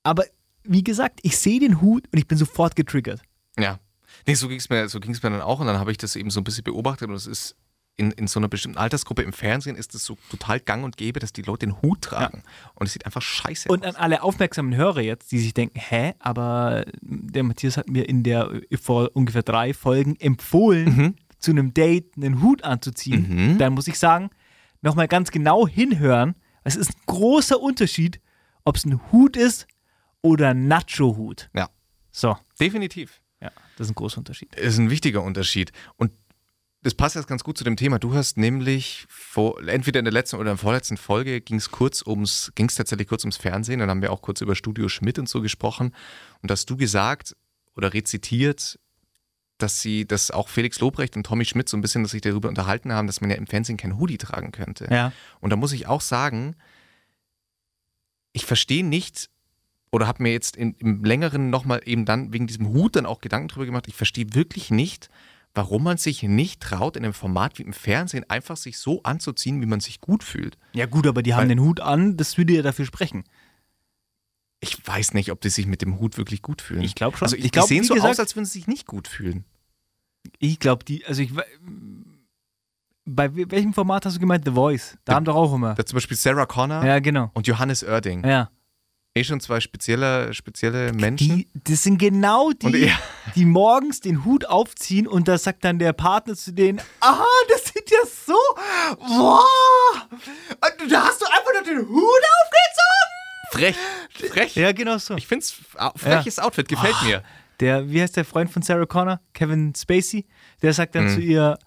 Aber 0.05 0.23
wie 0.62 0.85
gesagt, 0.85 1.18
ich 1.25 1.37
sehe 1.37 1.59
den 1.59 1.81
Hut 1.81 2.07
und 2.12 2.18
ich 2.21 2.29
bin 2.29 2.38
sofort 2.38 2.77
getriggert. 2.77 3.23
Ja. 3.59 3.81
Nee, 4.25 4.35
so 4.35 4.47
ging 4.47 4.59
es 4.59 4.71
mir, 4.71 4.88
so 4.88 5.01
ging's 5.01 5.21
mir 5.21 5.31
dann 5.31 5.40
auch 5.40 5.59
und 5.59 5.66
dann 5.66 5.81
habe 5.81 5.90
ich 5.90 5.99
das 5.99 6.14
eben 6.14 6.31
so 6.31 6.40
ein 6.40 6.45
bisschen 6.45 6.62
beobachtet 6.62 7.09
und 7.09 7.16
es 7.16 7.27
ist 7.27 7.57
in, 7.96 8.11
in 8.12 8.26
so 8.26 8.40
einer 8.40 8.48
bestimmten 8.48 8.78
Altersgruppe 8.78 9.22
im 9.22 9.33
Fernsehen 9.33 9.76
ist 9.76 9.94
es 9.94 10.05
so 10.05 10.16
total 10.31 10.61
gang 10.61 10.83
und 10.85 10.96
gäbe, 10.96 11.20
dass 11.20 11.33
die 11.33 11.42
Leute 11.42 11.66
den 11.66 11.83
Hut 11.83 12.00
tragen. 12.02 12.42
Und 12.74 12.87
es 12.87 12.94
sieht 12.94 13.05
einfach 13.07 13.20
scheiße 13.22 13.68
Und 13.68 13.85
aus. 13.87 13.94
an 13.94 14.00
alle 14.00 14.22
aufmerksamen 14.22 14.74
Hörer 14.74 15.02
jetzt, 15.02 15.31
die 15.31 15.38
sich 15.38 15.52
denken, 15.55 15.78
hä, 15.78 16.14
aber 16.18 16.85
der 17.02 17.42
Matthias 17.42 17.76
hat 17.76 17.88
mir 17.88 18.09
in 18.09 18.22
der 18.22 18.50
vor 18.81 19.11
ungefähr 19.14 19.42
drei 19.42 19.74
Folgen 19.74 20.16
empfohlen, 20.16 20.96
Mhm. 20.96 21.14
zu 21.38 21.50
einem 21.50 21.74
Date 21.74 22.16
einen 22.16 22.40
Hut 22.40 22.64
anzuziehen. 22.64 23.52
Mhm. 23.52 23.59
Dann 23.59 23.74
muss 23.74 23.88
ich 23.88 23.98
sagen, 23.98 24.31
nochmal 24.81 25.09
ganz 25.09 25.31
genau 25.31 25.68
hinhören. 25.68 26.35
Es 26.64 26.76
ist 26.76 26.90
ein 26.90 27.00
großer 27.07 27.61
Unterschied, 27.61 28.20
ob 28.64 28.76
es 28.76 28.85
ein 28.87 29.00
Hut 29.12 29.37
ist 29.37 29.66
oder 30.22 30.50
ein 30.50 30.66
Nacho-Hut. 30.68 31.50
Ja, 31.55 31.68
So, 32.12 32.37
definitiv. 32.61 33.20
ja, 33.40 33.50
das 33.76 33.87
ist 33.88 33.90
ein 33.90 33.94
großer 33.96 34.18
Unterschied. 34.18 34.55
ist 34.55 34.78
ein 34.78 34.88
wichtiger 34.88 35.22
Unterschied. 35.22 35.72
Und 35.96 36.12
das 36.83 36.95
passt 36.95 37.14
jetzt 37.14 37.29
ganz 37.29 37.45
gut 37.45 37.57
zu 37.57 37.64
dem 37.64 37.77
Thema. 37.77 37.99
Du 38.01 38.12
hast 38.12 38.37
nämlich 38.37 39.07
vor, 39.09 39.62
entweder 39.68 40.01
in 40.01 40.05
der 40.05 40.12
letzten 40.12 40.37
oder 40.37 40.51
in 40.51 40.57
der 40.57 40.62
vorletzten 40.62 40.97
Folge 40.97 41.40
ging 41.40 41.57
es 41.57 41.71
kurz 41.71 42.05
ums, 42.05 42.51
ging 42.57 42.68
es 42.68 42.75
tatsächlich 42.75 43.07
kurz 43.07 43.23
ums 43.23 43.37
Fernsehen. 43.37 43.79
Dann 43.79 43.88
haben 43.88 44.03
wir 44.03 44.12
auch 44.12 44.21
kurz 44.21 44.40
über 44.40 44.57
Studio 44.57 44.88
Schmidt 44.88 45.18
und 45.18 45.29
so 45.29 45.40
gesprochen. 45.40 45.95
Und 46.42 46.51
hast 46.51 46.68
du 46.68 46.77
gesagt 46.77 47.37
oder 47.77 47.95
rezitiert, 47.95 48.81
dass 49.59 49.81
sie, 49.81 50.07
dass 50.07 50.33
auch 50.33 50.49
Felix 50.49 50.81
Lobrecht 50.81 51.16
und 51.16 51.25
Tommy 51.25 51.45
Schmidt 51.45 51.68
so 51.68 51.77
ein 51.77 51.83
bisschen 51.83 52.03
dass 52.03 52.11
sich 52.11 52.21
darüber 52.21 52.49
unterhalten 52.49 52.92
haben, 52.92 53.07
dass 53.07 53.21
man 53.21 53.31
ja 53.31 53.37
im 53.37 53.47
Fernsehen 53.47 53.77
kein 53.77 53.99
Hoodie 53.99 54.18
tragen 54.18 54.51
könnte. 54.51 54.88
Ja. 54.90 55.12
Und 55.38 55.51
da 55.51 55.57
muss 55.57 55.73
ich 55.73 55.87
auch 55.87 56.01
sagen, 56.01 56.57
ich 58.33 58.45
verstehe 58.45 58.85
nicht 58.85 59.31
oder 59.92 60.09
habe 60.09 60.25
mir 60.25 60.33
jetzt 60.33 60.57
in, 60.57 60.75
im 60.79 61.05
längeren 61.05 61.51
nochmal 61.51 61.83
eben 61.85 62.07
dann 62.07 62.33
wegen 62.33 62.49
diesem 62.49 62.68
Hut 62.68 62.97
dann 62.97 63.07
auch 63.07 63.21
Gedanken 63.21 63.49
drüber 63.49 63.66
gemacht, 63.66 63.87
ich 63.87 63.95
verstehe 63.95 64.35
wirklich 64.35 64.71
nicht, 64.71 65.11
warum 65.55 65.83
man 65.85 65.97
sich 65.99 66.23
nicht 66.23 66.61
traut, 66.62 66.97
in 66.97 67.05
einem 67.05 67.12
Format 67.15 67.59
wie 67.59 67.62
im 67.62 67.73
Fernsehen 67.73 68.29
einfach 68.31 68.57
sich 68.57 68.79
so 68.79 69.03
anzuziehen, 69.03 69.61
wie 69.61 69.67
man 69.67 69.81
sich 69.81 70.01
gut 70.01 70.25
fühlt. 70.25 70.57
Ja, 70.73 70.87
gut, 70.87 71.07
aber 71.07 71.23
die 71.23 71.35
haben 71.35 71.43
Weil- 71.43 71.49
den 71.49 71.61
Hut 71.61 71.81
an, 71.81 72.17
das 72.17 72.38
würde 72.38 72.55
ja 72.55 72.62
dafür 72.62 72.87
sprechen. 72.87 73.25
Ich 74.61 74.87
weiß 74.87 75.15
nicht, 75.15 75.31
ob 75.33 75.41
die 75.41 75.51
sich 75.51 75.67
mit 75.67 75.83
dem 75.83 75.99
Hut 75.99 76.17
wirklich 76.17 76.41
gut 76.41 76.62
fühlen. 76.62 76.83
Ich 76.83 76.95
glaube 76.95 77.17
schon. 77.17 77.27
also 77.27 77.37
ich, 77.37 77.45
ich 77.47 77.51
glaub, 77.53 77.67
die 77.69 77.75
sehen 77.75 77.85
so 77.85 77.95
gesagt, 77.95 78.12
aus, 78.12 78.21
als 78.21 78.37
würden 78.37 78.45
sie 78.47 78.53
sich 78.61 78.67
nicht 78.69 78.87
gut 78.87 79.09
fühlen. 79.09 79.45
Ich 80.38 80.61
glaube, 80.61 80.85
die, 80.85 81.05
also 81.05 81.21
ich, 81.21 81.33
bei 83.05 83.35
we- 83.35 83.51
welchem 83.51 83.75
Format 83.75 84.07
hast 84.07 84.15
du 84.17 84.21
gemeint? 84.21 84.45
The 84.45 84.53
Voice. 84.53 84.97
Da 85.05 85.12
Ja. 85.12 85.17
haben 85.17 85.25
doch 85.25 85.35
auch 85.35 85.53
immer. 85.53 85.75
Da 85.75 85.85
zum 85.85 85.97
Beispiel 85.97 86.17
Sarah 86.17 86.47
Connor 86.47 86.85
Ja, 86.85 87.01
genau. 87.01 87.31
und 87.35 87.47
Johannes 87.49 87.83
Oerding. 87.83 88.25
Ja. 88.25 88.51
Eh 89.14 89.25
schon 89.25 89.40
zwei 89.40 89.61
spezielle, 89.61 90.33
spezielle 90.33 90.90
Menschen. 90.94 91.37
Die, 91.37 91.48
das 91.53 91.83
sind 91.83 91.98
genau 91.98 92.53
die, 92.53 92.66
Und 92.66 92.77
ja. 92.77 92.98
die 93.35 93.44
morgens 93.44 94.01
den 94.01 94.25
Hut 94.25 94.46
aufziehen 94.46 95.07
und 95.07 95.29
da 95.29 95.37
sagt 95.37 95.64
dann 95.64 95.79
der 95.79 95.92
Partner 95.92 96.35
zu 96.35 96.51
denen, 96.53 96.81
aha, 97.01 97.27
das 97.51 97.64
sieht 97.66 97.90
ja 97.90 97.98
so, 98.27 98.33
wow, 98.98 99.44
und 100.81 100.90
da 100.92 101.05
hast 101.05 101.20
du 101.20 101.27
einfach 101.27 101.53
nur 101.53 101.62
den 101.62 101.88
Hut 101.88 102.22
aufgezogen. 102.40 103.51
Frech, 103.51 103.77
frech. 104.33 104.57
Ja, 104.57 104.72
genau 104.72 104.96
so. 104.96 105.14
Ich 105.16 105.27
finde 105.27 105.44
es 105.44 105.55
freches 106.01 106.38
Outfit, 106.38 106.68
gefällt 106.68 106.94
Ah. 107.03 107.05
mir. 107.05 107.22
Der, 107.61 107.90
wie 107.90 108.01
heißt 108.01 108.16
der 108.16 108.25
Freund 108.25 108.51
von 108.51 108.62
Sarah 108.62 108.87
Connor? 108.87 109.20
Kevin 109.35 109.75
Spacey. 109.77 110.27
Der 110.62 110.72
sagt 110.72 110.94
dann 110.94 111.05
Mhm. 111.05 111.14
zu 111.14 111.20
ihr, 111.20 111.59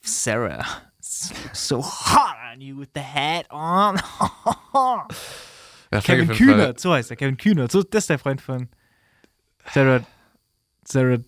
Sarah, 0.00 0.64
so 1.00 1.84
hot 1.84 2.34
on 2.54 2.62
you 2.62 2.78
with 2.80 2.88
the 2.94 3.02
hat 3.02 3.44
on. 3.50 4.00
Ja, 5.92 6.00
Kevin. 6.00 6.28
Kühnert, 6.28 6.80
so 6.80 6.92
heißt 6.92 7.10
er, 7.10 7.16
Kevin 7.16 7.36
Kühnert. 7.36 7.72
So, 7.72 7.82
das 7.82 8.04
ist 8.04 8.10
der 8.10 8.18
Freund 8.18 8.40
von 8.40 8.68
Sarah, 9.72 10.04
Sarah 10.84 11.18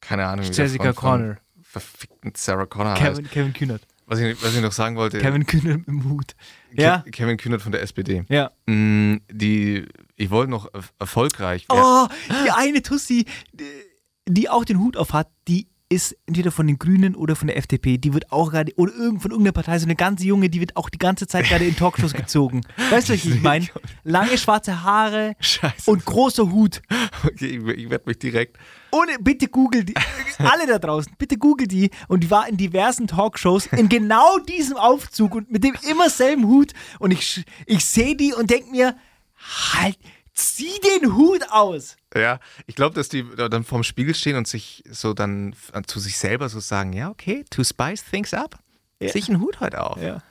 Keine 0.00 0.26
Ahnung. 0.26 0.44
wie 0.46 0.50
der 0.50 0.64
Jessica 0.66 0.92
Connor. 0.92 1.36
Verfickten 1.62 2.32
Sarah 2.36 2.66
Connor 2.66 2.92
heißt. 2.94 3.02
Kevin, 3.16 3.30
Kevin 3.30 3.52
Kühnert. 3.54 3.86
Was 4.06 4.18
ich, 4.20 4.42
was 4.42 4.54
ich 4.54 4.60
noch 4.60 4.72
sagen 4.72 4.96
wollte. 4.96 5.18
Kevin 5.20 5.46
Kühnert 5.46 5.86
im 5.88 6.04
Hut. 6.08 6.34
Ke- 6.70 6.82
Ja, 6.82 7.04
Kevin 7.12 7.36
Kühnert 7.38 7.62
von 7.62 7.72
der 7.72 7.80
SPD. 7.82 8.24
ja. 8.28 8.50
Mm, 8.66 9.16
Die, 9.30 9.86
ich 10.16 10.28
wollte 10.30 10.50
noch 10.50 10.68
er- 10.74 10.82
erfolgreich 10.98 11.66
werden. 11.70 11.82
Oh, 11.82 12.08
die 12.44 12.50
eine 12.50 12.82
Tussi, 12.82 13.24
die 14.28 14.48
auch 14.50 14.64
den 14.66 14.80
Hut 14.80 14.96
auf 14.98 15.12
hat, 15.14 15.30
die 15.48 15.68
ist 15.92 16.16
entweder 16.26 16.50
von 16.50 16.66
den 16.66 16.78
Grünen 16.78 17.14
oder 17.14 17.36
von 17.36 17.48
der 17.48 17.58
FDP. 17.58 17.98
Die 17.98 18.14
wird 18.14 18.32
auch 18.32 18.50
gerade, 18.50 18.72
oder 18.76 18.94
irgend 18.94 19.20
von 19.20 19.30
irgendeiner 19.30 19.52
Partei, 19.52 19.78
so 19.78 19.84
eine 19.84 19.94
ganze 19.94 20.24
Junge, 20.24 20.48
die 20.48 20.60
wird 20.60 20.76
auch 20.76 20.88
die 20.88 20.98
ganze 20.98 21.26
Zeit 21.26 21.44
gerade 21.46 21.66
in 21.66 21.76
Talkshows 21.76 22.14
gezogen. 22.14 22.62
Weißt 22.90 23.10
du, 23.10 23.12
was 23.12 23.24
ich 23.24 23.42
meine? 23.42 23.66
Lange 24.02 24.38
schwarze 24.38 24.82
Haare 24.82 25.36
Scheiße. 25.38 25.90
und 25.90 26.04
großer 26.04 26.50
Hut. 26.50 26.80
Okay, 27.24 27.58
ich, 27.58 27.78
ich 27.78 27.90
werde 27.90 28.04
mich 28.06 28.18
direkt. 28.18 28.56
Ohne, 28.90 29.18
bitte 29.20 29.48
google 29.48 29.84
die, 29.84 29.94
alle 30.38 30.66
da 30.66 30.78
draußen, 30.78 31.12
bitte 31.18 31.36
google 31.36 31.66
die. 31.66 31.90
Und 32.08 32.24
die 32.24 32.30
war 32.30 32.48
in 32.48 32.56
diversen 32.56 33.06
Talkshows 33.06 33.66
in 33.66 33.88
genau 33.88 34.38
diesem 34.38 34.78
Aufzug 34.78 35.34
und 35.34 35.50
mit 35.50 35.62
dem 35.62 35.74
immer 35.90 36.08
selben 36.08 36.46
Hut. 36.46 36.72
Und 36.98 37.10
ich, 37.10 37.44
ich 37.66 37.84
sehe 37.84 38.16
die 38.16 38.32
und 38.32 38.50
denke 38.50 38.70
mir, 38.70 38.96
halt, 39.74 39.98
zieh 40.34 40.78
den 41.00 41.14
Hut 41.16 41.42
aus. 41.50 41.96
Ja, 42.14 42.40
ich 42.66 42.74
glaube, 42.74 42.94
dass 42.94 43.08
die 43.08 43.24
da 43.36 43.48
dann 43.48 43.64
vorm 43.64 43.84
Spiegel 43.84 44.14
stehen 44.14 44.36
und 44.36 44.46
sich 44.48 44.82
so 44.90 45.14
dann 45.14 45.52
f- 45.52 45.72
zu 45.86 46.00
sich 46.00 46.16
selber 46.18 46.48
so 46.48 46.60
sagen: 46.60 46.92
Ja, 46.92 47.10
okay, 47.10 47.44
to 47.50 47.64
spice 47.64 48.04
things 48.04 48.32
up. 48.34 48.58
Sich 49.00 49.28
einen 49.28 49.40
Hut 49.40 49.58
heute 49.60 49.82
auf. 49.84 50.00
Ja. 50.00 50.22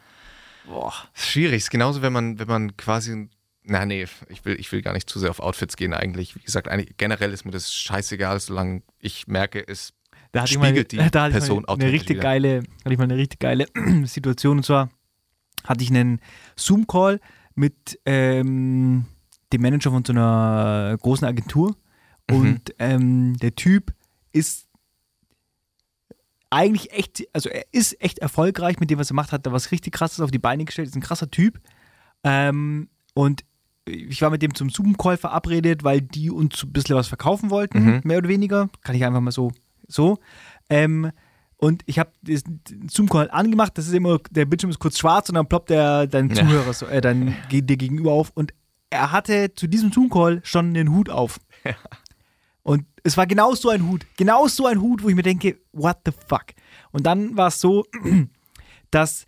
Boah. 0.66 0.94
Das 1.14 1.24
ist 1.24 1.30
schwierig. 1.32 1.58
Ist 1.58 1.72
genauso, 1.72 2.02
wenn 2.02 2.14
man, 2.14 2.40
wenn 2.40 2.48
man 2.48 2.78
quasi. 2.78 3.28
Na, 3.64 3.86
nee, 3.86 4.08
ich 4.30 4.44
will, 4.46 4.60
ich 4.60 4.72
will 4.72 4.82
gar 4.82 4.94
nicht 4.94 5.10
zu 5.10 5.20
sehr 5.20 5.30
auf 5.30 5.40
Outfits 5.40 5.76
gehen 5.76 5.94
eigentlich. 5.94 6.36
Wie 6.36 6.40
gesagt, 6.42 6.68
eigentlich, 6.68 6.96
generell 6.98 7.32
ist 7.34 7.46
mir 7.46 7.52
das 7.52 7.72
scheißegal, 7.74 8.40
solange 8.40 8.82
ich 9.00 9.28
merke, 9.28 9.64
es 9.68 9.94
Da 10.32 10.42
hatte 10.44 10.54
spiegelt 10.54 10.94
ich 10.94 10.98
mal, 11.00 11.06
die 11.06 11.12
da 11.12 11.24
hatte 11.24 11.32
Person 11.34 11.60
ich 11.64 11.68
mal 11.68 11.74
eine 11.84 11.92
richtig 11.92 12.10
wieder. 12.18 12.22
geile, 12.24 12.64
hatte 12.84 12.92
ich 12.94 12.98
mal 12.98 13.04
eine 13.04 13.18
richtig 13.18 13.40
geile 13.40 13.66
Situation 14.06 14.58
und 14.58 14.64
zwar 14.64 14.90
hatte 15.64 15.84
ich 15.84 15.90
einen 15.92 16.22
Zoom-Call 16.56 17.20
mit 17.54 18.00
ähm, 18.06 19.06
dem 19.54 19.62
Manager 19.62 19.92
von 19.92 20.04
so 20.06 20.14
einer 20.14 20.98
großen 21.02 21.28
Agentur 21.28 21.76
Mhm. 22.30 22.36
und 22.38 22.76
ähm, 22.80 23.38
der 23.38 23.56
Typ 23.56 23.94
ist 24.32 24.68
eigentlich 26.50 26.92
echt, 26.92 27.24
also 27.34 27.50
er 27.50 27.64
ist 27.72 28.02
echt 28.02 28.20
erfolgreich 28.20 28.80
mit 28.80 28.90
dem, 28.90 29.00
was 29.00 29.10
er 29.12 29.16
macht, 29.16 29.32
hat 29.32 29.46
da 29.46 29.52
was 29.52 29.72
richtig 29.72 29.94
krasses 29.94 30.20
auf 30.20 30.32
die 30.32 30.40
Beine 30.40 30.66
gestellt, 30.66 30.88
ist 30.90 30.96
ein 30.96 31.02
krasser 31.02 31.32
Typ 31.32 31.60
ähm, 32.24 32.90
und 33.14 33.44
ich 33.86 34.22
war 34.22 34.30
mit 34.30 34.42
dem 34.42 34.54
zum 34.54 34.70
Zoom-Call 34.70 35.18
verabredet, 35.18 35.84
weil 35.84 36.02
die 36.02 36.30
uns 36.30 36.64
ein 36.64 36.72
bisschen 36.72 36.96
was 36.96 37.08
verkaufen 37.08 37.50
wollten, 37.50 37.84
Mhm. 37.84 38.02
mehr 38.04 38.20
oder 38.20 38.30
weniger. 38.30 38.70
Kann 38.84 38.96
ich 38.96 39.04
einfach 39.04 39.22
mal 39.22 39.32
so. 39.32 39.52
so. 39.88 40.20
Ähm, 40.70 41.12
und 41.58 41.82
ich 41.88 41.98
habe 41.98 42.12
den 42.22 42.62
Zoom-Call 42.90 43.32
angemacht, 43.32 43.76
das 43.78 43.88
ist 43.88 43.94
immer, 43.94 44.20
der 44.30 44.46
Bildschirm 44.46 44.70
ist 44.70 44.80
kurz 44.80 45.00
schwarz 45.00 45.30
und 45.30 45.36
dann 45.36 45.48
ploppt 45.48 45.72
der 45.72 46.06
dein 46.06 46.30
Ja. 46.30 46.36
Zuhörer, 46.36 46.74
so, 46.74 46.86
äh, 46.86 47.02
dann 47.02 47.36
geht 47.50 47.70
dir 47.70 47.76
gegenüber 47.78 48.12
auf. 48.12 48.30
Und 48.36 48.54
er 48.92 49.12
hatte 49.12 49.56
zu 49.56 49.68
diesem 49.68 49.92
Zoom-Call 49.92 50.42
schon 50.44 50.74
den 50.76 50.92
Hut 50.92 51.10
auf. 51.10 51.40
Und 52.64 52.86
es 53.04 53.18
war 53.18 53.26
genau 53.26 53.56
so 53.56 53.70
ein 53.70 53.88
Hut, 53.88 54.06
genau 54.18 54.48
so 54.48 54.68
ein 54.68 54.80
Hut, 54.80 55.02
wo 55.02 55.10
ich 55.10 55.16
mir 55.16 55.24
denke, 55.24 55.58
what 55.72 55.98
the 56.06 56.12
fuck? 56.28 56.46
Und 56.92 57.08
dann 57.08 57.36
war 57.36 57.48
es 57.48 57.60
so, 57.60 57.86
dass 58.92 59.26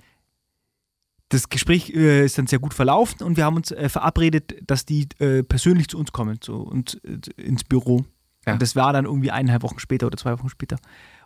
das 1.29 1.49
Gespräch 1.49 1.89
äh, 1.89 2.25
ist 2.25 2.37
dann 2.37 2.45
sehr 2.45 2.59
gut 2.59 2.75
verlaufen 2.75 3.23
und 3.23 3.37
wir 3.37 3.45
haben 3.45 3.55
uns 3.55 3.71
äh, 3.71 3.89
verabredet, 3.89 4.55
dass 4.69 4.85
die 4.85 5.07
äh, 5.17 5.41
persönlich 5.41 5.87
zu 5.87 5.97
uns 5.97 6.11
kommen, 6.11 6.41
zu 6.41 6.57
uns 6.57 6.95
äh, 6.95 7.41
ins 7.41 7.63
Büro. 7.63 8.05
Ja. 8.45 8.53
Und 8.53 8.61
das 8.61 8.75
war 8.75 8.93
dann 8.93 9.05
irgendwie 9.05 9.31
eineinhalb 9.31 9.63
Wochen 9.63 9.79
später 9.79 10.05
oder 10.05 10.17
zwei 10.17 10.37
Wochen 10.37 10.49
später. 10.49 10.77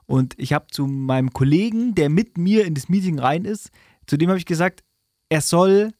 Und 0.05 0.33
ich 0.37 0.53
habe 0.53 0.67
zu 0.71 0.87
meinem 0.87 1.33
Kollegen, 1.33 1.93
der 1.93 2.09
mit 2.09 2.37
mir 2.37 2.65
in 2.65 2.73
das 2.73 2.87
Meeting 2.87 3.19
rein 3.19 3.43
ist, 3.43 3.71
zu 4.05 4.15
dem 4.15 4.29
habe 4.29 4.39
ich 4.39 4.45
gesagt, 4.45 4.85
er 5.27 5.41
soll 5.41 5.91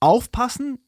aufpassen, 0.00 0.78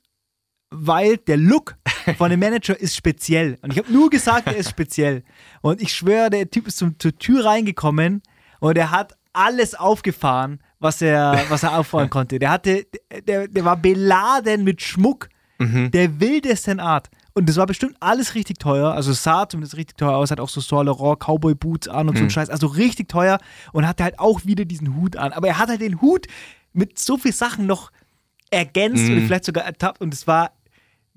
weil 0.70 1.16
der 1.16 1.36
Look 1.36 1.76
von 2.16 2.30
dem 2.30 2.40
Manager 2.40 2.78
ist 2.78 2.96
speziell. 2.96 3.58
Und 3.62 3.72
ich 3.72 3.78
habe 3.78 3.92
nur 3.92 4.08
gesagt, 4.10 4.46
er 4.46 4.56
ist 4.56 4.70
speziell. 4.70 5.22
Und 5.62 5.80
ich 5.82 5.92
schwöre, 5.92 6.30
der 6.30 6.50
Typ 6.50 6.66
ist 6.68 6.78
zum, 6.78 6.98
zur 6.98 7.16
Tür 7.18 7.44
reingekommen 7.44 8.22
und 8.60 8.76
er 8.78 8.90
hat 8.90 9.16
alles 9.32 9.74
aufgefahren, 9.74 10.60
was 10.80 11.02
er, 11.02 11.44
was 11.50 11.62
er 11.62 11.78
auffahren 11.78 12.10
konnte. 12.10 12.38
Der 12.38 12.50
hatte, 12.50 12.86
der, 13.28 13.46
der 13.48 13.64
war 13.64 13.76
beladen 13.76 14.64
mit 14.64 14.82
Schmuck 14.82 15.28
Mhm. 15.62 15.90
der 15.90 16.18
wildesten 16.20 16.80
Art. 16.80 17.10
Und 17.34 17.46
das 17.46 17.56
war 17.56 17.66
bestimmt 17.66 17.94
alles 18.00 18.34
richtig 18.34 18.58
teuer. 18.58 18.94
Also 18.94 19.10
es 19.10 19.22
sah 19.22 19.46
zumindest 19.46 19.76
richtig 19.76 19.98
teuer 19.98 20.16
aus, 20.16 20.30
hat 20.30 20.40
auch 20.40 20.48
so 20.48 20.62
Saint 20.62 20.86
Laurent 20.86 21.20
Cowboy 21.20 21.54
Boots 21.54 21.86
an 21.86 22.08
und 22.08 22.16
so 22.16 22.24
ein 22.24 22.30
Scheiß. 22.30 22.48
Also 22.48 22.66
richtig 22.66 23.10
teuer 23.10 23.36
und 23.74 23.86
hatte 23.86 24.02
halt 24.04 24.18
auch 24.18 24.46
wieder 24.46 24.64
diesen 24.64 24.96
Hut 24.96 25.16
an. 25.16 25.32
Aber 25.34 25.48
er 25.48 25.58
hat 25.58 25.68
halt 25.68 25.82
den 25.82 26.00
Hut 26.00 26.28
mit 26.72 26.98
so 26.98 27.18
viel 27.18 27.34
Sachen 27.34 27.66
noch 27.66 27.90
ergänzt 28.50 29.04
Mhm. 29.04 29.18
und 29.18 29.26
vielleicht 29.26 29.44
sogar 29.44 29.64
ertappt. 29.64 30.00
Und 30.00 30.14
es 30.14 30.26
war, 30.26 30.52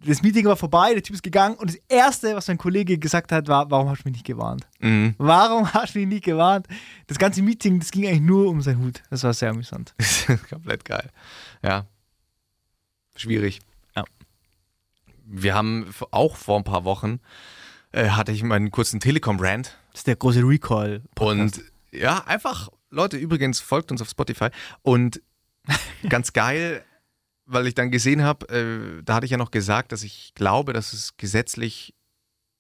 das 0.06 0.22
Meeting 0.22 0.46
war 0.46 0.56
vorbei, 0.56 0.94
der 0.94 1.04
Typ 1.04 1.16
ist 1.16 1.24
gegangen 1.24 1.56
und 1.56 1.70
das 1.70 1.80
Erste, 1.88 2.36
was 2.36 2.48
mein 2.48 2.58
Kollege 2.58 2.98
gesagt 2.98 3.32
hat, 3.32 3.48
war, 3.48 3.70
warum 3.72 3.90
hast 3.90 4.04
du 4.04 4.10
mich 4.10 4.14
nicht 4.18 4.26
gewarnt? 4.26 4.68
Mhm. 4.80 5.16
Warum 5.18 5.74
hast 5.74 5.96
du 5.96 6.00
mich 6.00 6.08
nicht 6.08 6.26
gewarnt? 6.26 6.68
Das 7.08 7.18
ganze 7.18 7.42
Meeting, 7.42 7.80
das 7.80 7.92
ging 7.92 8.08
eigentlich 8.08 8.22
nur 8.22 8.50
um 8.50 8.62
seinen 8.62 8.84
Hut. 8.84 9.02
Das 9.10 9.24
war 9.24 9.34
sehr 9.34 9.50
amüsant. 9.50 9.96
Komplett 10.50 10.86
geil. 10.86 11.10
Ja. 11.64 11.86
Schwierig. 13.16 13.62
Ja. 13.96 14.04
Wir 15.26 15.54
haben 15.54 15.94
auch 16.12 16.36
vor 16.36 16.58
ein 16.58 16.64
paar 16.64 16.84
Wochen 16.84 17.20
äh, 17.94 18.10
hatte 18.10 18.32
ich 18.32 18.44
meinen 18.44 18.72
kurzen 18.72 19.00
Telekom-Rant 19.00 19.78
Das 19.92 20.02
ist 20.02 20.08
der 20.08 20.16
große 20.16 20.42
Recall. 20.42 21.02
und 21.20 21.62
ja, 21.92 22.24
einfach, 22.26 22.70
Leute, 22.90 23.18
übrigens 23.18 23.60
folgt 23.60 23.92
uns 23.92 24.02
auf 24.02 24.10
Spotify 24.10 24.50
und 24.82 25.22
ganz 26.10 26.34
geil, 26.34 26.84
weil 27.46 27.68
ich 27.68 27.76
dann 27.76 27.92
gesehen 27.92 28.24
habe, 28.24 28.48
äh, 28.50 29.04
da 29.04 29.16
hatte 29.16 29.26
ich 29.26 29.32
ja 29.32 29.38
noch 29.38 29.52
gesagt, 29.52 29.92
dass 29.92 30.04
ich 30.04 30.34
glaube, 30.36 30.74
dass 30.74 30.94
es 30.94 31.18
gesetzlich, 31.18 31.94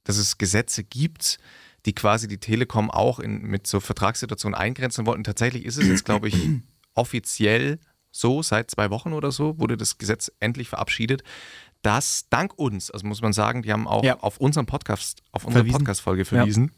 dass 0.03 0.17
es 0.17 0.37
Gesetze 0.37 0.83
gibt, 0.83 1.37
die 1.85 1.93
quasi 1.93 2.27
die 2.27 2.37
Telekom 2.39 2.89
auch 2.91 3.19
in, 3.19 3.41
mit 3.41 3.67
so 3.67 3.79
Vertragssituationen 3.79 4.55
eingrenzen 4.57 5.05
wollten. 5.05 5.23
Tatsächlich 5.23 5.65
ist 5.65 5.77
es 5.77 5.87
jetzt, 5.87 6.05
glaube 6.05 6.27
ich, 6.29 6.35
offiziell 6.93 7.79
so, 8.11 8.41
seit 8.43 8.69
zwei 8.69 8.89
Wochen 8.89 9.13
oder 9.13 9.31
so, 9.31 9.57
wurde 9.59 9.75
das 9.75 9.97
Gesetz 9.97 10.31
endlich 10.39 10.69
verabschiedet, 10.69 11.23
dass 11.81 12.27
dank 12.29 12.57
uns, 12.57 12.91
also 12.91 13.05
muss 13.07 13.21
man 13.21 13.33
sagen, 13.33 13.63
die 13.63 13.71
haben 13.73 13.87
auch 13.87 14.03
Ja. 14.03 14.19
auf 14.19 14.37
unseren 14.37 14.65
Podcast, 14.65 15.21
auf 15.31 15.45
unsere. 15.45 15.65
Podcast-Folge 15.65 16.23
verwiesen. 16.25 16.71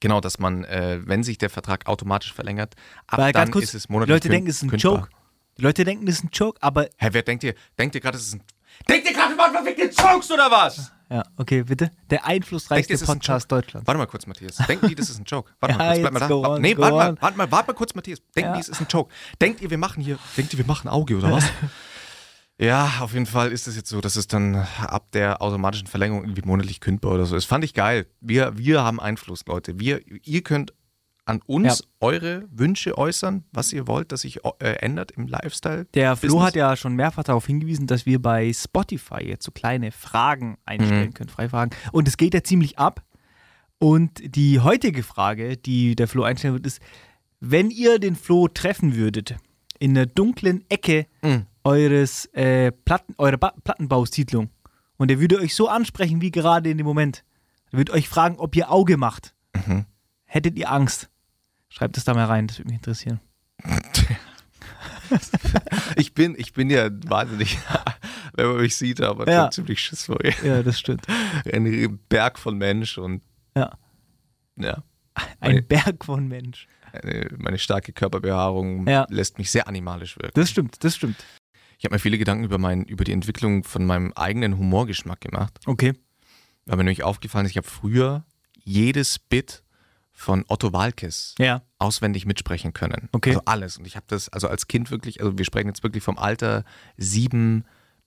Genau, 0.00 0.20
dass 0.20 0.38
man, 0.38 0.64
äh, 0.64 1.00
wenn 1.04 1.22
sich 1.22 1.36
der 1.36 1.50
Vertrag 1.50 1.86
automatisch 1.86 2.32
verlängert, 2.32 2.74
ab 3.06 3.18
Weil 3.18 3.32
dann 3.32 3.42
ganz 3.42 3.52
kurz, 3.52 3.64
ist 3.64 3.74
es 3.74 3.88
monatlich 3.90 4.14
Leute 4.14 4.28
denken, 4.30 4.48
es 4.48 4.56
ist 4.56 4.62
ein 4.62 4.70
kündbar. 4.70 4.94
Joke. 5.00 5.08
Die 5.60 5.64
Leute 5.66 5.84
denken, 5.84 6.06
das 6.06 6.14
ist 6.14 6.24
ein 6.24 6.30
Joke, 6.32 6.56
aber. 6.62 6.88
Hä, 6.96 7.10
wer 7.12 7.20
denkt 7.20 7.44
ihr? 7.44 7.54
Denkt 7.78 7.94
ihr 7.94 8.00
gerade, 8.00 8.16
es 8.16 8.28
ist 8.28 8.34
ein. 8.34 8.42
Denkt 8.88 9.06
ihr 9.06 9.12
gerade, 9.12 9.34
man 9.34 9.52
verwickelt 9.52 9.94
Jokes 10.00 10.30
oder 10.30 10.50
was? 10.50 10.90
Ja, 11.10 11.22
okay, 11.36 11.64
bitte. 11.64 11.92
Der 12.08 12.24
einflussreichste 12.24 12.94
Denkt 12.94 13.06
Podcast 13.06 13.52
Deutschlands. 13.52 13.86
Warte 13.86 13.98
mal 13.98 14.06
kurz, 14.06 14.26
Matthias. 14.26 14.56
Denken 14.66 14.88
die, 14.88 14.94
das 14.94 15.10
ist 15.10 15.18
ein 15.18 15.24
Joke? 15.24 15.50
Warte 15.60 15.76
mal 15.76 15.88
kurz, 15.88 16.00
bleib 16.00 16.12
mal 16.14 16.20
da. 16.20 16.34
on, 16.34 16.62
nee, 16.62 16.74
warte 16.78 16.96
mal, 16.96 17.16
warte 17.20 17.36
mal, 17.36 17.52
warte 17.52 17.66
mal 17.66 17.74
kurz, 17.74 17.94
Matthias. 17.94 18.20
Denken 18.34 18.52
Ja. 18.52 18.54
die, 18.54 18.60
es 18.60 18.70
ist 18.70 18.80
ein 18.80 18.86
Joke? 18.88 19.12
Denkt 19.38 19.60
ihr, 19.60 19.68
wir 19.68 19.76
machen 19.76 20.02
hier, 20.02 20.18
denkt 20.38 20.54
ihr, 20.54 20.58
wir 20.58 20.64
machen 20.64 20.88
Auge 20.88 21.18
oder 21.18 21.30
was? 21.30 21.44
ja, 22.58 22.90
auf 23.00 23.12
jeden 23.12 23.26
Fall 23.26 23.52
ist 23.52 23.68
es 23.68 23.76
jetzt 23.76 23.90
so, 23.90 24.00
dass 24.00 24.16
es 24.16 24.28
dann 24.28 24.66
ab 24.78 25.10
der 25.12 25.42
automatischen 25.42 25.88
Verlängerung 25.88 26.24
irgendwie 26.24 26.42
monatlich 26.46 26.80
kündbar 26.80 27.12
oder 27.12 27.26
so 27.26 27.36
ist. 27.36 27.44
Fand 27.44 27.64
ich 27.64 27.74
geil. 27.74 28.06
Wir, 28.22 28.56
wir 28.56 28.82
haben 28.82 28.98
Einfluss, 28.98 29.44
Leute. 29.46 29.78
Wir, 29.78 30.00
ihr 30.22 30.42
könnt 30.42 30.72
an 31.30 31.40
uns 31.46 31.78
Ja. 31.80 31.86
eure 32.00 32.44
Wünsche 32.50 32.96
äußern, 32.98 33.44
was 33.52 33.72
ihr 33.72 33.86
wollt, 33.86 34.12
dass 34.12 34.22
sich 34.22 34.40
äh, 34.44 34.72
ändert 34.80 35.12
im 35.12 35.26
Lifestyle. 35.26 35.86
Der 35.94 36.16
Flo 36.16 36.28
Business. 36.28 36.46
hat 36.46 36.56
ja 36.56 36.76
schon 36.76 36.94
mehrfach 36.94 37.24
darauf 37.24 37.46
hingewiesen, 37.46 37.86
dass 37.86 38.06
wir 38.06 38.20
bei 38.20 38.52
Spotify 38.52 39.22
jetzt 39.24 39.44
so 39.44 39.50
kleine 39.52 39.92
Fragen 39.92 40.58
einstellen 40.66 41.08
Mhm. 41.08 41.14
können, 41.14 41.30
Freifragen. 41.30 41.76
Und 41.92 42.08
es 42.08 42.16
geht 42.16 42.34
ja 42.34 42.42
ziemlich 42.42 42.78
ab. 42.78 43.02
Und 43.78 44.20
die 44.36 44.60
heutige 44.60 45.02
Frage, 45.02 45.56
die 45.56 45.96
der 45.96 46.06
Flo 46.08 46.22
einstellen 46.22 46.54
wird, 46.54 46.66
ist, 46.66 46.80
wenn 47.40 47.70
ihr 47.70 47.98
den 47.98 48.14
Flo 48.16 48.48
treffen 48.48 48.94
würdet, 48.94 49.36
in 49.78 49.94
der 49.94 50.06
dunklen 50.06 50.64
Ecke 50.68 51.06
Mhm. 51.22 51.46
eures 51.64 52.26
äh, 52.34 52.70
Platten, 52.72 53.14
eurer 53.18 53.38
ba 53.38 53.54
Plattenbausiedlung 53.64 54.50
und 54.98 55.10
er 55.10 55.20
würde 55.20 55.38
euch 55.38 55.54
so 55.54 55.68
ansprechen 55.68 56.20
wie 56.20 56.30
gerade 56.30 56.70
in 56.70 56.76
dem 56.78 56.86
Moment, 56.86 57.24
er 57.72 57.78
würde 57.78 57.92
euch 57.92 58.08
fragen, 58.08 58.36
ob 58.38 58.54
ihr 58.56 58.70
Auge 58.70 58.96
macht. 58.96 59.34
Mhm. 59.66 59.84
Hättet 60.24 60.56
ihr 60.58 60.70
Angst? 60.70 61.09
Schreibt 61.70 61.96
es 61.96 62.04
da 62.04 62.12
mal 62.14 62.26
rein, 62.26 62.46
das 62.46 62.58
würde 62.58 62.68
mich 62.68 62.76
interessieren. 62.76 63.20
Ich 65.96 66.14
bin, 66.14 66.34
ich 66.38 66.52
bin 66.52 66.70
ja 66.70 66.88
wahnsinnig, 67.06 67.58
wenn 68.34 68.46
man 68.46 68.56
mich 68.60 68.76
sieht, 68.76 69.00
aber 69.00 69.28
Ja. 69.30 69.50
ziemlich 69.50 69.80
Schiss 69.80 70.04
vor 70.04 70.24
ihr. 70.24 70.32
Ja, 70.44 70.62
das 70.62 70.78
stimmt. 70.78 71.04
Ein 71.52 71.98
Berg 72.08 72.38
von 72.38 72.56
Mensch 72.56 72.96
und 72.98 73.22
Ja. 73.56 73.76
ja, 74.56 74.82
Ein 75.14 75.26
Meine- 75.40 75.62
Berg 75.62 76.04
von 76.04 76.28
Mensch. 76.28 76.68
eine, 76.92 77.28
meine 77.38 77.58
starke 77.58 77.92
Körperbehaarung 77.92 78.86
Ja. 78.86 79.06
lässt 79.10 79.38
mich 79.38 79.50
sehr 79.50 79.66
animalisch 79.66 80.16
wirken. 80.16 80.32
Das 80.34 80.48
stimmt, 80.50 80.82
das 80.84 80.94
stimmt. 80.96 81.16
Ich 81.78 81.84
habe 81.84 81.94
mir 81.94 81.98
viele 81.98 82.18
Gedanken 82.18 82.44
über, 82.44 82.58
mein, 82.58 82.84
über 82.84 83.02
die 83.04 83.12
Entwicklung 83.12 83.64
von 83.64 83.84
meinem 83.86 84.12
eigenen 84.12 84.56
Humorgeschmack 84.58 85.20
gemacht. 85.20 85.58
Okay. 85.66 85.94
Weil 86.66 86.76
mir 86.76 86.84
nämlich 86.84 87.02
aufgefallen 87.02 87.46
ist, 87.46 87.50
ich 87.52 87.56
habe 87.56 87.66
früher 87.68 88.24
jedes 88.62 89.18
Bit 89.18 89.64
von 90.20 90.44
Otto 90.48 90.72
Walkes 90.74 91.34
Ja. 91.38 91.62
auswendig 91.78 92.26
mitsprechen 92.26 92.74
können. 92.74 93.08
Okay. 93.12 93.30
Also 93.30 93.42
alles. 93.46 93.78
Und 93.78 93.86
ich 93.86 93.96
habe 93.96 94.04
das 94.08 94.28
also 94.28 94.48
als 94.48 94.68
Kind 94.68 94.90
wirklich, 94.90 95.20
also 95.22 95.38
wir 95.38 95.46
sprechen 95.46 95.68
jetzt 95.68 95.82
wirklich 95.82 96.04
vom 96.04 96.18
Alter 96.18 96.64
sieben 96.98 97.64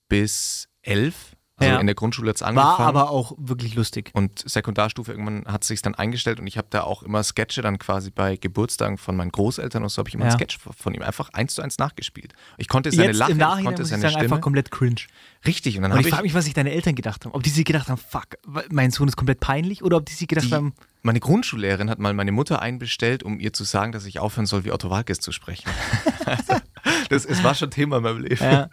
bis 0.09 0.69
elf. 0.83 1.35
Also 1.57 1.71
Ja. 1.71 1.79
in 1.79 1.85
der 1.85 1.93
Grundschule 1.93 2.29
hat 2.29 2.37
es 2.37 2.41
angefangen. 2.41 2.79
War 2.79 2.87
aber 2.87 3.11
auch 3.11 3.33
wirklich 3.37 3.75
lustig. 3.75 4.09
und 4.13 4.39
Sekundarstufe 4.49 5.11
irgendwann 5.11 5.45
hat 5.45 5.63
sich 5.63 5.83
dann 5.83 5.93
eingestellt 5.93 6.39
und 6.39 6.47
ich 6.47 6.57
habe 6.57 6.65
da 6.71 6.81
auch 6.81 7.03
immer 7.03 7.21
Sketche 7.23 7.61
dann 7.61 7.77
quasi 7.77 8.09
bei 8.09 8.37
Geburtstagen 8.37 8.97
von 8.97 9.15
meinen 9.15 9.31
Großeltern 9.31 9.83
und 9.83 9.89
so 9.89 9.99
habe 9.99 10.09
ich 10.09 10.15
immer 10.15 10.25
Ja. 10.25 10.31
einen 10.31 10.39
Sketch 10.39 10.57
von 10.59 10.95
ihm 10.95 11.03
einfach 11.03 11.29
eins 11.33 11.53
zu 11.53 11.61
eins 11.61 11.77
nachgespielt. 11.77 12.33
Ich 12.57 12.67
konnte 12.67 12.91
seine 12.91 13.09
Jetzt 13.09 13.17
Lache, 13.17 13.31
im 13.33 13.37
ich 13.37 13.43
konnte 13.45 13.69
muss 13.69 13.79
ich 13.81 13.87
seine 13.89 14.01
sagen, 14.01 14.11
Stimme. 14.13 14.23
einfach 14.23 14.41
komplett 14.41 14.71
cringe. 14.71 15.01
Richtig, 15.45 15.75
und 15.77 15.83
dann 15.83 15.91
Und 15.91 15.99
ich 15.99 16.07
ich, 16.07 16.11
frage 16.11 16.23
mich, 16.23 16.33
was 16.33 16.45
sich 16.45 16.55
deine 16.55 16.71
Eltern 16.71 16.95
gedacht 16.95 17.23
haben. 17.25 17.33
Ob 17.35 17.43
die 17.43 17.51
sich 17.51 17.65
gedacht 17.65 17.87
haben, 17.87 17.97
fuck, 17.99 18.25
mein 18.71 18.89
Sohn 18.89 19.07
ist 19.07 19.15
komplett 19.15 19.39
peinlich 19.39 19.83
oder 19.83 19.97
ob 19.97 20.07
die 20.07 20.13
sich 20.13 20.27
gedacht 20.27 20.47
die, 20.47 20.53
haben, 20.53 20.73
meine 21.03 21.19
Grundschullehrerin 21.19 21.89
hat 21.89 21.99
mal 21.99 22.13
meine 22.15 22.31
Mutter 22.31 22.61
einbestellt, 22.63 23.21
um 23.21 23.39
ihr 23.39 23.53
zu 23.53 23.63
sagen, 23.63 23.91
dass 23.91 24.05
ich 24.05 24.17
aufhören 24.19 24.47
soll, 24.47 24.63
wie 24.63 24.71
Otto 24.71 24.89
Walkes 24.89 25.19
zu 25.19 25.31
sprechen. 25.31 25.69
also, 27.11 27.27
das, 27.27 27.37
es 27.37 27.43
war 27.43 27.55
schon 27.55 27.71
Thema 27.71 27.97
in 27.97 28.03
meinem 28.03 28.21
Leben. 28.21 28.43
ja, 28.43 28.69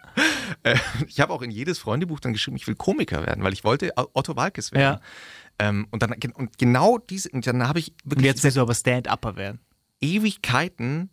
Äh, 0.63 0.77
Ich 1.07 1.19
habe 1.19 1.33
auch 1.33 1.41
in 1.41 1.51
jedes 1.51 1.79
Freundebuch 1.79 2.19
dann 2.19 2.33
geschrieben, 2.33 2.57
ich 2.57 2.67
will 2.67 2.75
Komiker 2.75 3.25
werden, 3.25 3.43
weil 3.43 3.53
ich 3.53 3.63
wollte 3.63 3.91
Otto 3.95 4.35
Walkes 4.35 4.71
werden. 4.71 4.99
Ähm, 5.59 5.87
und, 5.91 6.01
dann, 6.01 6.13
und 6.33 6.57
genau 6.57 6.97
diese, 6.97 7.29
und 7.29 7.45
dann 7.45 7.67
habe 7.67 7.79
ich 7.79 7.89
und 8.03 8.11
wirklich 8.11 8.25
jetzt 8.25 8.43
willst 8.43 8.57
du 8.57 8.61
aber 8.61 8.73
Stand-Upper 8.73 9.35
werden. 9.35 9.59
Ewigkeiten 10.01 11.09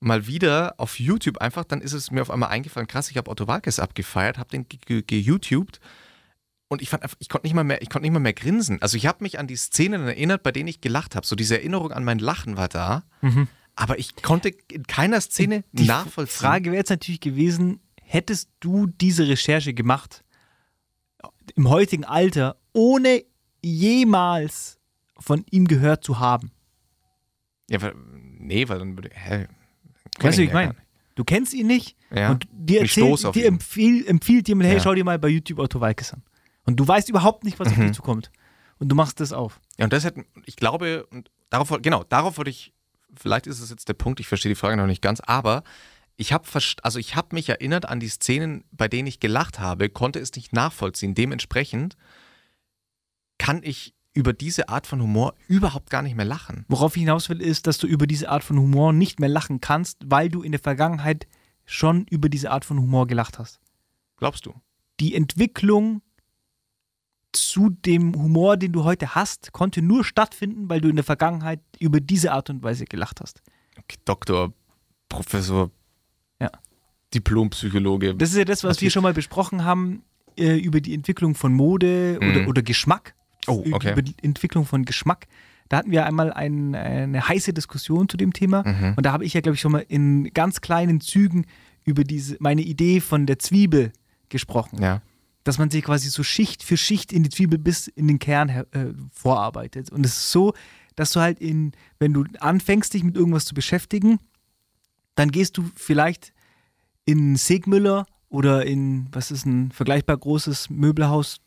mal 0.00 0.26
wieder 0.26 0.74
auf 0.78 1.00
YouTube 1.00 1.38
einfach, 1.38 1.64
dann 1.64 1.80
ist 1.80 1.92
es 1.92 2.10
mir 2.10 2.20
auf 2.22 2.30
einmal 2.30 2.50
eingefallen, 2.50 2.86
krass, 2.86 3.10
ich 3.10 3.16
habe 3.16 3.30
Otto 3.30 3.48
Walkes 3.48 3.80
abgefeiert, 3.80 4.38
habe 4.38 4.50
den 4.50 4.68
ge- 4.68 4.78
ge- 4.84 5.02
geYouTubed 5.02 5.80
und 6.68 6.82
ich 6.82 6.90
fand 6.90 7.02
einfach, 7.02 7.16
ich 7.18 7.28
konnte 7.28 7.46
nicht 7.46 7.54
mal 7.54 7.64
mehr, 7.64 7.80
ich 7.80 7.88
konnte 7.88 8.02
nicht 8.02 8.12
mal 8.12 8.20
mehr 8.20 8.34
grinsen. 8.34 8.82
Also 8.82 8.96
ich 8.96 9.06
habe 9.06 9.22
mich 9.24 9.38
an 9.38 9.46
die 9.46 9.56
Szenen 9.56 10.06
erinnert, 10.06 10.42
bei 10.42 10.52
denen 10.52 10.68
ich 10.68 10.80
gelacht 10.80 11.16
habe. 11.16 11.26
So 11.26 11.34
diese 11.36 11.56
Erinnerung 11.56 11.92
an 11.92 12.04
mein 12.04 12.18
Lachen 12.18 12.56
war 12.56 12.68
da, 12.68 13.04
aber 13.76 13.98
ich 13.98 14.16
konnte 14.16 14.48
in 14.72 14.86
keiner 14.86 15.20
Szene 15.20 15.62
Die 15.72 15.84
nachvollziehen. 15.84 16.36
Frage 16.36 16.64
wäre 16.72 16.76
jetzt 16.78 16.90
natürlich 16.90 17.20
gewesen, 17.20 17.80
hättest 18.02 18.50
du 18.60 18.86
diese 18.86 19.28
Recherche 19.28 19.74
gemacht 19.74 20.24
im 21.54 21.68
heutigen 21.68 22.04
Alter, 22.04 22.56
ohne 22.72 23.22
jemals 23.62 24.78
von 25.18 25.44
ihm 25.50 25.66
gehört 25.68 26.04
zu 26.04 26.18
haben? 26.18 26.50
Ja, 27.70 27.80
weil, 27.82 27.94
nee, 28.38 28.68
weil 28.68 28.78
dann 28.78 28.96
würde, 28.96 29.10
hä, 29.12 29.46
Weißt 30.20 30.38
du, 30.38 30.42
wie 30.42 30.46
ich 30.46 30.52
meine? 30.52 30.74
Du 31.14 31.24
kennst 31.24 31.52
ihn 31.54 31.66
nicht 31.66 31.96
Ja. 32.10 32.30
und 32.30 32.46
dir, 32.52 32.82
erzählt, 32.82 33.24
auf 33.24 33.34
dir 33.34 33.46
empfiehlt, 33.46 34.06
empfiehlt 34.06 34.48
jemand, 34.48 34.68
hey, 34.68 34.76
Ja. 34.76 34.82
schau 34.82 34.94
dir 34.94 35.04
mal 35.04 35.18
bei 35.18 35.28
YouTube 35.28 35.58
Otto 35.58 35.80
Walkes 35.80 36.12
an. 36.12 36.22
Und 36.64 36.76
du 36.76 36.86
weißt 36.86 37.08
überhaupt 37.08 37.44
nicht, 37.44 37.58
was 37.58 37.68
auf 37.68 37.76
Mhm. 37.76 37.88
dich 37.88 37.96
zukommt. 37.96 38.30
Und 38.78 38.88
du 38.88 38.94
machst 38.96 39.20
das 39.20 39.32
auf. 39.32 39.60
Ja, 39.78 39.84
und 39.84 39.92
das 39.92 40.04
hat, 40.04 40.14
ich 40.44 40.56
glaube, 40.56 41.06
und 41.06 41.30
darauf, 41.50 41.70
genau, 41.82 42.04
darauf 42.04 42.36
wollte 42.38 42.50
ich, 42.50 42.72
vielleicht 43.18 43.46
ist 43.46 43.60
es 43.60 43.70
jetzt 43.70 43.88
der 43.88 43.94
Punkt, 43.94 44.20
ich 44.20 44.28
verstehe 44.28 44.50
die 44.50 44.56
Frage 44.56 44.76
noch 44.76 44.86
nicht 44.86 45.02
ganz, 45.02 45.20
aber 45.20 45.62
ich 46.16 46.32
habe 46.32 46.44
also 46.82 46.98
ich 46.98 47.14
habe 47.14 47.34
mich 47.34 47.48
erinnert 47.48 47.88
an 47.88 48.00
die 48.00 48.08
Szenen, 48.08 48.64
bei 48.72 48.88
denen 48.88 49.06
ich 49.06 49.20
gelacht 49.20 49.58
habe, 49.58 49.88
konnte 49.88 50.18
es 50.18 50.34
nicht 50.34 50.52
nachvollziehen. 50.52 51.14
Dementsprechend 51.14 51.96
kann 53.38 53.62
ich 53.62 53.94
über 54.14 54.32
diese 54.32 54.70
Art 54.70 54.86
von 54.86 55.02
Humor 55.02 55.34
überhaupt 55.46 55.90
gar 55.90 56.00
nicht 56.00 56.16
mehr 56.16 56.24
lachen. 56.24 56.64
Worauf 56.68 56.96
ich 56.96 57.00
hinaus 57.00 57.28
will, 57.28 57.42
ist, 57.42 57.66
dass 57.66 57.76
du 57.76 57.86
über 57.86 58.06
diese 58.06 58.30
Art 58.30 58.42
von 58.42 58.58
Humor 58.58 58.94
nicht 58.94 59.20
mehr 59.20 59.28
lachen 59.28 59.60
kannst, 59.60 59.98
weil 60.06 60.30
du 60.30 60.42
in 60.42 60.52
der 60.52 60.60
Vergangenheit 60.60 61.26
schon 61.66 62.06
über 62.08 62.30
diese 62.30 62.50
Art 62.50 62.64
von 62.64 62.78
Humor 62.78 63.06
gelacht 63.06 63.38
hast. 63.38 63.60
Glaubst 64.16 64.46
du? 64.46 64.54
Die 65.00 65.14
Entwicklung 65.14 66.00
zu 67.36 67.70
dem 67.70 68.14
Humor, 68.14 68.56
den 68.56 68.72
du 68.72 68.84
heute 68.84 69.14
hast, 69.14 69.52
konnte 69.52 69.82
nur 69.82 70.04
stattfinden, 70.04 70.68
weil 70.68 70.80
du 70.80 70.88
in 70.88 70.96
der 70.96 71.04
Vergangenheit 71.04 71.60
über 71.78 72.00
diese 72.00 72.32
Art 72.32 72.50
und 72.50 72.62
Weise 72.62 72.84
gelacht 72.84 73.20
hast. 73.20 73.42
Okay, 73.78 73.96
Doktor, 74.04 74.52
Professor, 75.08 75.70
Ja. 76.40 76.50
Diplompsychologe. 77.14 78.14
Das 78.14 78.30
ist 78.30 78.36
ja 78.38 78.44
das, 78.44 78.64
was 78.64 78.80
wir 78.80 78.90
schon 78.90 79.02
mal 79.02 79.14
besprochen 79.14 79.64
haben 79.64 80.02
äh, 80.38 80.56
über 80.58 80.80
die 80.80 80.94
Entwicklung 80.94 81.34
von 81.34 81.52
Mode 81.54 82.18
oder, 82.18 82.42
Mhm. 82.42 82.48
oder 82.48 82.62
Geschmack. 82.62 83.14
Oh, 83.46 83.64
okay. 83.72 83.92
Über 83.92 84.02
die 84.02 84.14
Entwicklung 84.22 84.66
von 84.66 84.84
Geschmack. 84.84 85.26
Da 85.68 85.78
hatten 85.78 85.90
wir 85.90 86.04
einmal 86.06 86.32
ein, 86.32 86.74
eine 86.74 87.26
heiße 87.28 87.52
Diskussion 87.52 88.08
zu 88.08 88.16
dem 88.16 88.32
Thema. 88.32 88.62
Mhm. 88.66 88.94
Und 88.96 89.06
da 89.06 89.12
habe 89.12 89.24
ich 89.24 89.34
ja, 89.34 89.40
glaube 89.40 89.54
ich, 89.54 89.60
schon 89.60 89.72
mal 89.72 89.84
in 89.88 90.32
ganz 90.34 90.60
kleinen 90.60 91.00
Zügen 91.00 91.46
über 91.84 92.04
diese, 92.04 92.36
meine 92.40 92.62
Idee 92.62 93.00
von 93.00 93.26
der 93.26 93.38
Zwiebel 93.38 93.92
gesprochen. 94.28 94.82
Ja. 94.82 95.00
Dass 95.46 95.58
man 95.58 95.70
sich 95.70 95.84
quasi 95.84 96.08
so 96.08 96.24
Schicht 96.24 96.64
für 96.64 96.76
Schicht 96.76 97.12
in 97.12 97.22
die 97.22 97.30
Zwiebel 97.30 97.56
bis 97.56 97.86
in 97.86 98.08
den 98.08 98.18
Kern 98.18 98.48
äh, 98.48 98.64
vorarbeitet. 99.12 99.92
Und 99.92 100.04
es 100.04 100.16
ist 100.16 100.32
so, 100.32 100.54
dass 100.96 101.12
du 101.12 101.20
halt 101.20 101.38
in, 101.38 101.70
wenn 102.00 102.12
du 102.12 102.24
anfängst, 102.40 102.92
dich 102.92 103.04
mit 103.04 103.16
irgendwas 103.16 103.44
zu 103.44 103.54
beschäftigen, 103.54 104.18
dann 105.14 105.30
gehst 105.30 105.56
du 105.56 105.70
vielleicht 105.76 106.32
in 107.04 107.36
Segmüller 107.36 108.06
oder 108.28 108.66
in, 108.66 109.06
was 109.12 109.30
ist 109.30 109.46
ein 109.46 109.70
vergleichbar 109.70 110.16
großes 110.16 110.68
Möbelhaus, 110.68 111.40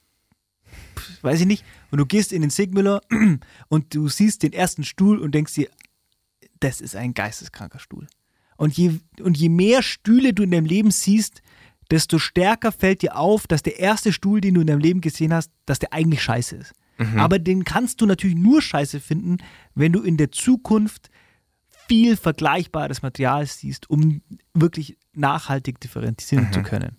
weiß 1.21 1.41
ich 1.41 1.45
nicht, 1.45 1.65
und 1.91 1.97
du 1.97 2.05
gehst 2.05 2.31
in 2.31 2.39
den 2.39 2.51
Segmüller 2.51 3.01
und 3.67 3.93
du 3.93 4.07
siehst 4.07 4.43
den 4.43 4.53
ersten 4.53 4.85
Stuhl 4.85 5.19
und 5.19 5.35
denkst 5.35 5.55
dir, 5.55 5.69
das 6.61 6.79
ist 6.79 6.95
ein 6.95 7.13
geisteskranker 7.13 7.79
Stuhl. 7.79 8.07
Und 8.55 8.77
je, 8.77 8.99
und 9.21 9.37
je 9.37 9.49
mehr 9.49 9.83
Stühle 9.83 10.33
du 10.33 10.43
in 10.43 10.51
deinem 10.51 10.65
Leben 10.65 10.91
siehst, 10.91 11.41
desto 11.91 12.19
stärker 12.19 12.71
fällt 12.71 13.01
dir 13.01 13.15
auf, 13.17 13.47
dass 13.47 13.63
der 13.63 13.79
erste 13.79 14.13
Stuhl, 14.13 14.41
den 14.41 14.53
du 14.55 14.61
in 14.61 14.67
deinem 14.67 14.79
Leben 14.81 15.01
gesehen 15.01 15.33
hast, 15.33 15.51
dass 15.65 15.79
der 15.79 15.93
eigentlich 15.93 16.21
scheiße 16.21 16.55
ist. 16.55 16.73
Aber 17.15 17.39
den 17.39 17.63
kannst 17.63 18.01
du 18.01 18.05
natürlich 18.05 18.35
nur 18.35 18.61
scheiße 18.61 18.99
finden, 18.99 19.37
wenn 19.73 19.93
du 19.93 20.01
in 20.01 20.17
der 20.17 20.31
Zukunft 20.33 21.09
viel 21.87 22.17
vergleichbares 22.17 23.01
Material 23.01 23.45
siehst, 23.45 23.89
um 23.89 24.21
wirklich 24.53 24.97
nachhaltig 25.13 25.79
differenzieren 25.79 26.51
zu 26.51 26.61
können. 26.61 26.97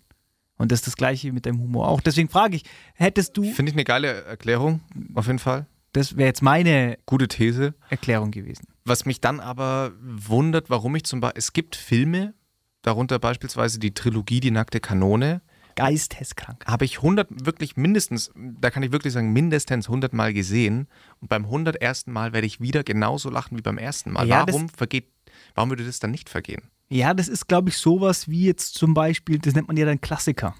Und 0.57 0.71
das 0.71 0.79
ist 0.79 0.87
das 0.87 0.95
Gleiche 0.95 1.31
mit 1.31 1.45
deinem 1.45 1.59
Humor 1.61 1.87
auch. 1.87 2.01
Deswegen 2.01 2.29
frage 2.29 2.55
ich, 2.55 2.63
hättest 2.95 3.37
du, 3.37 3.43
Finde 3.43 3.69
ich 3.71 3.75
eine 3.75 3.83
geile 3.83 4.23
Erklärung, 4.25 4.81
auf 5.13 5.27
jeden 5.27 5.39
Fall. 5.39 5.67
das 5.93 6.17
wäre 6.17 6.27
jetzt 6.27 6.41
meine 6.41 6.97
Gute 7.05 7.27
These. 7.27 7.73
Erklärung 7.89 8.31
gewesen. 8.31 8.67
Was 8.85 9.05
mich 9.05 9.21
dann 9.21 9.39
aber 9.39 9.91
wundert, 10.01 10.69
warum 10.71 10.95
ich 10.95 11.03
zum 11.03 11.19
Beispiel, 11.21 11.37
es 11.39 11.53
gibt 11.53 11.75
Filme, 11.75 12.33
darunter 12.81 13.19
beispielsweise 13.19 13.79
die 13.79 13.93
Trilogie 13.93 14.39
Die 14.39 14.51
nackte 14.51 14.79
Kanone, 14.79 15.41
Geisteskrank. 15.75 16.65
habe 16.65 16.85
ich 16.85 16.97
100, 16.97 17.45
wirklich 17.45 17.77
mindestens, 17.77 18.31
da 18.35 18.69
kann 18.69 18.83
ich 18.83 18.91
wirklich 18.91 19.13
sagen, 19.13 19.31
mindestens 19.31 19.87
100 19.87 20.13
Mal 20.13 20.33
gesehen. 20.33 20.87
Und 21.21 21.29
beim 21.29 21.45
101. 21.45 22.07
Mal 22.07 22.33
werde 22.33 22.47
ich 22.47 22.59
wieder 22.59 22.83
genauso 22.83 23.29
lachen 23.29 23.57
wie 23.57 23.61
beim 23.61 23.77
ersten 23.77 24.11
Mal. 24.11 24.27
Ja, 24.27 24.45
warum 24.47 24.69
vergeht, 24.69 25.07
warum 25.55 25.69
würde 25.69 25.85
das 25.85 25.99
dann 25.99 26.11
nicht 26.11 26.29
vergehen? 26.29 26.63
Ja, 26.89 27.13
das 27.13 27.29
ist, 27.29 27.47
glaube 27.47 27.69
ich, 27.69 27.77
sowas 27.77 28.27
wie 28.27 28.45
jetzt 28.45 28.73
zum 28.73 28.93
Beispiel, 28.93 29.39
das 29.39 29.53
nennt 29.55 29.67
man 29.67 29.77
ja 29.77 29.85
dann 29.85 30.01
Klassiker. 30.01 30.55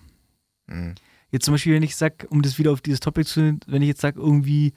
Mhm. 0.67 0.95
Jetzt 1.29 1.45
zum 1.45 1.53
Beispiel, 1.53 1.73
wenn 1.75 1.83
ich 1.83 1.95
sage, 1.95 2.27
um 2.27 2.41
das 2.41 2.57
wieder 2.57 2.71
auf 2.71 2.81
dieses 2.81 2.99
Topic 3.01 3.27
zu 3.27 3.41
nehmen, 3.41 3.59
wenn 3.67 3.81
ich 3.81 3.89
jetzt 3.89 4.01
sage, 4.01 4.19
irgendwie 4.19 4.73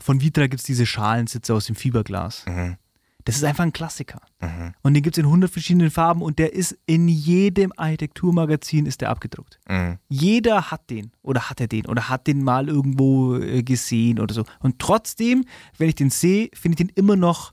von 0.00 0.20
Vitra 0.20 0.46
gibt 0.46 0.60
es 0.60 0.66
diese 0.66 0.86
Schalensitze 0.86 1.54
aus 1.54 1.66
dem 1.66 1.76
Fiberglas. 1.76 2.44
Mhm. 2.46 2.76
Das 3.24 3.36
ist 3.36 3.44
einfach 3.44 3.64
ein 3.64 3.72
Klassiker. 3.72 4.20
Mhm. 4.40 4.74
Und 4.82 4.94
den 4.94 5.02
gibt 5.02 5.16
es 5.16 5.18
in 5.18 5.26
100 5.26 5.50
verschiedenen 5.50 5.90
Farben 5.90 6.22
und 6.22 6.38
der 6.38 6.52
ist 6.52 6.78
in 6.86 7.08
jedem 7.08 7.72
Architekturmagazin 7.76 8.86
ist 8.86 9.00
der 9.00 9.10
abgedruckt. 9.10 9.58
Mhm. 9.68 9.98
Jeder 10.08 10.70
hat 10.70 10.90
den 10.90 11.12
oder 11.22 11.50
hat 11.50 11.60
er 11.60 11.68
den 11.68 11.86
oder 11.86 12.08
hat 12.08 12.26
den 12.26 12.42
mal 12.42 12.68
irgendwo 12.68 13.36
äh, 13.36 13.62
gesehen 13.62 14.20
oder 14.20 14.34
so. 14.34 14.44
Und 14.60 14.78
trotzdem, 14.78 15.44
wenn 15.78 15.88
ich 15.88 15.94
den 15.94 16.10
sehe, 16.10 16.48
finde 16.54 16.74
ich 16.74 16.86
den 16.86 16.94
immer 16.94 17.16
noch 17.16 17.52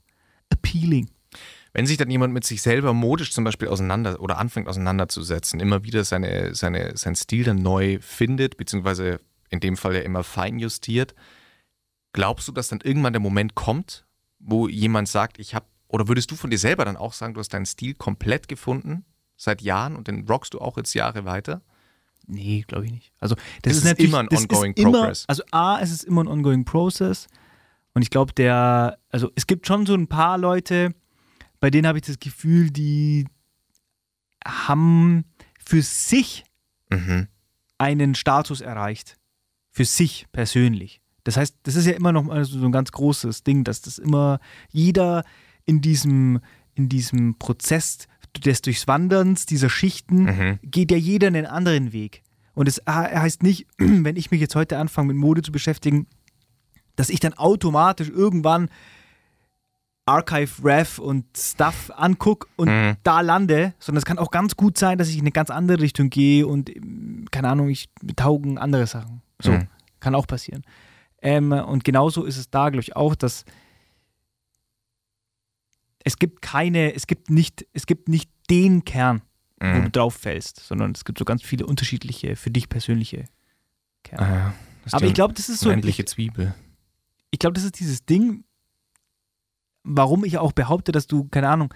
appealing. 0.50 1.08
Wenn 1.72 1.86
sich 1.86 1.96
dann 1.96 2.10
jemand 2.10 2.32
mit 2.32 2.44
sich 2.44 2.62
selber 2.62 2.92
modisch 2.94 3.32
zum 3.32 3.44
Beispiel 3.44 3.68
auseinander 3.68 4.20
oder 4.20 4.38
anfängt 4.38 4.68
auseinanderzusetzen, 4.68 5.60
immer 5.60 5.84
wieder 5.84 6.02
seine, 6.02 6.54
seine, 6.54 6.96
seinen 6.96 7.14
Stil 7.14 7.44
dann 7.44 7.58
neu 7.58 7.98
findet, 8.00 8.56
beziehungsweise 8.56 9.20
in 9.50 9.60
dem 9.60 9.76
Fall 9.76 9.94
ja 9.94 10.00
immer 10.00 10.24
fein 10.24 10.58
justiert, 10.58 11.14
glaubst 12.12 12.48
du, 12.48 12.52
dass 12.52 12.68
dann 12.68 12.80
irgendwann 12.82 13.12
der 13.12 13.20
Moment 13.20 13.54
kommt, 13.54 14.07
wo 14.38 14.68
jemand 14.68 15.08
sagt, 15.08 15.38
ich 15.38 15.54
habe, 15.54 15.66
oder 15.88 16.08
würdest 16.08 16.30
du 16.30 16.36
von 16.36 16.50
dir 16.50 16.58
selber 16.58 16.84
dann 16.84 16.96
auch 16.96 17.12
sagen, 17.12 17.34
du 17.34 17.40
hast 17.40 17.52
deinen 17.54 17.66
Stil 17.66 17.94
komplett 17.94 18.48
gefunden 18.48 19.04
seit 19.36 19.62
Jahren 19.62 19.96
und 19.96 20.08
den 20.08 20.26
rockst 20.28 20.54
du 20.54 20.60
auch 20.60 20.76
jetzt 20.76 20.94
Jahre 20.94 21.24
weiter? 21.24 21.62
Nee, 22.26 22.64
glaube 22.66 22.84
ich 22.86 22.92
nicht. 22.92 23.12
Also 23.20 23.36
das 23.62 23.72
Es 23.72 23.78
ist, 23.78 23.84
natürlich 23.84 24.10
immer 24.10 24.20
ein 24.20 24.28
das 24.28 24.42
ongoing 24.42 24.72
ist 24.74 24.78
immer, 24.82 24.92
progress. 24.92 25.24
Also 25.28 25.42
A, 25.50 25.78
es 25.80 25.90
ist 25.90 26.04
immer 26.04 26.22
ein 26.24 26.28
ongoing 26.28 26.64
process. 26.64 27.26
Und 27.94 28.02
ich 28.02 28.10
glaube, 28.10 28.32
der, 28.34 28.98
also 29.10 29.30
es 29.34 29.46
gibt 29.46 29.66
schon 29.66 29.86
so 29.86 29.94
ein 29.94 30.08
paar 30.08 30.36
Leute, 30.36 30.94
bei 31.58 31.70
denen 31.70 31.86
habe 31.86 31.98
ich 31.98 32.04
das 32.04 32.18
Gefühl, 32.20 32.70
die 32.70 33.26
haben 34.46 35.24
für 35.64 35.82
sich 35.82 36.44
Mhm. 36.90 37.28
einen 37.76 38.14
Status 38.14 38.60
erreicht. 38.62 39.16
Für 39.70 39.84
sich 39.84 40.26
persönlich. 40.32 41.00
Das 41.28 41.36
heißt, 41.36 41.56
das 41.64 41.74
ist 41.76 41.84
ja 41.84 41.92
immer 41.92 42.10
noch 42.10 42.22
mal 42.24 42.42
so 42.46 42.64
ein 42.64 42.72
ganz 42.72 42.90
großes 42.90 43.42
Ding, 43.42 43.62
dass 43.62 43.82
das 43.82 43.98
immer 43.98 44.40
jeder 44.70 45.24
in 45.66 45.82
diesem, 45.82 46.40
in 46.74 46.88
diesem 46.88 47.34
Prozess 47.38 48.08
des 48.42 48.62
Durchwanderns 48.62 49.44
dieser 49.44 49.68
Schichten 49.68 50.22
Mhm. 50.22 50.58
geht 50.62 50.90
ja 50.90 50.96
jeder 50.96 51.26
einen 51.26 51.44
anderen 51.44 51.92
Weg. 51.92 52.22
Und 52.54 52.66
es 52.66 52.76
he- 52.78 52.82
heißt 53.18 53.42
nicht, 53.42 53.66
wenn 53.78 54.16
ich 54.16 54.30
mich 54.30 54.40
jetzt 54.40 54.54
heute 54.54 54.78
anfange 54.78 55.08
mit 55.08 55.18
Mode 55.18 55.42
zu 55.42 55.52
beschäftigen, 55.52 56.06
dass 56.96 57.10
ich 57.10 57.20
dann 57.20 57.34
automatisch 57.34 58.08
irgendwann 58.08 58.70
Archive, 60.06 60.64
Rev 60.64 60.98
und 60.98 61.26
Stuff 61.36 61.90
angucke 61.94 62.48
und 62.56 62.68
Mhm. 62.68 62.96
da 63.02 63.20
lande, 63.20 63.74
sondern 63.78 63.98
es 63.98 64.06
kann 64.06 64.18
auch 64.18 64.30
ganz 64.30 64.56
gut 64.56 64.78
sein, 64.78 64.96
dass 64.96 65.08
ich 65.10 65.16
in 65.16 65.20
eine 65.24 65.32
ganz 65.32 65.50
andere 65.50 65.80
Richtung 65.82 66.08
gehe 66.08 66.46
und 66.46 66.74
ähm, 66.74 67.26
keine 67.30 67.50
Ahnung, 67.50 67.68
ich 67.68 67.90
taugen 68.16 68.56
andere 68.56 68.86
Sachen. 68.86 69.20
So, 69.42 69.52
Mhm. 69.52 69.66
kann 70.00 70.14
auch 70.14 70.26
passieren. 70.26 70.62
Ähm, 71.20 71.52
und 71.52 71.84
genauso 71.84 72.24
ist 72.24 72.36
es 72.36 72.50
da, 72.50 72.70
glaube 72.70 72.82
ich, 72.82 72.94
auch, 72.96 73.14
dass 73.14 73.44
es 76.04 76.18
gibt 76.18 76.42
keine, 76.42 76.94
es 76.94 77.06
gibt 77.06 77.30
nicht, 77.30 77.66
es 77.72 77.86
gibt 77.86 78.08
nicht 78.08 78.30
den 78.50 78.84
Kern, 78.84 79.22
wo 79.60 79.66
du 79.66 79.80
Mhm. 79.82 79.92
drauf 79.92 80.14
fällst, 80.14 80.60
sondern 80.60 80.92
es 80.92 81.04
gibt 81.04 81.18
so 81.18 81.24
ganz 81.24 81.42
viele 81.42 81.66
unterschiedliche, 81.66 82.36
für 82.36 82.50
dich 82.50 82.68
persönliche 82.68 83.24
Kerne. 84.04 84.26
Ah, 84.26 84.34
ja. 84.36 84.54
Aber 84.92 85.06
ich 85.06 85.14
glaube, 85.14 85.34
das 85.34 85.48
ist 85.48 85.60
so, 85.60 85.70
ich, 85.70 86.06
Zwiebel. 86.06 86.54
ich 87.30 87.38
glaube, 87.38 87.54
das 87.54 87.64
ist 87.64 87.78
dieses 87.78 88.06
Ding, 88.06 88.44
warum 89.82 90.24
ich 90.24 90.38
auch 90.38 90.52
behaupte, 90.52 90.92
dass 90.92 91.06
du, 91.06 91.24
keine 91.24 91.48
Ahnung, 91.48 91.74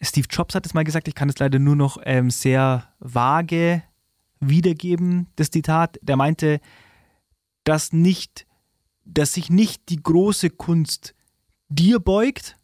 Steve 0.00 0.26
Jobs 0.28 0.54
hat 0.56 0.66
es 0.66 0.74
mal 0.74 0.82
gesagt, 0.82 1.06
ich 1.06 1.14
kann 1.14 1.28
es 1.28 1.38
leider 1.38 1.60
nur 1.60 1.76
noch 1.76 1.98
ähm, 2.04 2.30
sehr 2.30 2.88
vage 2.98 3.84
wiedergeben, 4.40 5.28
das 5.36 5.50
Zitat. 5.50 5.98
Der 6.02 6.16
meinte, 6.16 6.60
dass 7.64 7.92
nicht, 7.92 8.46
dass 9.04 9.34
sich 9.34 9.50
nicht 9.50 9.88
die 9.88 9.96
große 10.02 10.50
Kunst 10.50 11.14
dir 11.68 11.98
beugt, 12.00 12.56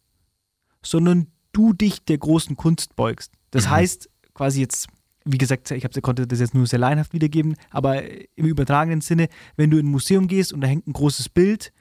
sondern 0.81 1.27
du 1.51 1.73
dich 1.73 2.03
der 2.05 2.17
großen 2.17 2.55
Kunst 2.55 2.95
beugst. 2.95 3.33
Das 3.51 3.65
Mhm. 3.65 3.69
heißt, 3.71 4.09
quasi 4.33 4.61
jetzt, 4.61 4.87
wie 5.25 5.37
gesagt, 5.37 5.69
ich 5.71 5.83
hab, 5.83 6.01
konnte 6.01 6.27
das 6.27 6.39
jetzt 6.39 6.53
nur 6.53 6.67
sehr 6.67 6.79
laienhaft 6.79 7.13
wiedergeben, 7.13 7.55
aber 7.71 8.03
im 8.37 8.45
übertragenen 8.45 9.01
Sinne, 9.01 9.27
wenn 9.57 9.69
du 9.69 9.77
in 9.77 9.87
ein 9.87 9.91
Museum 9.91 10.27
gehst 10.27 10.53
und 10.53 10.61
da 10.61 10.67
hängt 10.67 10.87
ein 10.87 10.93
großes 10.93 11.29
Bild 11.29 11.73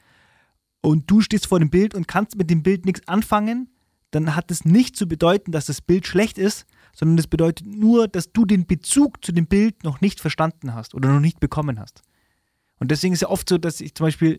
und 0.81 1.11
du 1.11 1.21
stehst 1.21 1.47
vor 1.47 1.59
dem 1.61 1.71
Bild 1.71 1.95
und 1.95 2.09
kannst 2.09 2.37
mit 2.37 2.51
dem 2.51 2.63
Bild 2.63 2.85
nichts 2.87 3.07
anfangen, 3.07 3.71
dann 4.11 4.35
hat 4.35 4.51
es 4.51 4.65
nicht 4.65 4.97
zu 4.97 5.07
bedeuten, 5.07 5.53
dass 5.53 5.67
das 5.67 5.83
Bild 5.83 6.07
schlecht 6.07 6.39
ist, 6.39 6.65
sondern 6.95 7.17
das 7.19 7.27
bedeutet 7.27 7.67
nur, 7.67 8.09
dass 8.09 8.33
du 8.33 8.47
den 8.47 8.67
Bezug 8.67 9.23
zu 9.25 9.33
dem 9.33 9.47
Bild 9.47 9.85
noch 9.85 10.01
nicht 10.01 10.19
verstanden 10.21 10.75
hast 10.75 10.95
oder 10.95 11.13
noch 11.13 11.21
nicht 11.21 11.41
bekommen 11.41 11.79
hast. 11.79 12.03
Und 12.79 12.91
deswegen 12.91 13.15
ist 13.15 13.23
ja 13.23 13.29
oft 13.29 13.49
so, 13.49 13.59
dass 13.59 13.81
ich 13.81 13.95
zum 13.95 14.07
Beispiel, 14.07 14.39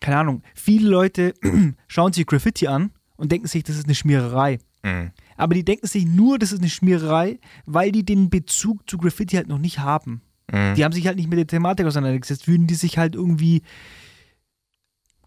keine 0.00 0.18
Ahnung, 0.18 0.42
viele 0.54 0.88
Leute 0.88 1.34
schauen 1.88 2.12
sich 2.12 2.26
Graffiti 2.26 2.66
an 2.66 2.92
und 3.16 3.32
denken 3.32 3.48
sich, 3.48 3.64
das 3.64 3.76
ist 3.76 3.86
eine 3.86 3.94
Schmiererei. 3.94 4.58
Mhm. 4.82 5.10
Aber 5.36 5.54
die 5.54 5.64
denken 5.64 5.86
sich 5.86 6.06
nur, 6.06 6.38
das 6.38 6.52
ist 6.52 6.60
eine 6.60 6.70
Schmiererei, 6.70 7.38
weil 7.66 7.92
die 7.92 8.04
den 8.04 8.30
Bezug 8.30 8.88
zu 8.88 8.98
Graffiti 8.98 9.36
halt 9.36 9.48
noch 9.48 9.58
nicht 9.58 9.78
haben. 9.80 10.22
Mhm. 10.50 10.74
Die 10.74 10.84
haben 10.84 10.92
sich 10.92 11.06
halt 11.06 11.16
nicht 11.16 11.28
mit 11.28 11.38
der 11.38 11.46
Thematik 11.46 11.86
auseinandergesetzt. 11.86 12.48
Würden 12.48 12.66
die 12.66 12.74
sich 12.74 12.98
halt 12.98 13.14
irgendwie, 13.14 13.62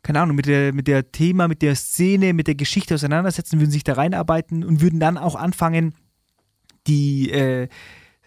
keine 0.03 0.21
Ahnung, 0.21 0.36
mit 0.36 0.45
der, 0.45 0.73
mit 0.73 0.88
der 0.88 1.11
Thema, 1.11 1.47
mit 1.47 1.61
der 1.61 1.75
Szene, 1.75 2.34
mit 2.34 2.47
der 2.47 2.55
Geschichte 2.55 2.95
auseinandersetzen, 2.95 3.59
würden 3.59 3.71
sich 3.71 3.84
da 3.84 3.93
reinarbeiten 3.93 4.63
und 4.63 4.82
würden 4.82 4.99
dann 4.99 5.17
auch 5.17 5.36
anfangen, 5.36 5.93
die 6.88 7.29
äh, 7.32 7.67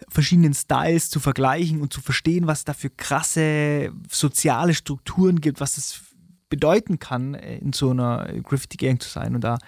verschiedenen 0.09 0.55
Styles 0.55 1.11
zu 1.11 1.21
vergleichen 1.21 1.81
und 1.81 1.93
zu 1.93 2.01
verstehen, 2.01 2.47
was 2.47 2.65
da 2.65 2.75
für 2.75 2.91
krasse 2.91 3.93
soziale 4.11 4.75
Strukturen 4.75 5.41
gibt, 5.41 5.61
was 5.61 5.77
es 5.77 6.03
bedeuten 6.49 6.99
kann, 6.99 7.35
äh, 7.35 7.59
in 7.59 7.73
so 7.73 7.91
einer 7.91 8.27
Graffiti-Gang 8.43 9.01
zu 9.01 9.09
sein 9.09 9.35
und 9.35 9.43
da 9.43 9.59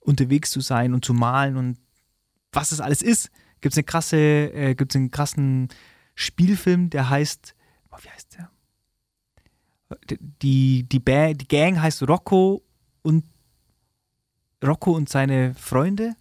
unterwegs 0.00 0.50
zu 0.50 0.60
sein 0.60 0.94
und 0.94 1.04
zu 1.04 1.14
malen 1.14 1.56
und 1.56 1.78
was 2.52 2.70
das 2.70 2.80
alles 2.80 3.02
ist. 3.02 3.30
Gibt 3.60 3.74
es 3.74 3.78
eine 3.78 3.84
krasse, 3.84 4.16
äh, 4.16 4.74
gibt 4.74 4.92
es 4.92 4.96
einen 4.96 5.10
krassen 5.10 5.68
Spielfilm, 6.14 6.90
der 6.90 7.08
heißt, 7.08 7.54
oh, 7.92 7.96
wie 8.02 8.08
heißt 8.08 8.36
der? 8.36 8.50
Die, 10.42 10.82
die, 10.84 10.98
ba 10.98 11.32
die 11.32 11.46
Gang 11.46 11.80
heißt 11.80 12.02
Rocco 12.08 12.64
und 13.02 13.24
Rocco 14.64 14.92
und 14.92 15.08
seine 15.08 15.54
Freunde. 15.54 16.16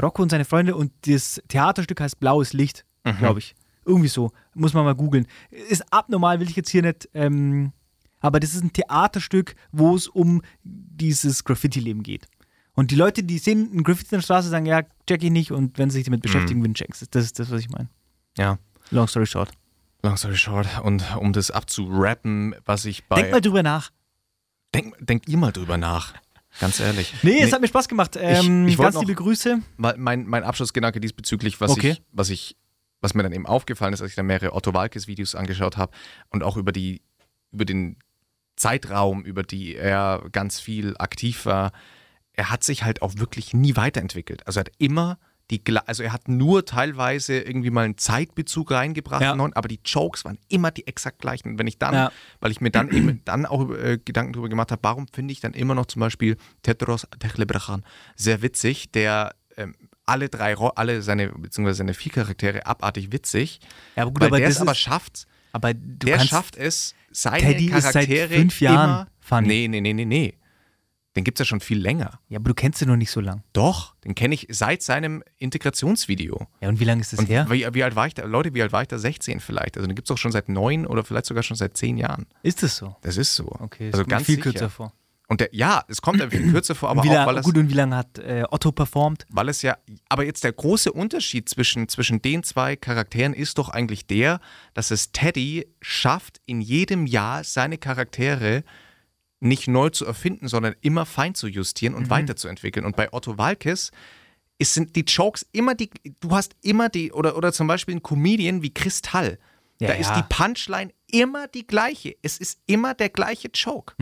Rocco 0.00 0.22
und 0.22 0.30
seine 0.30 0.44
Freunde 0.44 0.74
und 0.74 0.92
das 1.02 1.42
Theaterstück 1.48 2.00
heißt 2.00 2.18
Blaues 2.18 2.52
Licht, 2.54 2.85
Mhm. 3.12 3.18
glaube 3.18 3.38
ich. 3.38 3.54
Irgendwie 3.84 4.08
so. 4.08 4.32
Muss 4.54 4.74
man 4.74 4.84
mal 4.84 4.94
googeln. 4.94 5.26
Ist 5.50 5.92
abnormal, 5.92 6.40
will 6.40 6.48
ich 6.50 6.56
jetzt 6.56 6.70
hier 6.70 6.82
nicht. 6.82 7.08
Ähm, 7.14 7.72
aber 8.20 8.40
das 8.40 8.54
ist 8.54 8.62
ein 8.64 8.72
Theaterstück, 8.72 9.54
wo 9.72 9.94
es 9.94 10.08
um 10.08 10.42
dieses 10.64 11.44
Graffiti-Leben 11.44 12.02
geht. 12.02 12.26
Und 12.74 12.90
die 12.90 12.96
Leute, 12.96 13.22
die 13.22 13.38
sehen 13.38 13.70
ein 13.72 13.84
Graffiti 13.84 14.14
in 14.14 14.18
der 14.18 14.22
Straße, 14.24 14.48
sagen, 14.48 14.66
ja, 14.66 14.82
check 15.06 15.22
ich 15.22 15.30
nicht. 15.30 15.52
Und 15.52 15.78
wenn 15.78 15.88
sie 15.90 15.98
sich 15.98 16.04
damit 16.04 16.22
beschäftigen, 16.22 16.60
mhm. 16.60 16.74
checkst 16.74 17.14
Das 17.14 17.24
ist 17.24 17.38
das, 17.38 17.50
was 17.50 17.60
ich 17.60 17.70
meine. 17.70 17.88
Ja. 18.36 18.58
Long 18.90 19.08
story 19.08 19.26
short. 19.26 19.50
Long 20.02 20.16
story 20.16 20.36
short. 20.36 20.66
Und 20.82 21.04
um 21.16 21.32
das 21.32 21.50
abzurappen, 21.50 22.54
was 22.64 22.84
ich 22.84 23.04
bei. 23.06 23.16
Denk 23.22 23.32
mal 23.32 23.40
drüber 23.40 23.62
nach. 23.62 23.90
Denk, 24.74 24.94
denkt 25.00 25.28
ihr 25.28 25.38
mal 25.38 25.52
drüber 25.52 25.78
nach. 25.78 26.14
Ganz 26.60 26.80
ehrlich. 26.80 27.14
Nee, 27.22 27.40
es 27.40 27.52
hat 27.52 27.60
mir 27.60 27.68
Spaß 27.68 27.88
gemacht. 27.88 28.16
Ähm, 28.20 28.66
ich 28.66 28.78
wollt 28.78 28.86
ganz 28.86 28.94
noch- 28.96 29.02
liebe 29.02 29.14
Grüße. 29.14 29.60
Mein, 29.76 30.26
mein 30.26 30.44
Abschlussgedanke 30.44 31.00
diesbezüglich, 31.00 31.60
was 31.60 31.70
Okay. 31.70 31.92
ich, 31.92 32.02
was 32.12 32.30
ich, 32.30 32.56
was 33.06 33.14
mir 33.14 33.22
dann 33.22 33.30
eben 33.32 33.46
aufgefallen 33.46 33.94
ist, 33.94 34.02
als 34.02 34.10
ich 34.10 34.16
dann 34.16 34.26
mehrere 34.26 34.52
Otto 34.52 34.74
Walkes 34.74 35.06
Videos 35.06 35.36
angeschaut 35.36 35.76
habe 35.76 35.92
und 36.30 36.42
auch 36.42 36.56
über 36.56 36.72
die, 36.72 37.02
über 37.52 37.64
den 37.64 37.98
Zeitraum, 38.56 39.24
über 39.24 39.44
die 39.44 39.76
er 39.76 40.24
ganz 40.32 40.58
viel 40.58 40.96
aktiv 40.98 41.46
war, 41.46 41.70
er 42.32 42.50
hat 42.50 42.64
sich 42.64 42.82
halt 42.82 43.00
auch 43.02 43.12
wirklich 43.16 43.54
nie 43.54 43.76
weiterentwickelt. 43.76 44.44
Also 44.44 44.58
er 44.58 44.64
hat 44.64 44.72
immer 44.78 45.18
die, 45.52 45.62
also 45.86 46.02
er 46.02 46.12
hat 46.12 46.26
nur 46.26 46.64
teilweise 46.64 47.38
irgendwie 47.38 47.70
mal 47.70 47.84
einen 47.84 47.96
Zeitbezug 47.96 48.72
reingebracht, 48.72 49.22
Ja. 49.22 49.32
aber 49.38 49.68
die 49.68 49.78
Jokes 49.84 50.24
waren 50.24 50.38
immer 50.48 50.72
die 50.72 50.88
exakt 50.88 51.20
gleichen. 51.20 51.50
Und 51.50 51.58
wenn 51.60 51.68
ich 51.68 51.78
dann, 51.78 51.94
Ja. 51.94 52.12
weil 52.40 52.50
ich 52.50 52.60
mir 52.60 52.70
dann 52.72 52.90
eben 52.90 53.22
dann 53.24 53.46
auch 53.46 53.70
äh, 53.70 53.98
Gedanken 54.04 54.32
darüber 54.32 54.48
gemacht 54.48 54.72
habe, 54.72 54.82
warum 54.82 55.06
finde 55.06 55.30
ich 55.30 55.38
dann 55.40 55.54
immer 55.54 55.76
noch 55.76 55.86
zum 55.86 56.00
Beispiel 56.00 56.36
Tetros 56.62 57.06
Techlebrachan 57.20 57.84
sehr 58.16 58.42
witzig, 58.42 58.90
der 58.90 59.36
ähm, 59.56 59.76
alle 60.06 60.28
drei, 60.28 60.56
alle 60.56 61.02
seine, 61.02 61.28
beziehungsweise 61.28 61.78
seine 61.78 61.94
vier 61.94 62.12
Charaktere 62.12 62.64
abartig 62.66 63.12
witzig, 63.12 63.60
Ja, 63.96 64.04
aber 64.04 64.12
gut, 64.12 64.22
aber 64.24 64.38
der 64.38 64.48
es 64.48 64.60
aber 64.60 64.74
schafft, 64.74 65.26
Aber 65.52 65.74
der 65.74 66.20
schafft 66.20 66.56
es, 66.56 66.94
seine 67.10 67.40
Teddy 67.40 67.66
ist 67.66 67.82
seit 67.82 67.92
Charaktere 67.92 68.28
fünf 68.34 68.60
Jahren 68.60 69.08
immer. 69.30 69.40
Nee, 69.42 69.68
nee, 69.68 69.80
nee, 69.80 69.92
nee, 69.92 70.04
nee. 70.04 70.34
Den 71.16 71.24
gibt 71.24 71.40
es 71.40 71.46
ja 71.46 71.48
schon 71.48 71.60
viel 71.60 71.78
länger. 71.78 72.20
Ja, 72.28 72.38
aber 72.38 72.48
du 72.50 72.54
kennst 72.54 72.82
ihn 72.82 72.88
noch 72.88 72.96
nicht 72.96 73.10
so 73.10 73.20
lang. 73.20 73.42
Doch, 73.54 73.94
den 74.04 74.14
kenne 74.14 74.34
ich 74.34 74.48
seit 74.50 74.82
seinem 74.82 75.22
Integrationsvideo. 75.38 76.46
Ja, 76.60 76.68
und 76.68 76.78
wie 76.78 76.84
lange 76.84 77.00
ist 77.00 77.14
das 77.14 77.20
Und 77.20 77.28
her? 77.30 77.46
wie, 77.50 77.66
wie 77.72 77.82
alt 77.82 77.96
war 77.96 78.06
ich 78.06 78.12
da? 78.14 78.24
Leute, 78.26 78.52
wie 78.52 78.60
alt 78.60 78.70
war 78.72 78.82
ich 78.82 78.88
da? 78.88 78.98
16 78.98 79.40
vielleicht. 79.40 79.78
Also 79.78 79.86
den 79.86 79.96
gibt 79.96 80.08
es 80.08 80.12
auch 80.14 80.18
schon 80.18 80.30
seit 80.30 80.50
neun 80.50 80.86
oder 80.86 81.04
vielleicht 81.04 81.24
sogar 81.24 81.42
schon 81.42 81.56
seit 81.56 81.74
zehn 81.76 81.96
Jahren. 81.96 82.26
Ist 82.42 82.62
das 82.62 82.76
so? 82.76 82.94
Das 83.00 83.16
ist 83.16 83.34
so. 83.34 83.46
Okay, 83.60 83.86
das 83.90 83.94
also 83.94 84.02
kommt 84.04 84.10
ganz 84.10 84.26
viel 84.26 84.34
sicher. 84.36 84.50
kürzer 84.50 84.68
vor. 84.70 84.92
Und 85.28 85.40
der, 85.40 85.48
ja, 85.52 85.84
es 85.88 86.02
kommt 86.02 86.22
ein 86.22 86.30
viel 86.30 86.52
kürzer 86.52 86.76
vor, 86.76 86.88
aber 86.88 87.02
wie 87.02 87.10
auch, 87.10 87.26
weil 87.26 87.38
es, 87.38 87.44
gut, 87.44 87.56
und 87.58 87.68
wie 87.68 87.74
lange 87.74 87.96
hat 87.96 88.18
äh, 88.18 88.44
Otto 88.48 88.70
performt? 88.70 89.26
weil 89.28 89.48
es 89.48 89.60
ja, 89.62 89.76
aber 90.08 90.24
jetzt 90.24 90.44
der 90.44 90.52
große 90.52 90.92
Unterschied 90.92 91.48
zwischen, 91.48 91.88
zwischen 91.88 92.22
den 92.22 92.44
zwei 92.44 92.76
Charakteren 92.76 93.34
ist 93.34 93.58
doch 93.58 93.68
eigentlich 93.68 94.06
der, 94.06 94.40
dass 94.74 94.92
es 94.92 95.10
Teddy 95.10 95.66
schafft, 95.80 96.40
in 96.46 96.60
jedem 96.60 97.06
Jahr 97.06 97.42
seine 97.42 97.76
Charaktere 97.76 98.62
nicht 99.40 99.66
neu 99.68 99.90
zu 99.90 100.06
erfinden, 100.06 100.48
sondern 100.48 100.76
immer 100.80 101.06
fein 101.06 101.34
zu 101.34 101.48
justieren 101.48 101.94
Mhm. 101.94 101.98
und 101.98 102.10
weiterzuentwickeln. 102.10 102.86
Und 102.86 102.96
bei 102.96 103.12
Otto 103.12 103.36
Walkes 103.36 103.90
ist, 104.58 104.74
sind 104.74 104.96
die 104.96 105.04
Jokes 105.06 105.44
immer 105.52 105.74
die, 105.74 105.90
du 106.20 106.30
hast 106.30 106.54
immer 106.62 106.88
die, 106.88 107.12
oder, 107.12 107.36
oder 107.36 107.52
zum 107.52 107.66
Beispiel 107.66 107.96
ein 107.96 108.02
Comedian 108.02 108.62
wie 108.62 108.72
Kristall. 108.72 109.38
Ja, 109.80 109.88
da 109.88 109.94
ist 109.94 110.08
ja. 110.08 110.20
die 110.22 110.34
Punchline 110.34 110.92
immer 111.10 111.48
die 111.48 111.66
gleiche. 111.66 112.16
Es 112.22 112.38
ist 112.38 112.60
immer 112.66 112.94
der 112.94 113.08
gleiche 113.10 113.48
Joke. 113.54 113.94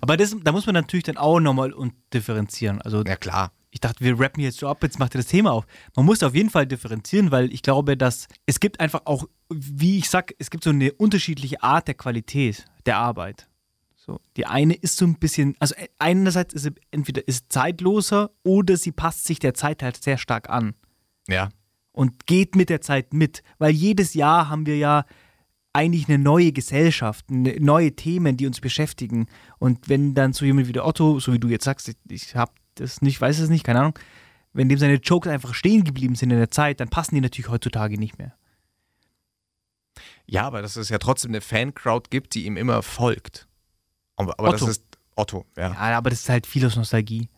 Aber 0.00 0.16
das, 0.16 0.34
da 0.42 0.52
muss 0.52 0.66
man 0.66 0.74
natürlich 0.74 1.04
dann 1.04 1.16
auch 1.16 1.40
nochmal 1.40 1.72
differenzieren. 2.12 2.80
Also 2.82 3.02
Ja 3.04 3.16
klar. 3.16 3.52
ich 3.70 3.80
dachte, 3.80 4.04
wir 4.04 4.18
rappen 4.18 4.42
jetzt 4.42 4.58
so 4.58 4.68
ab, 4.68 4.82
jetzt 4.82 4.98
macht 4.98 5.14
ihr 5.14 5.18
das 5.18 5.26
Thema 5.26 5.52
auf. 5.52 5.66
Man 5.96 6.06
muss 6.06 6.22
auf 6.22 6.34
jeden 6.34 6.50
Fall 6.50 6.66
differenzieren, 6.66 7.30
weil 7.30 7.52
ich 7.52 7.62
glaube, 7.62 7.96
dass 7.96 8.26
es 8.46 8.60
gibt 8.60 8.80
einfach 8.80 9.02
auch, 9.04 9.26
wie 9.50 9.98
ich 9.98 10.10
sag, 10.10 10.34
es 10.38 10.50
gibt 10.50 10.64
so 10.64 10.70
eine 10.70 10.92
unterschiedliche 10.92 11.62
Art 11.62 11.86
der 11.88 11.94
Qualität 11.94 12.64
der 12.86 12.98
Arbeit. 12.98 13.48
So, 13.96 14.20
die 14.36 14.44
eine 14.44 14.74
ist 14.74 14.98
so 14.98 15.06
ein 15.06 15.14
bisschen, 15.18 15.56
also 15.60 15.74
einerseits 15.98 16.52
ist 16.52 16.62
sie 16.64 16.72
entweder 16.90 17.26
ist 17.26 17.50
zeitloser 17.50 18.30
oder 18.42 18.76
sie 18.76 18.92
passt 18.92 19.24
sich 19.24 19.38
der 19.38 19.54
Zeit 19.54 19.82
halt 19.82 20.02
sehr 20.02 20.18
stark 20.18 20.50
an 20.50 20.74
Ja. 21.26 21.48
und 21.92 22.26
geht 22.26 22.54
mit 22.54 22.68
der 22.68 22.82
Zeit 22.82 23.14
mit, 23.14 23.42
weil 23.58 23.70
jedes 23.70 24.12
Jahr 24.12 24.50
haben 24.50 24.66
wir 24.66 24.76
ja 24.76 25.06
eigentlich 25.74 26.08
eine 26.08 26.18
neue 26.18 26.52
Gesellschaft, 26.52 27.30
ne- 27.30 27.58
neue 27.60 27.94
Themen, 27.94 28.36
die 28.36 28.46
uns 28.46 28.60
beschäftigen. 28.60 29.26
Und 29.58 29.88
wenn 29.88 30.14
dann 30.14 30.32
so 30.32 30.44
jemand 30.44 30.68
wie 30.68 30.72
der 30.72 30.86
Otto, 30.86 31.20
so 31.20 31.32
wie 31.32 31.38
du 31.38 31.48
jetzt 31.48 31.64
sagst, 31.64 31.88
ich, 31.88 31.96
ich 32.08 32.36
habe 32.36 32.52
das 32.76 33.02
nicht, 33.02 33.20
weiß 33.20 33.38
es 33.40 33.50
nicht, 33.50 33.64
keine 33.64 33.80
Ahnung, 33.80 33.98
wenn 34.52 34.68
dem 34.68 34.78
seine 34.78 34.94
Jokes 34.94 35.28
einfach 35.28 35.52
stehen 35.52 35.84
geblieben 35.84 36.14
sind 36.14 36.30
in 36.30 36.38
der 36.38 36.50
Zeit, 36.50 36.80
dann 36.80 36.88
passen 36.88 37.16
die 37.16 37.20
natürlich 37.20 37.50
heutzutage 37.50 37.98
nicht 37.98 38.18
mehr. 38.18 38.34
Ja, 40.26 40.46
aber 40.46 40.62
dass 40.62 40.76
es 40.76 40.88
ja 40.88 40.98
trotzdem 40.98 41.32
eine 41.32 41.40
Fancrowd 41.40 42.10
gibt, 42.10 42.34
die 42.34 42.46
ihm 42.46 42.56
immer 42.56 42.82
folgt. 42.82 43.46
Aber, 44.16 44.38
aber 44.38 44.52
das 44.52 44.62
ist 44.62 44.84
Otto, 45.16 45.44
ja. 45.56 45.72
Ja, 45.72 45.98
aber 45.98 46.10
das 46.10 46.20
ist 46.20 46.28
halt 46.28 46.46
viel 46.46 46.64
aus 46.64 46.76
Nostalgie. 46.76 47.28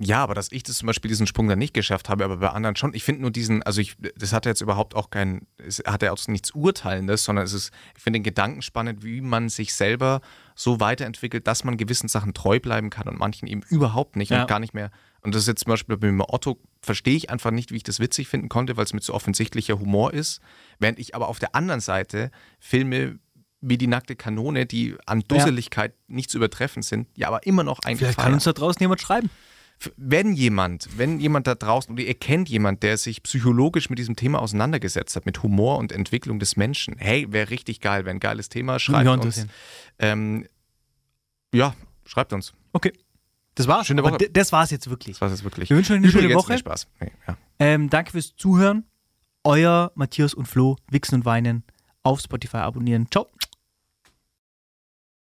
Ja, 0.00 0.22
aber 0.22 0.34
dass 0.34 0.52
ich 0.52 0.62
das 0.62 0.78
zum 0.78 0.86
Beispiel 0.86 1.08
diesen 1.08 1.26
Sprung 1.26 1.48
dann 1.48 1.58
nicht 1.58 1.74
geschafft 1.74 2.08
habe, 2.08 2.24
aber 2.24 2.36
bei 2.36 2.50
anderen 2.50 2.76
schon. 2.76 2.94
Ich 2.94 3.02
finde 3.02 3.22
nur 3.22 3.32
diesen, 3.32 3.64
also 3.64 3.80
ich, 3.80 3.96
das 4.16 4.32
hat 4.32 4.46
jetzt 4.46 4.60
überhaupt 4.60 4.94
auch 4.94 5.10
kein, 5.10 5.48
es 5.56 5.82
hat 5.84 6.02
ja 6.02 6.12
auch 6.12 6.28
nichts 6.28 6.52
Urteilendes, 6.52 7.24
sondern 7.24 7.44
es 7.44 7.52
ist, 7.52 7.72
ich 7.96 8.02
finde 8.04 8.18
den 8.20 8.22
Gedanken 8.22 8.62
spannend, 8.62 9.02
wie 9.02 9.20
man 9.20 9.48
sich 9.48 9.74
selber 9.74 10.20
so 10.54 10.78
weiterentwickelt, 10.78 11.48
dass 11.48 11.64
man 11.64 11.76
gewissen 11.76 12.08
Sachen 12.08 12.32
treu 12.32 12.60
bleiben 12.60 12.90
kann 12.90 13.08
und 13.08 13.18
manchen 13.18 13.48
eben 13.48 13.62
überhaupt 13.68 14.14
nicht 14.14 14.30
Ja. 14.30 14.42
und 14.42 14.46
gar 14.48 14.60
nicht 14.60 14.72
mehr. 14.72 14.92
Und 15.22 15.34
das 15.34 15.42
ist 15.42 15.48
jetzt 15.48 15.64
zum 15.64 15.70
Beispiel 15.70 15.96
bei 15.96 16.12
mir 16.12 16.32
Otto, 16.32 16.60
verstehe 16.80 17.16
ich 17.16 17.28
einfach 17.28 17.50
nicht, 17.50 17.72
wie 17.72 17.76
ich 17.78 17.82
das 17.82 17.98
witzig 17.98 18.28
finden 18.28 18.48
konnte, 18.48 18.76
weil 18.76 18.84
es 18.84 18.92
mit 18.92 19.02
so 19.02 19.14
offensichtlicher 19.14 19.80
Humor 19.80 20.14
ist. 20.14 20.40
Während 20.78 21.00
ich 21.00 21.16
aber 21.16 21.26
auf 21.26 21.40
der 21.40 21.56
anderen 21.56 21.80
Seite 21.80 22.30
Filme 22.60 23.18
wie 23.60 23.78
die 23.78 23.88
nackte 23.88 24.14
Kanone, 24.14 24.66
die 24.66 24.94
an 25.06 25.24
Dusseligkeit 25.26 25.92
nicht 26.06 26.30
zu 26.30 26.36
übertreffen 26.38 26.82
sind, 26.82 27.08
ja, 27.16 27.26
aber 27.26 27.44
immer 27.44 27.64
noch 27.64 27.80
eigentlich 27.80 27.98
Vielleicht 27.98 28.18
kann 28.20 28.32
uns 28.34 28.44
da 28.44 28.52
draußen 28.52 28.78
jemand 28.80 29.00
schreiben. 29.00 29.28
Wenn 29.96 30.32
jemand, 30.32 30.88
wenn 30.98 31.20
jemand 31.20 31.46
da 31.46 31.54
draußen 31.54 31.92
oder 31.92 32.02
ihr 32.02 32.14
kennt 32.14 32.48
jemand, 32.48 32.82
der 32.82 32.96
sich 32.96 33.22
psychologisch 33.22 33.90
mit 33.90 33.98
diesem 33.98 34.16
Thema 34.16 34.40
auseinandergesetzt 34.40 35.14
hat, 35.14 35.24
mit 35.26 35.42
Humor 35.42 35.78
und 35.78 35.92
Entwicklung 35.92 36.38
des 36.40 36.56
Menschen, 36.56 36.96
hey, 36.98 37.26
wäre 37.32 37.50
richtig 37.50 37.80
geil, 37.80 38.04
wäre 38.04 38.14
ein 38.16 38.20
geiles 38.20 38.48
Thema, 38.48 38.78
schreibt 38.80 39.04
hören 39.06 39.20
uns. 39.20 39.46
Ähm, 40.00 40.46
ja, 41.54 41.74
schreibt 42.04 42.32
uns. 42.32 42.54
Okay. 42.72 42.92
Das 43.54 43.66
war's. 43.68 43.86
Schöne 43.86 44.02
Woche. 44.04 44.18
D- 44.18 44.30
Das 44.32 44.52
war's 44.52 44.70
jetzt 44.70 44.88
wirklich. 44.90 45.16
Das 45.18 45.20
war 45.28 45.32
es 45.32 45.42
wirklich. 45.44 45.70
Wir 45.70 45.76
wünschen 45.76 45.92
euch 45.94 45.98
eine 46.02 46.10
schöne 46.12 46.34
Woche. 46.34 46.52
nee, 46.52 46.58
Spaß. 46.58 46.86
Nee, 47.00 47.10
ja. 47.26 47.36
Ähm, 47.58 47.88
danke 47.90 48.12
fürs 48.12 48.36
Zuhören. 48.36 48.84
Euer 49.44 49.92
Matthias 49.94 50.34
und 50.34 50.46
Flo, 50.46 50.76
Wichsen 50.90 51.16
und 51.16 51.24
Weinen 51.24 51.62
auf 52.02 52.20
Spotify 52.20 52.58
abonnieren. 52.58 53.08
Ciao. 53.10 53.28